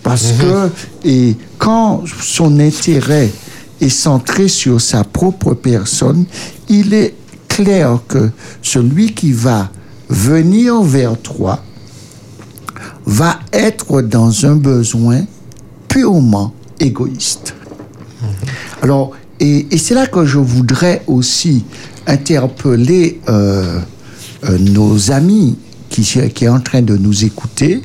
[0.04, 0.70] Parce que
[1.06, 3.32] et quand son intérêt
[3.80, 6.26] est centré sur sa propre personne,
[6.68, 7.16] il est
[7.48, 8.30] clair que
[8.62, 9.70] celui qui va
[10.10, 11.64] venir vers toi
[13.06, 15.22] va être dans un besoin
[15.88, 17.54] purement égoïste.
[18.82, 21.64] Alors, et, et c'est là que je voudrais aussi
[22.08, 23.80] interpeller euh,
[24.44, 25.58] euh, nos amis
[26.02, 27.82] qui, est en train de nous écouter,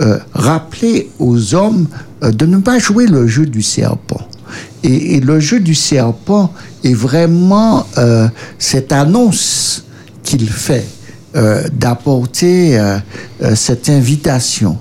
[0.00, 1.86] euh, rappeler aux hommes
[2.24, 4.20] euh, de ne pas jouer le jeu du serpent.
[4.82, 6.52] Et, le jeu du serpent
[6.82, 8.28] est vraiment euh,
[8.58, 9.84] cette annonce
[10.24, 10.86] qu'il fait
[11.36, 12.78] euh, d'apporter
[13.54, 14.78] cette invitation.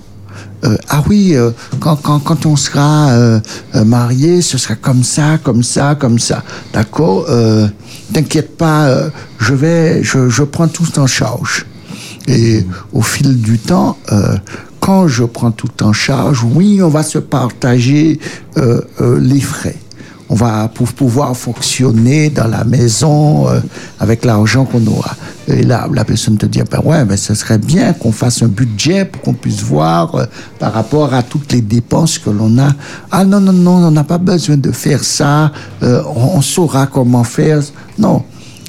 [0.89, 1.35] Ah oui,
[1.79, 3.41] quand, quand, quand on sera
[3.73, 6.43] marié, ce sera comme ça, comme ça, comme ça.
[6.71, 7.25] D'accord
[8.13, 9.09] T'inquiète pas,
[9.39, 11.65] je vais, je, je prends tout en charge.
[12.27, 14.37] Et au fil du temps, euh,
[14.79, 18.19] quand je prends tout en charge, oui, on va se partager
[18.57, 19.75] euh, euh, les frais.
[20.29, 23.59] On va pouvoir fonctionner dans la maison euh,
[23.99, 25.13] avec l'argent qu'on aura.
[25.49, 28.47] Et là, la personne te dit, ben ouais, ben ce serait bien qu'on fasse un
[28.47, 30.25] budget pour qu'on puisse voir euh,
[30.57, 32.69] par rapport à toutes les dépenses que l'on a.
[33.11, 35.51] Ah non, non, non, on n'a pas besoin de faire ça.
[35.83, 37.59] euh, on, on saura comment faire.
[37.99, 38.23] Non.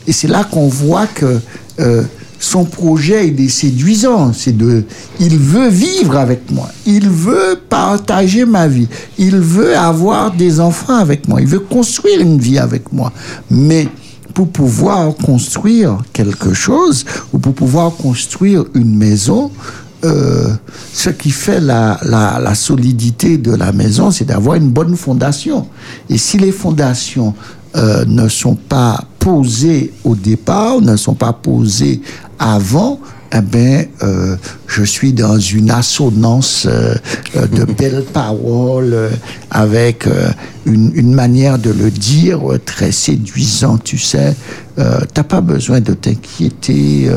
[0.09, 1.39] Et c'est là qu'on voit que
[1.79, 2.03] euh,
[2.43, 4.33] son projet est séduisant.
[4.33, 4.85] C'est de,
[5.21, 6.69] il veut vivre avec moi.
[6.87, 8.89] Il veut partager ma vie.
[9.17, 11.41] Il veut avoir des enfants avec moi.
[11.41, 13.13] Il veut construire une vie avec moi.
[13.49, 13.87] Mais
[14.35, 19.53] pour pouvoir construire quelque chose ou pour pouvoir construire une maison,
[20.05, 20.53] euh,
[20.93, 25.69] ce qui fait la, la, la solidité de la maison, c'est d'avoir une bonne fondation.
[26.11, 27.35] Et si les fondations
[27.77, 32.03] euh, ne sont pas posées au départ, ne sont pas posées
[32.43, 32.99] avant,
[33.35, 34.37] eh ben, euh,
[34.67, 36.95] je suis dans une assonance euh,
[37.37, 39.11] euh, de belles paroles, euh,
[39.51, 40.09] avec
[40.67, 44.35] une, une manière de le dire très séduisant, tu sais.
[44.77, 47.11] T'as pas besoin de t'inquiéter.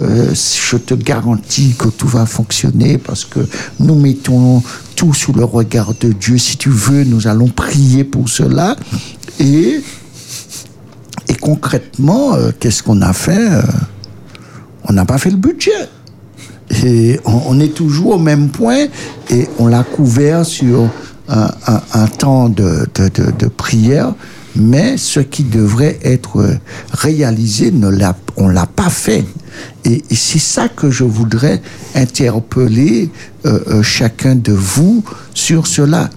[0.00, 3.40] je te garantis que tout va fonctionner parce que
[3.78, 4.62] nous mettons
[4.96, 6.38] tout sous le regard de Dieu.
[6.38, 8.76] Si tu veux, nous allons prier pour cela.
[9.38, 9.80] Et,
[11.28, 13.48] et concrètement, qu'est-ce qu'on a fait
[14.88, 15.88] On n'a pas fait le budget.
[16.84, 18.86] Et on, on est toujours au même point
[19.30, 20.90] et on l'a couvert sur
[21.28, 22.86] un, temps de,
[23.56, 24.14] prière,
[24.56, 26.44] mais ce qui devrait être
[26.92, 29.24] réalisé, ne l'a, on l'a pas fait.
[29.84, 31.60] Et, et c'est ça que je voudrais
[31.94, 33.10] interpeller
[33.44, 35.04] euh, euh, chacun de vous
[35.34, 36.10] sur cela.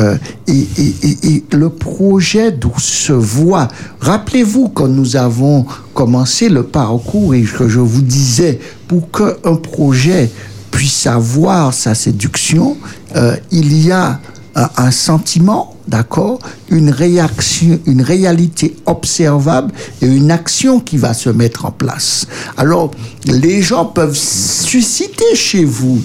[0.00, 0.16] Euh,
[0.46, 3.68] et, le projet d'où se voit.
[4.00, 10.30] Rappelez-vous quand nous avons commencé le parcours et que je vous disais, pour qu'un projet
[10.70, 12.76] puisse avoir sa séduction,
[13.16, 14.20] euh, il y a
[14.54, 16.38] un, un sentiment, d'accord,
[16.70, 22.26] une réaction, une réalité observable et une action qui va se mettre en place.
[22.56, 22.90] Alors,
[23.26, 26.00] les gens peuvent susciter chez vous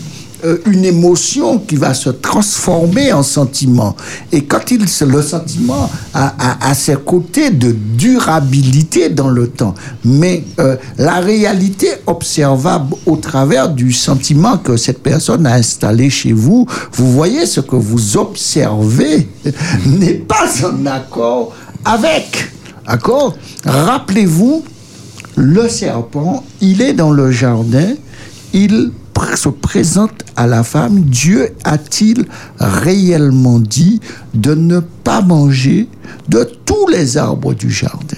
[0.45, 3.95] euh, une émotion qui va se transformer en sentiment.
[4.31, 9.73] Et quand il, le sentiment a, a, a ses côtés de durabilité dans le temps,
[10.03, 16.33] mais euh, la réalité observable au travers du sentiment que cette personne a installé chez
[16.33, 19.27] vous, vous voyez ce que vous observez
[19.85, 21.53] n'est pas en accord
[21.85, 22.51] avec.
[22.87, 23.35] D'accord?
[23.65, 24.63] Rappelez-vous,
[25.35, 27.93] le serpent, il est dans le jardin,
[28.53, 28.91] il
[29.35, 32.25] se présente à la femme, Dieu a-t-il
[32.59, 33.99] réellement dit
[34.33, 35.89] de ne pas manger
[36.29, 38.17] de tous les arbres du jardin?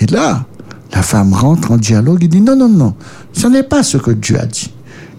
[0.00, 0.46] Et là,
[0.92, 2.94] la femme rentre en dialogue et dit non, non, non,
[3.32, 4.72] ce n'est pas ce que Dieu a dit.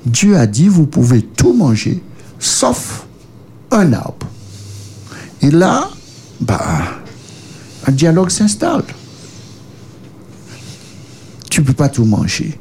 [0.06, 2.02] Dieu a dit, vous pouvez tout manger,
[2.40, 3.06] sauf
[3.72, 4.28] un arbre.
[5.42, 5.90] Et là,
[6.40, 6.62] bah,
[7.86, 8.84] un dialogue s'installe.
[11.50, 12.58] Tu peux pas tout manger.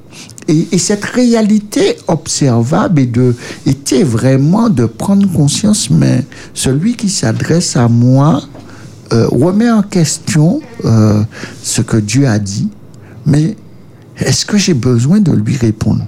[0.48, 3.34] Et, et cette réalité observable et de,
[3.66, 8.42] était vraiment de prendre conscience, mais celui qui s'adresse à moi
[9.12, 11.22] euh, remet en question euh,
[11.62, 12.68] ce que Dieu a dit,
[13.26, 13.56] mais
[14.16, 16.04] est-ce que j'ai besoin de lui répondre?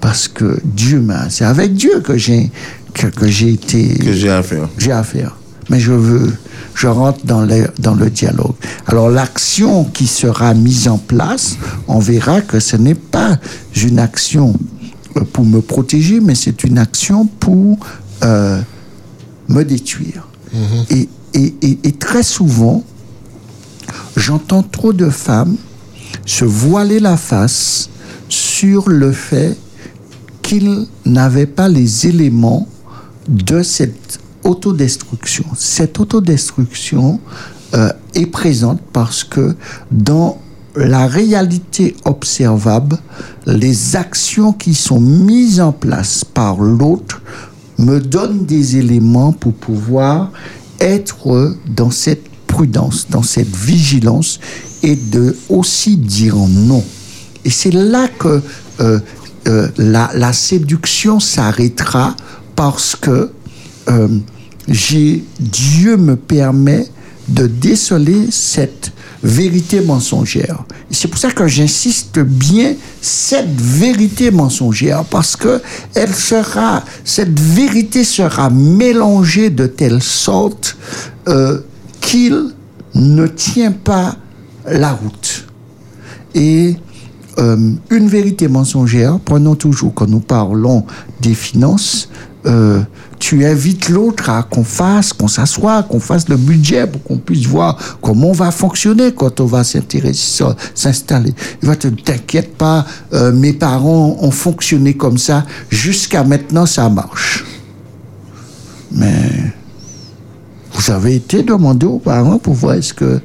[0.00, 1.30] Parce que Dieu m'a...
[1.30, 2.50] C'est avec Dieu que j'ai
[2.92, 3.96] que, que j'ai été...
[3.98, 4.68] Que j'ai à faire.
[4.78, 5.36] J'ai à faire.
[5.70, 6.32] Mais je veux,
[6.74, 8.54] je rentre dans le, dans le dialogue.
[8.86, 11.56] Alors l'action qui sera mise en place,
[11.88, 13.38] on verra que ce n'est pas
[13.82, 14.54] une action
[15.16, 17.78] euh, pour me protéger, mais c'est une action pour
[18.22, 18.60] euh,
[19.48, 20.28] me détruire.
[20.88, 22.84] Et, et, et, et très souvent,
[24.16, 25.56] j'entends trop de femmes
[26.26, 27.88] se voiler la face
[28.28, 29.56] sur le fait
[30.42, 32.68] qu'ils n'avaient pas les éléments
[33.28, 35.44] de cette autodestruction.
[35.56, 37.20] Cette autodestruction
[37.74, 39.56] euh, est présente parce que
[39.90, 40.38] dans
[40.76, 42.98] la réalité observable,
[43.46, 47.22] les actions qui sont mises en place par l'autre
[47.78, 50.30] me donnent des éléments pour pouvoir
[50.80, 54.38] être dans cette prudence, dans cette vigilance
[54.82, 56.84] et de aussi dire non.
[57.44, 58.42] Et c'est là que
[58.80, 59.00] euh,
[59.48, 62.14] euh, la, séduction s'arrêtera
[62.56, 63.30] parce que
[64.68, 66.86] Dieu me permet
[67.28, 68.92] de déceler cette
[69.22, 70.64] vérité mensongère.
[70.90, 75.62] C'est pour ça que j'insiste bien cette vérité mensongère parce que
[75.94, 80.76] elle sera cette vérité sera mélangée de telle sorte
[81.28, 81.60] euh,
[82.02, 82.50] qu'il
[82.94, 84.16] ne tient pas
[84.66, 85.46] la route.
[86.34, 86.76] Et
[87.38, 90.84] euh, une vérité mensongère, prenons toujours quand nous parlons
[91.20, 92.08] des finances,
[92.46, 92.82] euh,
[93.18, 97.46] tu invites l'autre à qu'on fasse, qu'on s'assoie, qu'on fasse le budget pour qu'on puisse
[97.46, 101.32] voir comment on va fonctionner quand on va s'intéresser, s'installer.
[101.62, 106.88] Il va te t'inquiète pas, euh, mes parents ont fonctionné comme ça, jusqu'à maintenant ça
[106.88, 107.44] marche.
[108.92, 109.52] Mais
[110.72, 113.20] vous avez été demandé aux parents pour voir est-ce que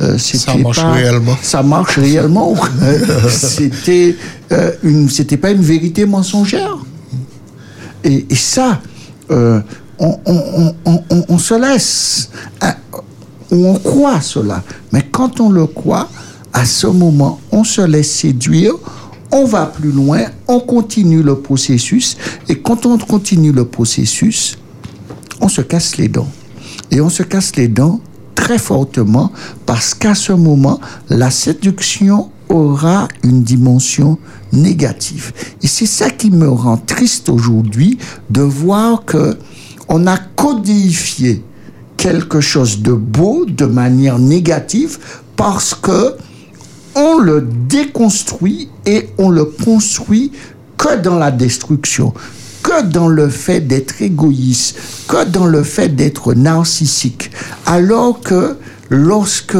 [0.00, 1.36] euh, c'était marche pas- réellement.
[1.42, 2.54] Ça marche réellement.
[3.30, 4.16] c'était
[4.52, 6.76] euh, une, c'était pas une vérité mensongère.
[8.02, 8.80] Et, et ça,
[9.30, 9.60] euh,
[9.98, 12.30] on, se laisse,
[12.60, 12.74] hein,
[13.50, 14.62] on croit cela.
[14.92, 16.08] Mais quand on le croit,
[16.52, 18.74] à ce moment, on se laisse séduire,
[19.32, 22.16] on va plus loin, on continue le processus.
[22.48, 24.56] Et quand on continue le processus,
[25.40, 26.28] on se casse les dents.
[26.90, 28.00] Et on se casse les dents
[28.34, 29.32] très fortement
[29.66, 34.18] parce qu'à ce moment, la séduction aura une dimension
[34.52, 35.32] négative.
[35.62, 37.98] Et c'est ça qui me rend triste aujourd'hui
[38.30, 39.36] de voir que
[39.88, 41.42] on a codifié
[41.96, 44.98] quelque chose de beau de manière négative
[45.36, 46.16] parce que
[46.94, 50.32] on le déconstruit et on le construit
[50.76, 52.12] que dans la destruction,
[52.62, 54.76] que dans le fait d'être égoïste,
[55.08, 57.30] que dans le fait d'être narcissique.
[57.66, 58.56] Alors que
[58.90, 59.56] lorsque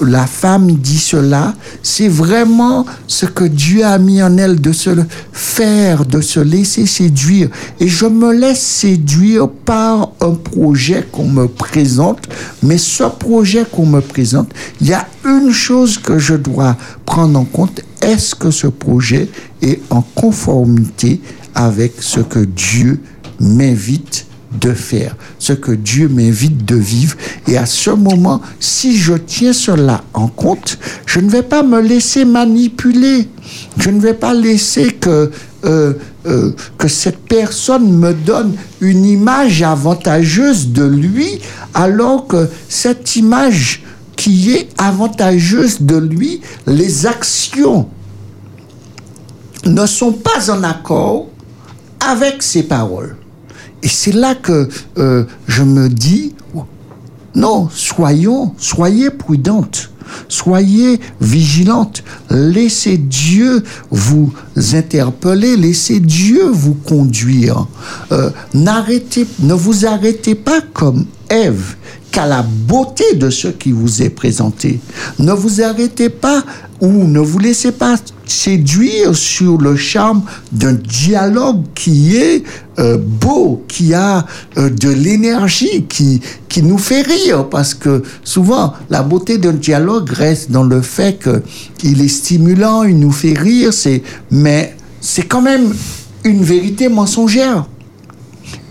[0.00, 4.90] la femme dit cela, c'est vraiment ce que Dieu a mis en elle de se
[5.32, 7.48] faire, de se laisser séduire.
[7.78, 12.20] Et je me laisse séduire par un projet qu'on me présente,
[12.62, 14.50] mais ce projet qu'on me présente,
[14.80, 17.80] il y a une chose que je dois prendre en compte.
[18.02, 19.28] Est-ce que ce projet
[19.62, 21.20] est en conformité
[21.54, 23.00] avec ce que Dieu
[23.38, 27.16] m'invite de faire, ce que Dieu m'invite de vivre.
[27.46, 31.80] Et à ce moment, si je tiens cela en compte, je ne vais pas me
[31.80, 33.28] laisser manipuler.
[33.76, 35.30] Je ne vais pas laisser que,
[35.64, 35.94] euh,
[36.26, 41.40] euh, que cette personne me donne une image avantageuse de lui,
[41.74, 43.82] alors que cette image
[44.16, 47.88] qui est avantageuse de lui, les actions
[49.64, 51.28] ne sont pas en accord
[52.00, 53.16] avec ses paroles.
[53.82, 56.34] Et c'est là que euh, je me dis,
[57.34, 59.90] non, soyons, soyez prudentes,
[60.28, 64.32] soyez vigilantes, laissez Dieu vous
[64.72, 67.66] interpeller, laissez Dieu vous conduire.
[68.12, 71.76] Euh, n'arrêtez, ne vous arrêtez pas comme Ève
[72.10, 74.80] qu'à la beauté de ce qui vous est présenté.
[75.18, 76.42] Ne vous arrêtez pas
[76.80, 77.96] ou ne vous laissez pas
[78.26, 80.22] séduire sur le charme
[80.52, 82.42] d'un dialogue qui est
[82.78, 84.24] euh, beau, qui a
[84.56, 90.10] euh, de l'énergie, qui, qui nous fait rire, parce que souvent la beauté d'un dialogue
[90.10, 91.28] reste dans le fait
[91.76, 95.74] qu'il est stimulant, il nous fait rire, c'est, mais c'est quand même
[96.24, 97.66] une vérité mensongère.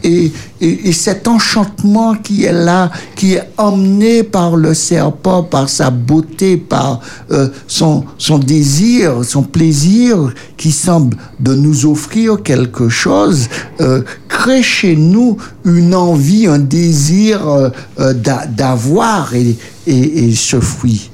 [0.03, 0.31] Et,
[0.61, 5.89] et, et, cet enchantement qui est là, qui est emmené par le serpent, par sa
[5.89, 7.01] beauté, par
[7.31, 8.05] euh, son,
[8.39, 13.49] désir, son plaisir, qui semble de nous offrir quelque chose,
[13.81, 18.13] euh, crée chez nous une envie, un désir euh,
[18.47, 21.09] d'avoir et, et, et ce fruit.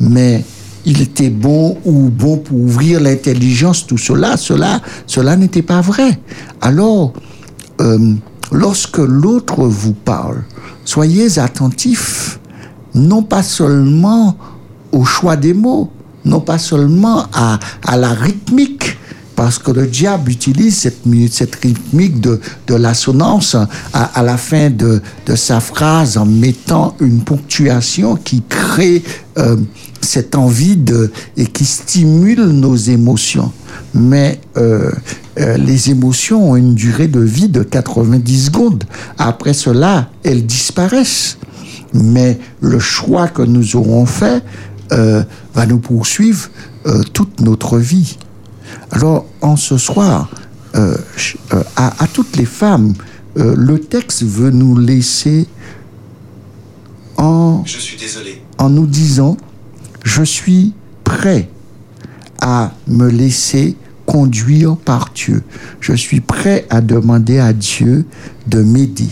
[0.00, 0.44] Mais
[0.88, 6.18] il était bon ou bon pour ouvrir l'intelligence, tout cela, cela, cela n'était pas vrai.
[6.62, 7.12] Alors,
[7.80, 8.14] euh,
[8.52, 10.42] lorsque l'autre vous parle,
[10.84, 12.40] soyez attentifs,
[12.94, 14.36] non pas seulement
[14.92, 15.90] au choix des mots,
[16.24, 18.98] non pas seulement à, à la rythmique,
[19.38, 23.54] parce que le diable utilise cette, cette rythmique de, de l'assonance
[23.92, 29.04] à, la fin de, de, sa phrase en mettant une ponctuation qui crée
[29.38, 29.56] euh,
[30.08, 33.52] cette envie de, et qui stimule nos émotions.
[33.94, 34.90] Mais euh,
[35.38, 38.84] euh, les émotions ont une durée de vie de 90 secondes.
[39.18, 41.38] Après cela, elles disparaissent.
[41.92, 44.42] Mais le choix que nous aurons fait
[44.92, 45.22] euh,
[45.54, 46.48] va nous poursuivre
[47.12, 48.16] toute notre vie.
[48.92, 50.30] Alors, en ce soir,
[50.72, 52.94] à, à, toutes les femmes,
[53.36, 55.48] le texte veut nous laisser
[57.18, 58.40] en, Je suis désolé.
[58.56, 59.36] en nous disant,
[60.08, 60.72] je suis
[61.04, 61.48] prêt
[62.40, 63.76] à me laisser
[64.06, 65.42] conduire par Dieu.
[65.80, 68.06] Je suis prêt à demander à Dieu
[68.46, 69.10] de m'aider.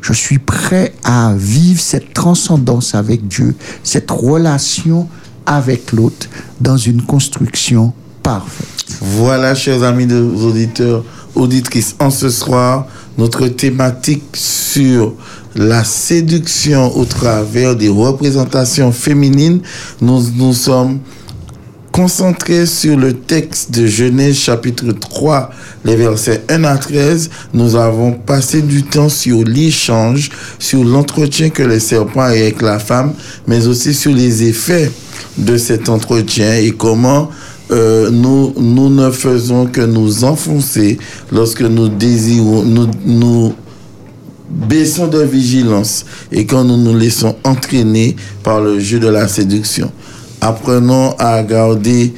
[0.00, 5.08] Je suis prêt à vivre cette transcendance avec Dieu, cette relation
[5.46, 6.28] avec l'autre
[6.60, 7.92] dans une construction
[8.22, 8.68] parfaite.
[9.00, 11.04] Voilà, chers amis de auditeurs,
[11.34, 12.86] auditrices, en ce soir,
[13.18, 15.14] notre thématique sur
[15.56, 19.60] la séduction au travers des représentations féminines.
[20.00, 21.00] Nous nous sommes
[21.92, 25.50] concentrés sur le texte de Genèse chapitre 3,
[25.84, 27.30] les versets 1 à 13.
[27.52, 32.78] Nous avons passé du temps sur l'échange, sur l'entretien que les serpents avaient avec la
[32.78, 33.12] femme,
[33.46, 34.90] mais aussi sur les effets
[35.36, 37.30] de cet entretien et comment
[37.70, 40.98] euh, nous, nous ne faisons que nous enfoncer
[41.30, 42.64] lorsque nous désirons,
[43.04, 43.54] nous
[44.50, 49.90] baissons de vigilance et quand nous nous laissons entraîner par le jeu de la séduction.
[50.40, 52.12] Apprenons à garder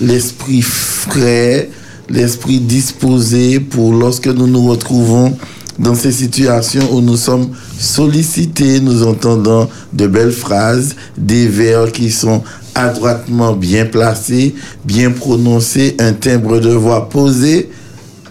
[0.00, 1.70] l'esprit frais,
[2.08, 5.36] l'esprit disposé pour lorsque nous nous retrouvons
[5.78, 12.10] dans ces situations où nous sommes sollicités, nous entendons de belles phrases, des vers qui
[12.10, 12.42] sont
[12.74, 14.54] adroitement bien placés,
[14.84, 17.70] bien prononcés, un timbre de voix posé.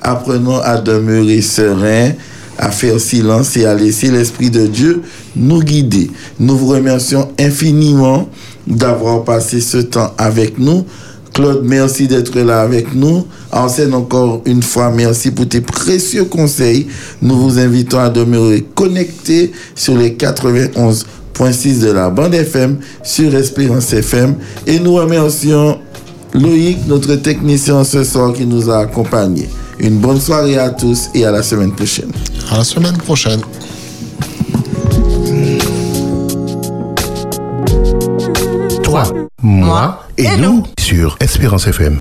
[0.01, 2.11] Apprenons à demeurer serein,
[2.59, 5.01] à faire silence et à laisser l'Esprit de Dieu
[5.35, 6.11] nous guider.
[6.39, 8.29] Nous vous remercions infiniment
[8.67, 10.85] d'avoir passé ce temps avec nous.
[11.33, 13.25] Claude, merci d'être là avec nous.
[13.51, 16.87] Enseigne encore une fois, merci pour tes précieux conseils.
[17.21, 23.93] Nous vous invitons à demeurer connectés sur les 91.6 de la bande FM, sur Espérance
[23.93, 24.35] FM.
[24.67, 25.79] Et nous remercions
[26.33, 29.47] Loïc, notre technicien ce soir qui nous a accompagnés.
[29.79, 32.11] Une bonne soirée à tous et à la semaine prochaine.
[32.51, 33.41] À la semaine prochaine.
[38.83, 39.03] Toi,
[39.41, 41.99] moi et nous sur Espérance FM.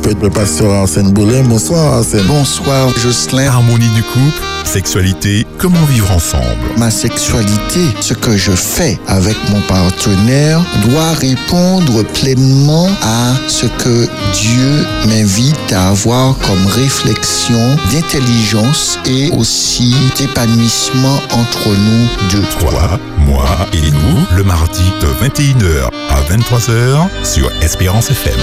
[0.00, 1.42] Thérapeute, le pasteur Arsène Boulin.
[1.44, 2.26] Bonsoir Arsène.
[2.26, 3.46] Bonsoir Jocelyn.
[3.46, 6.44] Harmonie du couple, sexualité, comment vivre ensemble?
[6.76, 14.06] Ma sexualité, ce que je fais avec mon partenaire, doit répondre pleinement à ce que
[14.34, 22.44] Dieu m'invite à avoir comme réflexion d'intelligence et aussi d'épanouissement entre nous deux.
[22.60, 28.38] Toi, moi et nous, le mardi de 21h à 23h sur Espérance FM.